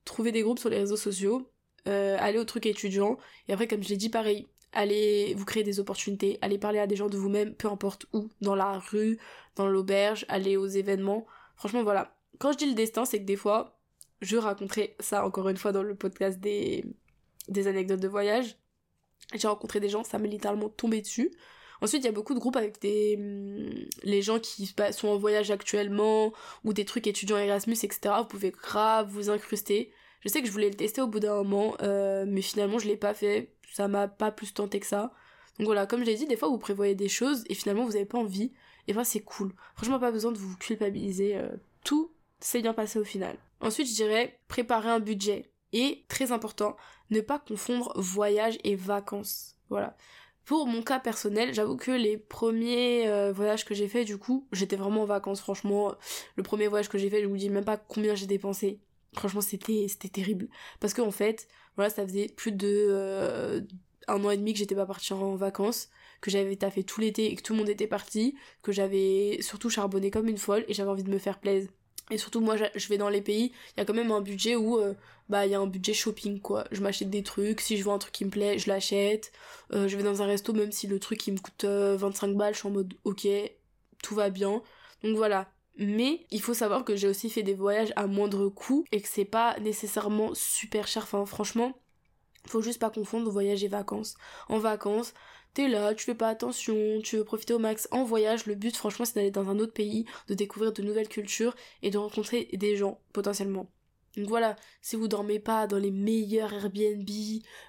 trouver 0.04 0.32
des 0.32 0.42
groupes 0.42 0.58
sur 0.58 0.70
les 0.70 0.78
réseaux 0.78 0.96
sociaux, 0.96 1.50
euh, 1.88 2.16
aller 2.18 2.38
au 2.38 2.44
truc 2.44 2.66
étudiant. 2.66 3.18
Et 3.48 3.52
après, 3.52 3.68
comme 3.68 3.82
je 3.82 3.88
l'ai 3.90 3.96
dit, 3.96 4.08
pareil, 4.08 4.48
allez 4.72 5.34
vous 5.34 5.44
créer 5.44 5.62
des 5.62 5.80
opportunités, 5.80 6.38
allez 6.40 6.58
parler 6.58 6.78
à 6.78 6.86
des 6.86 6.96
gens 6.96 7.08
de 7.08 7.16
vous-même, 7.16 7.54
peu 7.54 7.68
importe 7.68 8.06
où, 8.12 8.30
dans 8.40 8.54
la 8.54 8.78
rue, 8.78 9.18
dans 9.56 9.68
l'auberge, 9.68 10.24
aller 10.28 10.56
aux 10.56 10.66
événements. 10.66 11.26
Franchement, 11.56 11.82
voilà. 11.82 12.16
Quand 12.38 12.52
je 12.52 12.58
dis 12.58 12.66
le 12.66 12.74
destin, 12.74 13.04
c'est 13.04 13.20
que 13.20 13.26
des 13.26 13.36
fois, 13.36 13.78
je 14.20 14.36
raconterai 14.36 14.96
ça 15.00 15.24
encore 15.26 15.48
une 15.48 15.56
fois 15.56 15.72
dans 15.72 15.82
le 15.82 15.94
podcast 15.94 16.40
des, 16.40 16.84
des 17.48 17.66
anecdotes 17.68 18.00
de 18.00 18.08
voyage. 18.08 18.56
J'ai 19.34 19.48
rencontré 19.48 19.80
des 19.80 19.88
gens, 19.88 20.04
ça 20.04 20.18
m'est 20.18 20.28
littéralement 20.28 20.68
tombé 20.68 21.00
dessus. 21.00 21.30
Ensuite, 21.80 22.02
il 22.04 22.06
y 22.06 22.08
a 22.08 22.12
beaucoup 22.12 22.34
de 22.34 22.38
groupes 22.38 22.56
avec 22.56 22.80
des 22.80 23.16
hum, 23.18 23.84
les 24.04 24.22
gens 24.22 24.38
qui 24.38 24.72
sont 24.92 25.08
en 25.08 25.18
voyage 25.18 25.50
actuellement 25.50 26.32
ou 26.64 26.72
des 26.72 26.84
trucs 26.84 27.06
étudiants 27.06 27.36
Erasmus, 27.36 27.74
etc. 27.82 28.14
Vous 28.18 28.26
pouvez 28.26 28.52
grave 28.52 29.08
vous 29.10 29.30
incruster. 29.30 29.92
Je 30.22 30.28
sais 30.28 30.40
que 30.40 30.46
je 30.46 30.52
voulais 30.52 30.70
le 30.70 30.74
tester 30.74 31.00
au 31.00 31.06
bout 31.06 31.20
d'un 31.20 31.34
moment, 31.34 31.76
euh, 31.82 32.24
mais 32.26 32.42
finalement 32.42 32.78
je 32.78 32.86
l'ai 32.86 32.96
pas 32.96 33.14
fait. 33.14 33.52
Ça 33.72 33.88
m'a 33.88 34.08
pas 34.08 34.30
plus 34.30 34.54
tenté 34.54 34.80
que 34.80 34.86
ça. 34.86 35.12
Donc 35.58 35.66
voilà, 35.66 35.86
comme 35.86 36.00
je 36.00 36.06
l'ai 36.06 36.14
dit, 36.14 36.26
des 36.26 36.36
fois 36.36 36.48
vous 36.48 36.58
prévoyez 36.58 36.94
des 36.94 37.08
choses 37.08 37.44
et 37.48 37.54
finalement 37.54 37.84
vous 37.84 37.96
avez 37.96 38.06
pas 38.06 38.18
envie. 38.18 38.52
Et 38.88 38.92
ben 38.92 39.04
c'est 39.04 39.20
cool. 39.20 39.54
Franchement, 39.76 39.98
pas 39.98 40.10
besoin 40.10 40.32
de 40.32 40.38
vous 40.38 40.56
culpabiliser. 40.56 41.36
Euh, 41.36 41.48
tout 41.84 42.12
s'est 42.40 42.62
bien 42.62 42.74
passé 42.74 42.98
au 42.98 43.04
final. 43.04 43.36
Ensuite, 43.60 43.88
je 43.88 43.94
dirais 43.94 44.38
préparer 44.48 44.90
un 44.90 45.00
budget. 45.00 45.50
Et 45.72 46.04
très 46.08 46.32
important, 46.32 46.76
ne 47.10 47.20
pas 47.20 47.38
confondre 47.38 47.92
voyage 47.96 48.58
et 48.62 48.76
vacances. 48.76 49.56
Voilà. 49.70 49.96
Pour 50.44 50.66
mon 50.66 50.82
cas 50.82 50.98
personnel, 50.98 51.54
j'avoue 51.54 51.76
que 51.76 51.92
les 51.92 52.18
premiers 52.18 53.08
euh, 53.08 53.32
voyages 53.32 53.64
que 53.64 53.74
j'ai 53.74 53.88
fait, 53.88 54.04
du 54.04 54.18
coup, 54.18 54.46
j'étais 54.52 54.76
vraiment 54.76 55.02
en 55.02 55.06
vacances. 55.06 55.40
Franchement, 55.40 55.94
le 56.36 56.42
premier 56.42 56.66
voyage 56.66 56.88
que 56.88 56.98
j'ai 56.98 57.08
fait, 57.08 57.22
je 57.22 57.26
vous 57.26 57.36
dis 57.36 57.48
même 57.48 57.64
pas 57.64 57.76
combien 57.76 58.14
j'ai 58.14 58.26
dépensé. 58.26 58.80
Franchement, 59.14 59.40
c'était 59.40 59.86
c'était 59.88 60.08
terrible. 60.08 60.48
Parce 60.80 60.94
qu'en 60.94 61.10
fait, 61.10 61.48
voilà, 61.76 61.90
ça 61.90 62.06
faisait 62.06 62.28
plus 62.28 62.52
de 62.52 62.68
euh, 62.68 63.60
un 64.08 64.24
an 64.24 64.30
et 64.30 64.36
demi 64.36 64.52
que 64.52 64.58
j'étais 64.58 64.74
pas 64.74 64.86
partie 64.86 65.12
en 65.12 65.34
vacances, 65.36 65.90
que 66.20 66.30
j'avais 66.30 66.56
taffé 66.56 66.84
tout 66.84 67.00
l'été 67.00 67.30
et 67.30 67.36
que 67.36 67.42
tout 67.42 67.52
le 67.52 67.58
monde 67.58 67.68
était 67.68 67.86
parti, 67.86 68.34
que 68.62 68.72
j'avais 68.72 69.38
surtout 69.42 69.70
charbonné 69.70 70.10
comme 70.10 70.28
une 70.28 70.38
folle 70.38 70.64
et 70.68 70.74
j'avais 70.74 70.90
envie 70.90 71.04
de 71.04 71.10
me 71.10 71.18
faire 71.18 71.38
plaisir. 71.40 71.70
Et 72.10 72.18
surtout, 72.18 72.40
moi, 72.40 72.56
je 72.56 72.88
vais 72.88 72.98
dans 72.98 73.08
les 73.08 73.22
pays, 73.22 73.52
il 73.76 73.78
y 73.78 73.80
a 73.80 73.84
quand 73.84 73.94
même 73.94 74.10
un 74.10 74.20
budget 74.20 74.56
où, 74.56 74.78
euh, 74.78 74.94
bah, 75.28 75.46
il 75.46 75.52
y 75.52 75.54
a 75.54 75.60
un 75.60 75.66
budget 75.66 75.94
shopping, 75.94 76.40
quoi. 76.40 76.64
Je 76.72 76.82
m'achète 76.82 77.10
des 77.10 77.22
trucs, 77.22 77.60
si 77.60 77.76
je 77.76 77.84
vois 77.84 77.94
un 77.94 77.98
truc 77.98 78.12
qui 78.12 78.24
me 78.24 78.30
plaît, 78.30 78.58
je 78.58 78.68
l'achète. 78.68 79.32
Euh, 79.72 79.88
je 79.88 79.96
vais 79.96 80.02
dans 80.02 80.20
un 80.20 80.26
resto, 80.26 80.52
même 80.52 80.72
si 80.72 80.86
le 80.86 80.98
truc, 80.98 81.26
il 81.26 81.34
me 81.34 81.38
coûte 81.38 81.64
25 81.64 82.28
euh, 82.28 82.34
balles, 82.34 82.54
je 82.54 82.58
suis 82.58 82.68
en 82.68 82.72
mode, 82.72 82.94
ok, 83.04 83.26
tout 84.02 84.14
va 84.14 84.30
bien. 84.30 84.62
Donc 85.02 85.16
voilà. 85.16 85.51
Mais 85.78 86.26
il 86.30 86.42
faut 86.42 86.54
savoir 86.54 86.84
que 86.84 86.96
j'ai 86.96 87.08
aussi 87.08 87.30
fait 87.30 87.42
des 87.42 87.54
voyages 87.54 87.92
à 87.96 88.06
moindre 88.06 88.48
coût 88.48 88.84
et 88.92 89.00
que 89.00 89.08
c'est 89.08 89.24
pas 89.24 89.58
nécessairement 89.60 90.34
super 90.34 90.86
cher. 90.86 91.04
Enfin, 91.04 91.24
franchement, 91.24 91.72
faut 92.46 92.62
juste 92.62 92.80
pas 92.80 92.90
confondre 92.90 93.30
voyage 93.30 93.64
et 93.64 93.68
vacances. 93.68 94.14
En 94.48 94.58
vacances, 94.58 95.14
t'es 95.54 95.68
là, 95.68 95.94
tu 95.94 96.04
fais 96.04 96.14
pas 96.14 96.28
attention, 96.28 97.00
tu 97.02 97.16
veux 97.16 97.24
profiter 97.24 97.54
au 97.54 97.58
max 97.58 97.88
en 97.90 98.04
voyage, 98.04 98.46
le 98.46 98.54
but 98.54 98.76
franchement 98.76 99.04
c'est 99.04 99.14
d'aller 99.14 99.30
dans 99.30 99.48
un 99.48 99.58
autre 99.58 99.72
pays, 99.72 100.06
de 100.28 100.34
découvrir 100.34 100.72
de 100.72 100.82
nouvelles 100.82 101.08
cultures 101.08 101.54
et 101.82 101.90
de 101.90 101.98
rencontrer 101.98 102.48
des 102.52 102.76
gens 102.76 103.00
potentiellement. 103.12 103.70
Donc 104.16 104.28
voilà, 104.28 104.56
si 104.82 104.96
vous 104.96 105.08
dormez 105.08 105.38
pas 105.38 105.66
dans 105.66 105.78
les 105.78 105.90
meilleurs 105.90 106.52
Airbnb, 106.52 107.08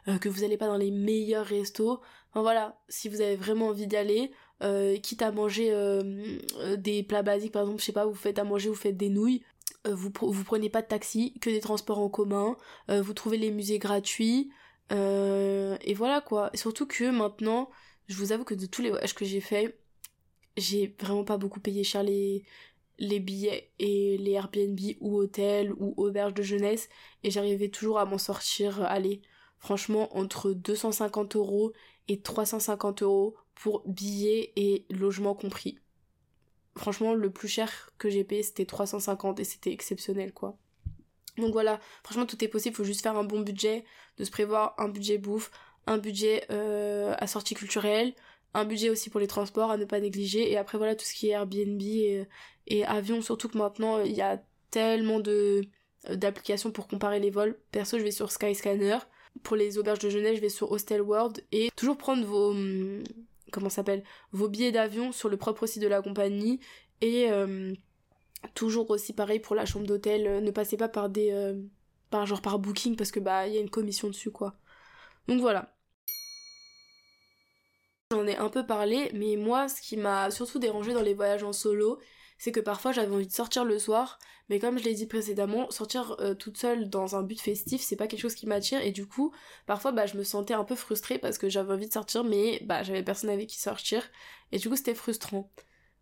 euh, 0.08 0.18
que 0.18 0.28
vous 0.28 0.44
allez 0.44 0.58
pas 0.58 0.68
dans 0.68 0.78
les 0.78 0.92
meilleurs 0.92 1.46
restos, 1.46 2.02
enfin 2.30 2.42
voilà, 2.42 2.82
si 2.90 3.08
vous 3.08 3.22
avez 3.22 3.38
vraiment 3.38 3.68
envie 3.68 3.88
d'y 3.88 3.96
aller, 3.96 4.32
euh, 4.62 4.98
quitte 4.98 5.22
à 5.22 5.32
manger 5.32 5.70
euh, 5.72 6.38
des 6.78 7.04
plats 7.04 7.24
basiques, 7.24 7.52
par 7.52 7.64
exemple, 7.64 7.80
je 7.80 7.86
sais 7.86 7.92
pas, 7.92 8.06
vous 8.06 8.14
faites 8.14 8.40
à 8.40 8.44
manger, 8.44 8.70
vous 8.70 8.76
faites 8.76 8.98
des 8.98 9.10
nouilles, 9.10 9.44
vous, 9.86 10.12
prenez 10.12 10.70
pas 10.70 10.82
de 10.82 10.88
taxi, 10.88 11.34
que 11.42 11.50
des 11.50 11.60
transports 11.60 12.00
en 12.00 12.08
commun, 12.08 12.56
vous 12.88 13.14
trouvez 13.14 13.38
les 13.38 13.52
musées 13.52 13.80
gratuits, 13.80 14.50
euh, 14.92 15.78
et 15.82 15.94
voilà 15.94 16.22
quoi. 16.22 16.52
Surtout 16.54 16.86
que 16.88 17.10
maintenant, 17.10 17.70
je 18.08 18.16
vous 18.16 18.32
avoue 18.32 18.44
que 18.44 18.54
de 18.54 18.66
tous 18.66 18.82
les 18.82 18.90
voyages 18.90 19.16
que 19.16 19.26
j'ai 19.26 19.42
fait, 19.42 19.78
j'ai 20.58 20.96
vraiment 21.00 21.24
pas 21.24 21.38
beaucoup 21.38 21.60
payé 21.60 21.84
cher 21.84 22.04
les, 22.04 22.44
les 23.00 23.20
billets 23.20 23.72
et 23.80 24.18
les 24.18 24.32
Airbnb 24.32 24.80
ou 25.00 25.18
hôtels 25.18 25.74
ou 25.74 25.94
auberges 25.98 26.34
de 26.34 26.44
jeunesse 26.44 26.90
et 27.24 27.32
j'arrivais 27.32 27.70
toujours 27.70 28.00
à 28.00 28.06
m'en 28.06 28.18
sortir, 28.18 28.82
euh, 28.82 28.86
allez, 28.88 29.22
franchement, 29.58 30.16
entre 30.18 30.52
250 30.54 31.36
euros 31.36 31.74
et 32.08 32.22
350 32.22 33.04
euros 33.04 33.36
pour 33.56 33.84
billets 33.86 34.52
et 34.56 34.86
logements 34.90 35.36
compris. 35.36 35.80
Franchement, 36.76 37.14
le 37.14 37.30
plus 37.30 37.48
cher 37.48 37.92
que 37.98 38.10
j'ai 38.10 38.24
payé 38.24 38.44
c'était 38.44 38.66
350 38.66 39.40
et 39.40 39.44
c'était 39.44 39.72
exceptionnel 39.72 40.34
quoi. 40.34 40.58
Donc 41.38 41.52
voilà, 41.52 41.80
franchement 42.04 42.26
tout 42.26 42.44
est 42.44 42.48
possible, 42.48 42.76
faut 42.76 42.84
juste 42.84 43.02
faire 43.02 43.18
un 43.18 43.24
bon 43.24 43.42
budget, 43.42 43.86
de 44.18 44.24
se 44.24 44.32
prévoir 44.32 44.76
un 44.78 44.88
budget 44.88 45.18
bouffe, 45.18 45.52
un 45.88 45.98
budget 45.98 46.46
euh, 46.52 47.16
à 47.18 47.28
sortie 47.28 47.56
culturelle, 47.56 48.14
un 48.54 48.66
budget 48.66 48.90
aussi 48.90 49.10
pour 49.10 49.20
les 49.20 49.28
transports 49.28 49.72
à 49.72 49.78
ne 49.78 49.86
pas 49.86 50.00
négliger, 50.00 50.52
et 50.52 50.58
après 50.58 50.78
voilà 50.78 50.96
tout 50.96 51.06
ce 51.06 51.14
qui 51.14 51.30
est 51.30 51.32
Airbnb 51.32 51.82
et, 52.68 52.86
avion, 52.86 53.22
surtout 53.22 53.50
que 53.50 53.58
maintenant 53.58 54.02
il 54.02 54.14
y 54.14 54.22
a 54.22 54.42
tellement 54.70 55.20
de 55.20 55.62
euh, 56.10 56.16
d'applications 56.16 56.72
pour 56.72 56.88
comparer 56.88 57.20
les 57.20 57.32
vols. 57.32 57.58
Perso 57.72 57.98
je 57.98 58.04
vais 58.04 58.12
sur 58.12 58.32
Skyscanner, 58.32 59.00
pour 59.42 59.56
les 59.56 59.80
auberges 59.80 60.00
de 60.00 60.10
jeunesse 60.10 60.36
je 60.36 60.42
vais 60.42 60.50
sur 60.50 60.72
Hostel 60.72 61.02
World, 61.02 61.44
et 61.52 61.70
toujours 61.76 61.98
prendre 61.98 62.26
vos... 62.26 62.54
Comment 63.54 63.70
s'appelle 63.70 64.04
Vos 64.34 64.50
billets 64.50 64.74
d'avion 64.74 65.14
sur 65.14 65.30
le 65.30 65.38
propre 65.38 65.66
site 65.66 65.82
de 65.82 65.88
la 65.88 66.02
compagnie, 66.02 66.60
et... 67.00 67.32
Euh, 67.32 67.74
Toujours 68.56 68.90
aussi 68.92 69.14
pareil 69.14 69.40
pour 69.40 69.56
la 69.56 69.66
chambre 69.66 69.88
d'hôtel, 69.88 70.28
euh, 70.28 70.42
ne 70.42 70.52
passez 70.52 70.78
pas 70.78 70.90
par 70.90 71.10
des 71.10 71.32
euh, 71.32 71.62
par 72.10 72.26
genre 72.26 72.42
par 72.42 72.60
booking 72.60 72.96
parce 72.96 73.12
que 73.12 73.20
bah 73.20 73.48
il 73.48 73.54
y 73.54 73.58
a 73.58 73.62
une 73.62 73.70
commission 73.70 74.10
dessus 74.10 74.32
quoi. 74.32 74.56
Donc 75.28 75.40
voilà. 75.40 75.74
J'en 78.12 78.28
ai 78.28 78.36
un 78.36 78.50
peu 78.50 78.66
parlé, 78.66 79.10
mais 79.14 79.38
moi 79.38 79.70
ce 79.70 79.82
qui 79.82 79.98
m'a 79.98 80.30
surtout 80.30 80.60
dérangé 80.60 80.94
dans 80.94 81.02
les 81.02 81.14
voyages 81.14 81.44
en 81.44 81.54
solo, 81.54 82.00
c'est 82.44 82.52
que 82.52 82.60
parfois 82.60 82.92
j'avais 82.92 83.16
envie 83.16 83.26
de 83.26 83.32
sortir 83.32 83.64
le 83.64 83.80
soir, 83.80 84.20
mais 84.50 84.60
comme 84.60 84.78
je 84.78 84.84
l'ai 84.84 84.94
dit 84.94 85.08
précédemment, 85.08 85.72
sortir 85.72 86.18
euh, 86.20 86.34
toute 86.34 86.58
seule 86.58 86.90
dans 86.90 87.16
un 87.16 87.24
but 87.24 87.40
festif, 87.40 87.82
c'est 87.82 87.96
pas 87.96 88.06
quelque 88.06 88.20
chose 88.20 88.36
qui 88.36 88.48
m'attire 88.48 88.82
et 88.82 88.92
du 88.92 89.08
coup, 89.08 89.32
parfois 89.66 89.94
bah 89.94 90.08
je 90.08 90.18
me 90.18 90.26
sentais 90.26 90.54
un 90.54 90.66
peu 90.66 90.76
frustrée 90.76 91.20
parce 91.20 91.38
que 91.38 91.48
j'avais 91.48 91.72
envie 91.74 91.88
de 91.88 91.94
sortir 91.94 92.26
mais 92.26 92.60
bah 92.66 92.84
j'avais 92.84 93.02
personne 93.02 93.30
avec 93.30 93.48
qui 93.48 93.62
sortir 93.62 94.04
et 94.52 94.58
du 94.58 94.68
coup 94.68 94.76
c'était 94.76 94.94
frustrant. 94.94 95.50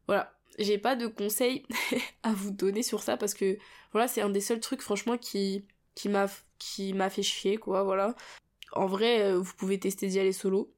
Voilà, 0.07 0.35
j'ai 0.57 0.79
pas 0.79 0.95
de 0.95 1.05
conseils 1.05 1.63
à 2.23 2.33
vous 2.33 2.49
donner 2.49 2.81
sur 2.81 3.03
ça 3.03 3.17
parce 3.17 3.35
que 3.35 3.59
voilà, 3.91 4.07
c'est 4.07 4.21
un 4.21 4.31
des 4.31 4.41
seuls 4.41 4.61
trucs 4.61 4.81
franchement 4.81 5.19
qui 5.19 5.67
qui 5.93 6.09
m'a 6.09 6.25
qui 6.57 6.93
m'a 6.93 7.11
fait 7.11 7.21
chier 7.21 7.57
quoi, 7.57 7.83
voilà. 7.83 8.15
En 8.71 8.87
vrai, 8.87 9.21
euh, 9.21 9.37
vous 9.37 9.53
pouvez 9.57 9.79
tester 9.79 10.07
d'y 10.07 10.19
aller 10.19 10.33
solo. 10.33 10.73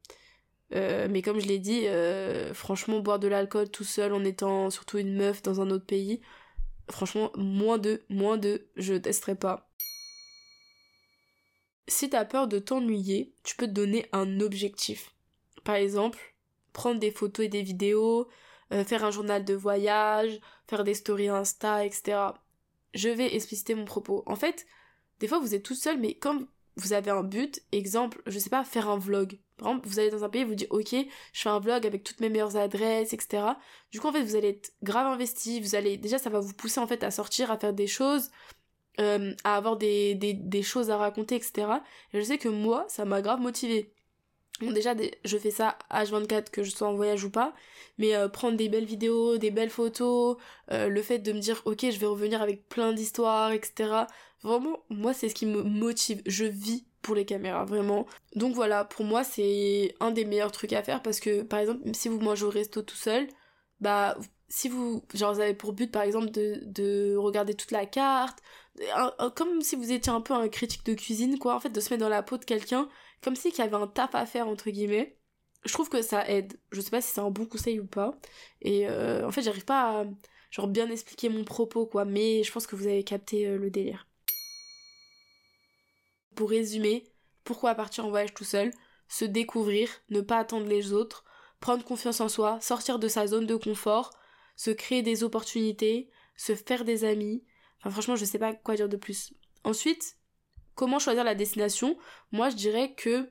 Euh, 0.76 1.08
mais 1.10 1.22
comme 1.22 1.40
je 1.40 1.48
l'ai 1.48 1.60
dit, 1.60 1.88
euh, 1.88 2.54
franchement, 2.54 3.00
boire 3.00 3.20
de 3.20 3.28
l'alcool 3.28 3.70
tout 3.70 3.84
seul 3.84 4.14
en 4.14 4.24
étant 4.24 4.70
surtout 4.70 4.98
une 4.98 5.16
meuf 5.16 5.42
dans 5.44 5.62
un 5.62 5.70
autre 5.70 5.86
pays, 5.86 6.22
franchement, 6.90 7.32
moins 7.36 7.78
de, 7.78 8.04
moins 8.10 8.38
de, 8.38 8.68
je 8.76 8.96
testerai 8.96 9.36
pas. 9.36 9.70
Si 11.88 12.10
t'as 12.10 12.26
peur 12.26 12.48
de 12.48 12.60
t'ennuyer, 12.60 13.34
tu 13.44 13.56
peux 13.56 13.68
te 13.68 13.72
donner 13.72 14.08
un 14.14 14.40
objectif. 14.40 15.14
Par 15.64 15.76
exemple, 15.76 16.36
prendre 16.72 17.00
des 17.00 17.12
photos 17.12 17.46
et 17.46 17.50
des 17.50 17.62
vidéos, 17.62 18.28
euh, 18.72 18.84
faire 18.84 19.04
un 19.06 19.12
journal 19.12 19.46
de 19.46 19.54
voyage, 19.54 20.40
faire 20.68 20.84
des 20.84 20.96
stories 20.96 21.30
Insta, 21.30 21.86
etc. 21.86 22.34
Je 22.94 23.10
vais 23.10 23.36
expliciter 23.36 23.76
mon 23.76 23.86
propos. 23.86 24.24
En 24.26 24.36
fait, 24.36 24.66
des 25.20 25.28
fois 25.28 25.40
vous 25.40 25.54
êtes 25.54 25.64
tout 25.64 25.76
seul, 25.76 26.00
mais 26.00 26.16
comme 26.16 26.48
vous 26.76 26.94
avez 26.94 27.12
un 27.12 27.24
but, 27.24 27.62
exemple, 27.72 28.22
je 28.26 28.40
sais 28.40 28.50
pas, 28.50 28.64
faire 28.64 28.90
un 28.90 28.98
vlog. 28.98 29.40
Par 29.58 29.70
exemple, 29.70 29.88
vous 29.88 30.00
allez 30.00 30.10
dans 30.10 30.24
un 30.24 30.30
pays, 30.30 30.44
vous 30.44 30.56
dites, 30.56 30.68
ok, 30.72 30.96
je 31.34 31.42
fais 31.42 31.50
un 31.50 31.60
vlog 31.60 31.86
avec 31.86 32.04
toutes 32.04 32.20
mes 32.20 32.30
meilleures 32.30 32.58
adresses, 32.58 33.14
etc. 33.14 33.44
Du 33.92 34.00
coup, 34.00 34.08
en 34.08 34.12
fait, 34.14 34.24
vous 34.24 34.36
allez 34.36 34.50
être 34.50 34.74
grave 34.82 35.08
investi, 35.08 35.62
vous 35.62 35.76
allez, 35.76 35.98
déjà, 35.98 36.18
ça 36.18 36.30
va 36.30 36.40
vous 36.40 36.54
pousser, 36.54 36.80
en 36.80 36.88
fait, 36.88 37.04
à 37.04 37.12
sortir, 37.12 37.52
à 37.52 37.58
faire 37.58 37.74
des 37.74 37.88
choses, 37.88 38.30
euh, 39.00 39.34
à 39.44 39.58
avoir 39.58 39.78
des, 39.78 40.16
des, 40.16 40.34
des 40.34 40.64
choses 40.64 40.90
à 40.90 40.98
raconter, 40.98 41.36
etc. 41.36 41.68
Et 42.14 42.20
je 42.20 42.26
sais 42.26 42.38
que 42.38 42.50
moi, 42.50 42.86
ça 42.90 43.06
m'a 43.06 43.22
grave 43.22 43.40
motivé. 43.40 43.94
Bon 44.62 44.72
déjà 44.72 44.94
je 45.26 45.38
fais 45.38 45.50
ça 45.52 45.78
H24 45.92 46.52
que 46.52 46.64
je 46.64 46.70
sois 46.70 46.88
en 46.88 46.94
voyage 46.94 47.24
ou 47.24 47.32
pas, 47.32 47.54
mais 47.98 48.16
euh, 48.16 48.30
prendre 48.30 48.56
des 48.56 48.70
belles 48.70 48.86
vidéos, 48.86 49.38
des 49.38 49.50
belles 49.50 49.72
photos, 49.72 50.38
euh, 50.72 50.90
le 50.90 51.02
fait 51.02 51.20
de 51.20 51.34
me 51.34 51.40
dire 51.40 51.62
ok 51.66 51.90
je 51.90 51.98
vais 51.98 52.06
revenir 52.06 52.42
avec 52.42 52.70
plein 52.70 52.94
d'histoires, 52.94 53.52
etc. 53.52 54.06
Vraiment 54.44 54.80
moi 54.90 55.14
c'est 55.14 55.28
ce 55.28 55.36
qui 55.36 55.48
me 55.48 55.64
motive, 55.64 56.22
je 56.28 56.46
vis 56.46 56.86
pour 57.04 57.16
les 57.16 57.26
caméras 57.26 57.66
vraiment. 57.66 58.08
Donc 58.36 58.56
voilà 58.56 58.86
pour 58.86 59.06
moi 59.06 59.24
c'est 59.24 59.96
un 60.00 60.12
des 60.12 60.26
meilleurs 60.26 60.52
trucs 60.52 60.74
à 60.74 60.84
faire 60.84 61.02
parce 61.04 61.20
que 61.20 61.44
par 61.44 61.60
exemple 61.60 61.82
si 61.94 62.10
vous 62.10 62.20
mangez 62.20 62.46
au 62.46 62.50
resto 62.50 62.82
tout 62.82 62.96
seul, 62.96 63.28
bah 63.80 64.18
si 64.50 64.70
vous 64.70 65.04
genre 65.14 65.40
avez 65.40 65.54
pour 65.56 65.74
but 65.74 65.92
par 65.92 66.04
exemple 66.04 66.32
de, 66.32 66.62
de 66.66 67.16
regarder 67.18 67.54
toute 67.56 67.72
la 67.72 67.86
carte, 67.86 68.40
comme 69.36 69.62
si 69.62 69.76
vous 69.76 69.92
étiez 69.92 70.12
un 70.12 70.22
peu 70.22 70.34
un 70.34 70.48
critique 70.50 70.86
de 70.86 70.94
cuisine 70.94 71.38
quoi. 71.40 71.56
En 71.56 71.60
fait 71.60 71.70
de 71.70 71.80
se 71.80 71.90
mettre 71.92 72.02
dans 72.04 72.10
la 72.10 72.24
peau 72.24 72.38
de 72.38 72.46
quelqu'un 72.46 72.90
comme 73.22 73.36
si 73.36 73.52
qu'il 73.52 73.64
y 73.64 73.68
avait 73.68 73.76
un 73.76 73.88
taf 73.88 74.16
à 74.16 74.26
faire 74.26 74.48
entre 74.48 74.70
guillemets. 74.70 75.18
Je 75.66 75.74
trouve 75.74 75.90
que 75.90 76.02
ça 76.02 76.28
aide. 76.30 76.60
Je 76.72 76.82
sais 76.82 76.90
pas 76.92 77.02
si 77.02 77.14
c'est 77.14 77.22
un 77.22 77.32
bon 77.32 77.46
conseil 77.46 77.80
ou 77.80 77.88
pas. 77.88 78.18
Et 78.62 78.88
euh, 78.90 79.26
en 79.28 79.32
fait 79.32 79.42
j'arrive 79.42 79.66
pas 79.66 80.02
à 80.02 80.06
genre 80.52 80.68
bien 80.68 80.90
expliquer 80.90 81.30
mon 81.30 81.44
propos 81.44 81.86
quoi. 81.86 82.06
Mais 82.06 82.44
je 82.44 82.52
pense 82.52 82.68
que 82.68 82.76
vous 82.76 82.88
avez 82.88 83.04
capté 83.04 83.48
euh, 83.48 83.58
le 83.58 83.70
délire 83.72 84.08
pour 86.36 86.50
résumer 86.50 87.04
pourquoi 87.44 87.76
partir 87.76 88.06
en 88.06 88.10
voyage 88.10 88.34
tout 88.34 88.44
seul 88.44 88.72
se 89.08 89.26
découvrir 89.26 89.90
ne 90.10 90.22
pas 90.22 90.38
attendre 90.38 90.68
les 90.68 90.94
autres 90.94 91.24
prendre 91.60 91.84
confiance 91.84 92.22
en 92.22 92.30
soi 92.30 92.60
sortir 92.62 93.00
de 93.00 93.08
sa 93.08 93.28
zone 93.28 93.48
de 93.48 93.56
confort 93.56 94.12
se 94.56 94.72
créer 94.72 95.02
des 95.02 95.24
opportunités 95.24 96.10
se 96.36 96.56
faire 96.56 96.86
des 96.86 97.04
amis 97.04 97.44
enfin 97.80 97.90
franchement 97.90 98.16
je 98.16 98.26
sais 98.26 98.40
pas 98.40 98.54
quoi 98.54 98.76
dire 98.76 98.90
de 98.90 98.98
plus 98.98 99.34
ensuite 99.64 100.18
Comment 100.76 101.00
choisir 101.00 101.24
la 101.24 101.36
destination? 101.36 101.98
Moi, 102.32 102.50
je 102.50 102.56
dirais 102.56 102.94
que 102.96 103.30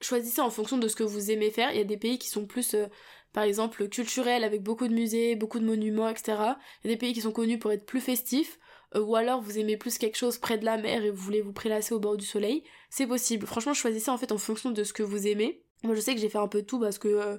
choisissez 0.00 0.40
en 0.40 0.50
fonction 0.50 0.78
de 0.78 0.88
ce 0.88 0.96
que 0.96 1.02
vous 1.02 1.30
aimez 1.30 1.50
faire. 1.50 1.72
Il 1.72 1.78
y 1.78 1.80
a 1.80 1.84
des 1.84 1.96
pays 1.96 2.18
qui 2.18 2.28
sont 2.28 2.46
plus, 2.46 2.74
euh, 2.74 2.86
par 3.32 3.42
exemple, 3.42 3.88
culturels, 3.88 4.44
avec 4.44 4.62
beaucoup 4.62 4.86
de 4.86 4.94
musées, 4.94 5.34
beaucoup 5.34 5.58
de 5.58 5.64
monuments, 5.64 6.08
etc. 6.08 6.36
Il 6.82 6.90
y 6.90 6.92
a 6.92 6.94
des 6.94 6.98
pays 6.98 7.12
qui 7.12 7.20
sont 7.20 7.32
connus 7.32 7.58
pour 7.58 7.72
être 7.72 7.86
plus 7.86 8.00
festifs. 8.00 8.58
Euh, 8.94 9.00
ou 9.00 9.16
alors 9.16 9.40
vous 9.40 9.58
aimez 9.58 9.76
plus 9.76 9.98
quelque 9.98 10.16
chose 10.16 10.38
près 10.38 10.58
de 10.58 10.64
la 10.64 10.76
mer 10.76 11.04
et 11.04 11.10
vous 11.10 11.22
voulez 11.22 11.42
vous 11.42 11.52
prélasser 11.52 11.94
au 11.94 12.00
bord 12.00 12.16
du 12.16 12.26
soleil. 12.26 12.64
C'est 12.90 13.06
possible. 13.06 13.46
Franchement, 13.46 13.74
choisissez 13.74 14.10
en 14.10 14.18
fait 14.18 14.32
en 14.32 14.38
fonction 14.38 14.70
de 14.70 14.84
ce 14.84 14.92
que 14.92 15.02
vous 15.02 15.26
aimez. 15.26 15.62
Moi, 15.82 15.94
je 15.94 16.00
sais 16.00 16.14
que 16.14 16.20
j'ai 16.20 16.28
fait 16.28 16.38
un 16.38 16.48
peu 16.48 16.62
tout 16.62 16.80
parce 16.80 16.98
que 16.98 17.08
euh, 17.08 17.38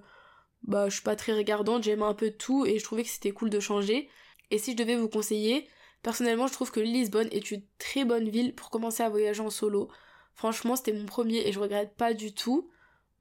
bah, 0.63 0.89
je 0.89 0.95
suis 0.95 1.03
pas 1.03 1.15
très 1.15 1.33
regardante, 1.33 1.83
j'aime 1.83 2.03
un 2.03 2.13
peu 2.13 2.31
tout 2.31 2.65
et 2.65 2.79
je 2.79 2.83
trouvais 2.83 3.03
que 3.03 3.09
c'était 3.09 3.31
cool 3.31 3.49
de 3.49 3.59
changer. 3.59 4.09
Et 4.49 4.57
si 4.57 4.71
je 4.71 4.77
devais 4.77 4.95
vous 4.95 5.09
conseiller, 5.09 5.67
Personnellement, 6.01 6.47
je 6.47 6.53
trouve 6.53 6.71
que 6.71 6.79
Lisbonne 6.79 7.29
est 7.31 7.51
une 7.51 7.61
très 7.77 8.05
bonne 8.05 8.29
ville 8.29 8.55
pour 8.55 8.69
commencer 8.69 9.03
à 9.03 9.09
voyager 9.09 9.41
en 9.41 9.49
solo. 9.49 9.89
Franchement, 10.33 10.75
c'était 10.75 10.93
mon 10.93 11.05
premier 11.05 11.47
et 11.47 11.51
je 11.51 11.59
regrette 11.59 11.95
pas 11.95 12.13
du 12.13 12.33
tout. 12.33 12.69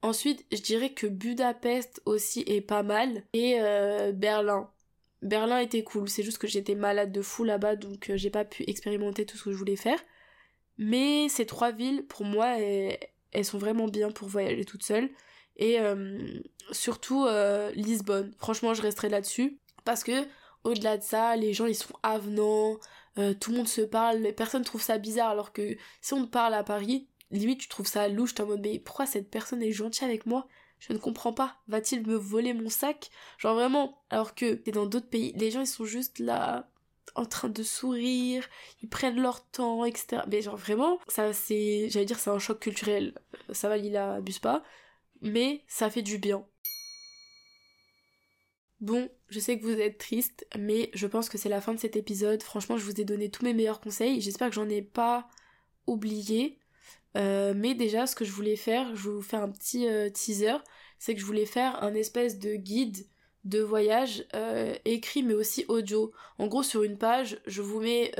Ensuite, 0.03 0.47
je 0.51 0.63
dirais 0.63 0.95
que 0.95 1.07
Budapest 1.07 2.01
aussi 2.07 2.43
est 2.47 2.63
pas 2.63 2.83
mal. 2.83 3.25
Et 3.35 3.57
euh, 3.61 4.13
Berlin. 4.13 4.71
Berlin 5.23 5.59
était 5.59 5.85
cool, 5.85 6.09
c'est 6.09 6.23
juste 6.23 6.39
que 6.39 6.47
j'étais 6.47 6.75
malade 6.75 7.13
de 7.13 7.23
fou 7.23 7.45
là-bas, 7.45 7.77
donc 7.77 8.11
euh, 8.11 8.17
j'ai 8.17 8.31
pas 8.31 8.45
pu 8.45 8.65
expérimenter 8.67 9.27
tout 9.27 9.37
ce 9.37 9.45
que 9.45 9.53
je 9.53 9.57
voulais 9.57 9.77
faire. 9.77 9.99
Mais 10.79 11.29
ces 11.29 11.47
trois 11.47 11.73
villes, 11.73 12.07
pour 12.07 12.25
moi, 12.25 12.59
elles, 12.59 13.45
sont 13.45 13.59
vraiment 13.59 13.87
bien 13.87 14.11
pour 14.11 14.29
voyager 14.29 14.65
toute 14.65 14.83
seule. 14.83 15.11
Et 15.57 15.79
euh, 15.79 16.41
surtout 16.73 17.27
Lisbonne. 17.75 18.33
Franchement, 18.39 18.73
je 18.73 18.81
resterai 18.81 19.11
là-dessus. 19.11 19.59
Parce 19.85 20.05
que 20.05 20.27
au-delà 20.65 20.97
de 20.97 21.03
ça, 21.03 21.37
les 21.37 21.53
gens 21.53 21.67
ils 21.67 21.75
sont 21.75 21.95
avenants, 22.03 22.79
euh, 23.19 23.35
tout 23.35 23.51
le 23.51 23.59
monde 23.59 23.69
se 23.69 23.81
parle, 23.81 24.33
personne 24.35 24.65
trouve 24.65 24.83
ça 24.83 24.99
bizarre 24.99 25.31
alors 25.31 25.53
que 25.53 25.77
si 26.01 26.15
on 26.15 26.25
te 26.25 26.31
parle 26.31 26.55
à 26.55 26.63
Paris, 26.63 27.09
limite 27.31 27.61
tu 27.61 27.69
trouves 27.69 27.87
ça 27.87 28.09
louche, 28.09 28.35
t'es 28.35 28.43
en 28.43 28.47
mode 28.47 28.61
mais 28.61 28.79
pourquoi 28.79 29.07
cette 29.07 29.31
personne 29.31 29.63
est 29.63 29.73
gentille 29.73 30.07
avec 30.07 30.27
moi? 30.27 30.47
Je 30.81 30.93
ne 30.93 30.99
comprends 30.99 31.33
pas, 31.33 31.57
va-t-il 31.69 32.07
me 32.07 32.17
voler 32.17 32.55
mon 32.55 32.71
sac? 32.71 33.11
Genre 33.39 33.55
vraiment, 33.55 34.03
alors 34.11 34.35
que 34.35 34.55
t'es 34.55 34.73
dans 34.73 34.87
d'autres 34.87 35.09
pays, 35.09 35.33
les 35.37 35.51
gens 35.51 35.61
ils 35.61 35.67
sont 35.67 35.85
juste 35.85 36.19
là 36.19 36.71
en 37.15 37.27
train 37.27 37.49
de 37.49 37.63
sourire, 37.63 38.49
ils 38.83 38.89
prennent 38.89 39.21
leur 39.21 39.45
temps, 39.51 39.85
etc. 39.85 40.23
Mais 40.29 40.43
genre 40.43 40.57
vraiment, 40.57 40.99
ça 41.09 41.33
c'est, 41.33 41.89
j'allais 41.91 42.07
dire 42.07 42.19
c'est 42.19 42.31
un 42.31 42.39
choc 42.39 42.61
culturel, 42.61 43.15
ça 43.53 43.69
va, 43.69 43.77
il 43.77 43.97
abuse 43.97 44.39
pas, 44.39 44.65
mais 45.21 45.65
ça 45.69 45.91
fait 45.91 46.03
du 46.03 46.19
bien. 46.19 46.47
Bon, 48.81 49.11
je 49.29 49.39
sais 49.39 49.59
que 49.59 49.65
vous 49.65 49.79
êtes 49.79 49.99
triste, 49.99 50.47
mais 50.59 50.91
je 50.95 51.07
pense 51.07 51.29
que 51.29 51.37
c'est 51.37 51.51
la 51.51 51.61
fin 51.61 51.75
de 51.75 51.79
cet 51.79 51.97
épisode. 51.97 52.43
Franchement, 52.43 52.79
je 52.79 52.85
vous 52.85 52.99
ai 52.99 53.05
donné 53.05 53.31
tous 53.31 53.45
mes 53.45 53.53
meilleurs 53.53 53.81
conseils. 53.81 54.23
J'espère 54.23 54.49
que 54.49 54.55
j'en 54.55 54.71
ai 54.71 54.81
pas 54.81 55.29
oublié. 55.87 56.59
Euh, 57.17 57.53
mais 57.57 57.75
déjà, 57.75 58.07
ce 58.07 58.15
que 58.15 58.25
je 58.25 58.33
voulais 58.33 58.57
faire, 58.57 58.95
je 58.95 59.11
vous 59.11 59.23
faire 59.23 59.43
un 59.43 59.51
petit 59.51 59.89
euh, 59.89 60.11
teaser, 60.11 60.57
c'est 60.99 61.15
que 61.15 61.21
je 61.21 61.27
voulais 61.27 61.47
faire 61.47 61.83
un 61.83 61.95
espèce 61.95 62.39
de 62.39 62.55
guide 62.55 63.07
de 63.45 63.61
voyage 63.61 64.27
euh, 64.35 64.75
écrit 64.85 65.23
mais 65.23 65.35
aussi 65.35 65.65
audio. 65.69 66.13
En 66.39 66.47
gros, 66.47 66.63
sur 66.63 66.83
une 66.83 66.99
page, 66.99 67.41
je 67.47 67.63
vous 67.63 67.81
mets 67.81 68.13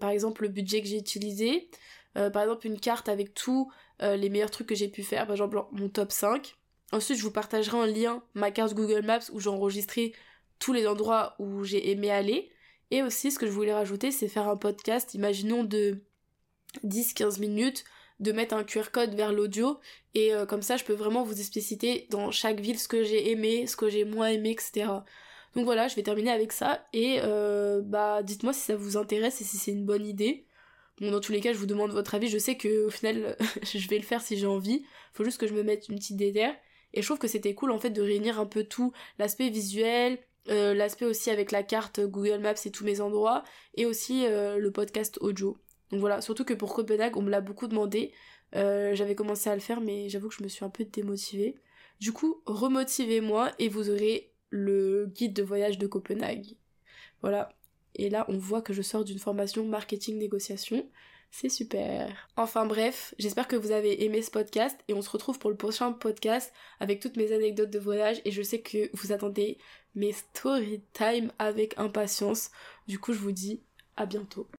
par 0.00 0.10
exemple 0.10 0.42
le 0.42 0.48
budget 0.48 0.80
que 0.80 0.88
j'ai 0.88 0.96
utilisé, 0.96 1.68
par 2.14 2.42
exemple 2.42 2.66
une 2.66 2.80
carte 2.80 3.10
avec 3.10 3.34
tous 3.34 3.70
les 4.00 4.30
meilleurs 4.30 4.50
trucs 4.50 4.66
que 4.66 4.74
j'ai 4.74 4.88
pu 4.88 5.02
faire, 5.02 5.26
par 5.26 5.34
exemple 5.34 5.62
mon 5.72 5.90
top 5.90 6.10
5 6.10 6.56
Ensuite, 6.92 7.18
je 7.18 7.22
vous 7.22 7.32
partagerai 7.32 7.76
en 7.76 7.84
lien 7.84 8.22
ma 8.34 8.50
carte 8.50 8.74
Google 8.74 9.04
Maps 9.04 9.28
où 9.32 9.40
j'ai 9.40 9.50
enregistré 9.50 10.14
tous 10.58 10.72
les 10.72 10.86
endroits 10.86 11.34
où 11.38 11.64
j'ai 11.64 11.90
aimé 11.90 12.10
aller. 12.10 12.50
Et 12.90 13.02
aussi, 13.02 13.30
ce 13.32 13.38
que 13.38 13.46
je 13.46 13.50
voulais 13.50 13.74
rajouter, 13.74 14.12
c'est 14.12 14.28
faire 14.28 14.48
un 14.48 14.56
podcast, 14.56 15.14
imaginons 15.14 15.64
de 15.64 16.04
10-15 16.84 17.40
minutes, 17.40 17.84
de 18.20 18.32
mettre 18.32 18.54
un 18.54 18.64
QR 18.64 18.90
code 18.92 19.14
vers 19.14 19.32
l'audio. 19.32 19.78
Et 20.14 20.34
euh, 20.34 20.46
comme 20.46 20.62
ça, 20.62 20.76
je 20.76 20.84
peux 20.84 20.94
vraiment 20.94 21.22
vous 21.22 21.38
expliciter 21.38 22.06
dans 22.10 22.30
chaque 22.30 22.60
ville 22.60 22.78
ce 22.78 22.88
que 22.88 23.04
j'ai 23.04 23.30
aimé, 23.30 23.66
ce 23.66 23.76
que 23.76 23.88
j'ai 23.88 24.04
moins 24.04 24.28
aimé, 24.28 24.50
etc. 24.50 24.86
Donc 25.54 25.64
voilà, 25.64 25.88
je 25.88 25.96
vais 25.96 26.02
terminer 26.02 26.30
avec 26.30 26.52
ça. 26.52 26.86
Et 26.92 27.20
euh, 27.22 27.82
bah, 27.82 28.22
dites-moi 28.22 28.52
si 28.52 28.60
ça 28.60 28.76
vous 28.76 28.96
intéresse 28.96 29.40
et 29.40 29.44
si 29.44 29.56
c'est 29.56 29.72
une 29.72 29.84
bonne 29.84 30.06
idée. 30.06 30.46
Bon, 31.00 31.10
dans 31.10 31.20
tous 31.20 31.32
les 31.32 31.40
cas, 31.40 31.52
je 31.52 31.58
vous 31.58 31.66
demande 31.66 31.92
votre 31.92 32.14
avis. 32.14 32.28
Je 32.28 32.38
sais 32.38 32.56
que 32.56 32.86
au 32.86 32.90
final, 32.90 33.36
je 33.62 33.88
vais 33.88 33.98
le 33.98 34.04
faire 34.04 34.22
si 34.22 34.36
j'ai 34.36 34.46
envie. 34.46 34.84
Faut 35.12 35.24
juste 35.24 35.38
que 35.38 35.46
je 35.46 35.54
me 35.54 35.62
mette 35.62 35.88
une 35.88 35.96
petite 35.96 36.16
déterre. 36.16 36.54
Et 36.94 37.02
je 37.02 37.06
trouve 37.06 37.18
que 37.18 37.28
c'était 37.28 37.54
cool 37.54 37.70
en 37.70 37.78
fait 37.78 37.90
de 37.90 38.00
réunir 38.00 38.40
un 38.40 38.46
peu 38.46 38.64
tout, 38.64 38.92
l'aspect 39.18 39.50
visuel, 39.50 40.18
euh, 40.48 40.72
l'aspect 40.72 41.04
aussi 41.04 41.30
avec 41.30 41.52
la 41.52 41.62
carte 41.62 42.00
Google 42.00 42.38
Maps 42.38 42.54
et 42.64 42.70
tous 42.70 42.84
mes 42.84 43.02
endroits, 43.02 43.44
et 43.74 43.84
aussi 43.84 44.24
le 44.26 44.68
podcast 44.70 45.18
audio. 45.20 45.58
Donc 45.90 46.00
voilà, 46.00 46.20
surtout 46.20 46.44
que 46.44 46.54
pour 46.54 46.74
Copenhague, 46.74 47.16
on 47.16 47.22
me 47.22 47.30
l'a 47.30 47.40
beaucoup 47.40 47.68
demandé. 47.68 48.12
Euh, 48.54 48.94
j'avais 48.94 49.14
commencé 49.14 49.50
à 49.50 49.54
le 49.54 49.60
faire, 49.60 49.80
mais 49.80 50.08
j'avoue 50.08 50.28
que 50.28 50.34
je 50.34 50.42
me 50.42 50.48
suis 50.48 50.64
un 50.64 50.70
peu 50.70 50.84
démotivée. 50.84 51.56
Du 52.00 52.12
coup, 52.12 52.42
remotivez-moi 52.46 53.52
et 53.58 53.68
vous 53.68 53.90
aurez 53.90 54.32
le 54.50 55.06
guide 55.06 55.32
de 55.32 55.42
voyage 55.42 55.78
de 55.78 55.86
Copenhague. 55.86 56.56
Voilà. 57.22 57.48
Et 57.94 58.10
là, 58.10 58.26
on 58.28 58.36
voit 58.36 58.62
que 58.62 58.72
je 58.72 58.82
sors 58.82 59.04
d'une 59.04 59.18
formation 59.18 59.64
marketing 59.64 60.18
négociation. 60.18 60.88
C'est 61.30 61.48
super. 61.48 62.28
Enfin 62.36 62.66
bref, 62.66 63.14
j'espère 63.18 63.48
que 63.48 63.56
vous 63.56 63.72
avez 63.72 64.04
aimé 64.04 64.22
ce 64.22 64.30
podcast 64.30 64.78
et 64.88 64.94
on 64.94 65.02
se 65.02 65.10
retrouve 65.10 65.38
pour 65.38 65.50
le 65.50 65.56
prochain 65.56 65.92
podcast 65.92 66.52
avec 66.80 67.00
toutes 67.00 67.16
mes 67.16 67.32
anecdotes 67.32 67.70
de 67.70 67.78
voyage 67.78 68.22
et 68.24 68.30
je 68.30 68.42
sais 68.42 68.60
que 68.60 68.90
vous 68.94 69.12
attendez 69.12 69.58
mes 69.94 70.12
story 70.12 70.82
time 70.92 71.32
avec 71.38 71.76
impatience. 71.78 72.50
Du 72.86 72.98
coup, 72.98 73.12
je 73.12 73.18
vous 73.18 73.32
dis 73.32 73.60
à 73.96 74.06
bientôt. 74.06 74.46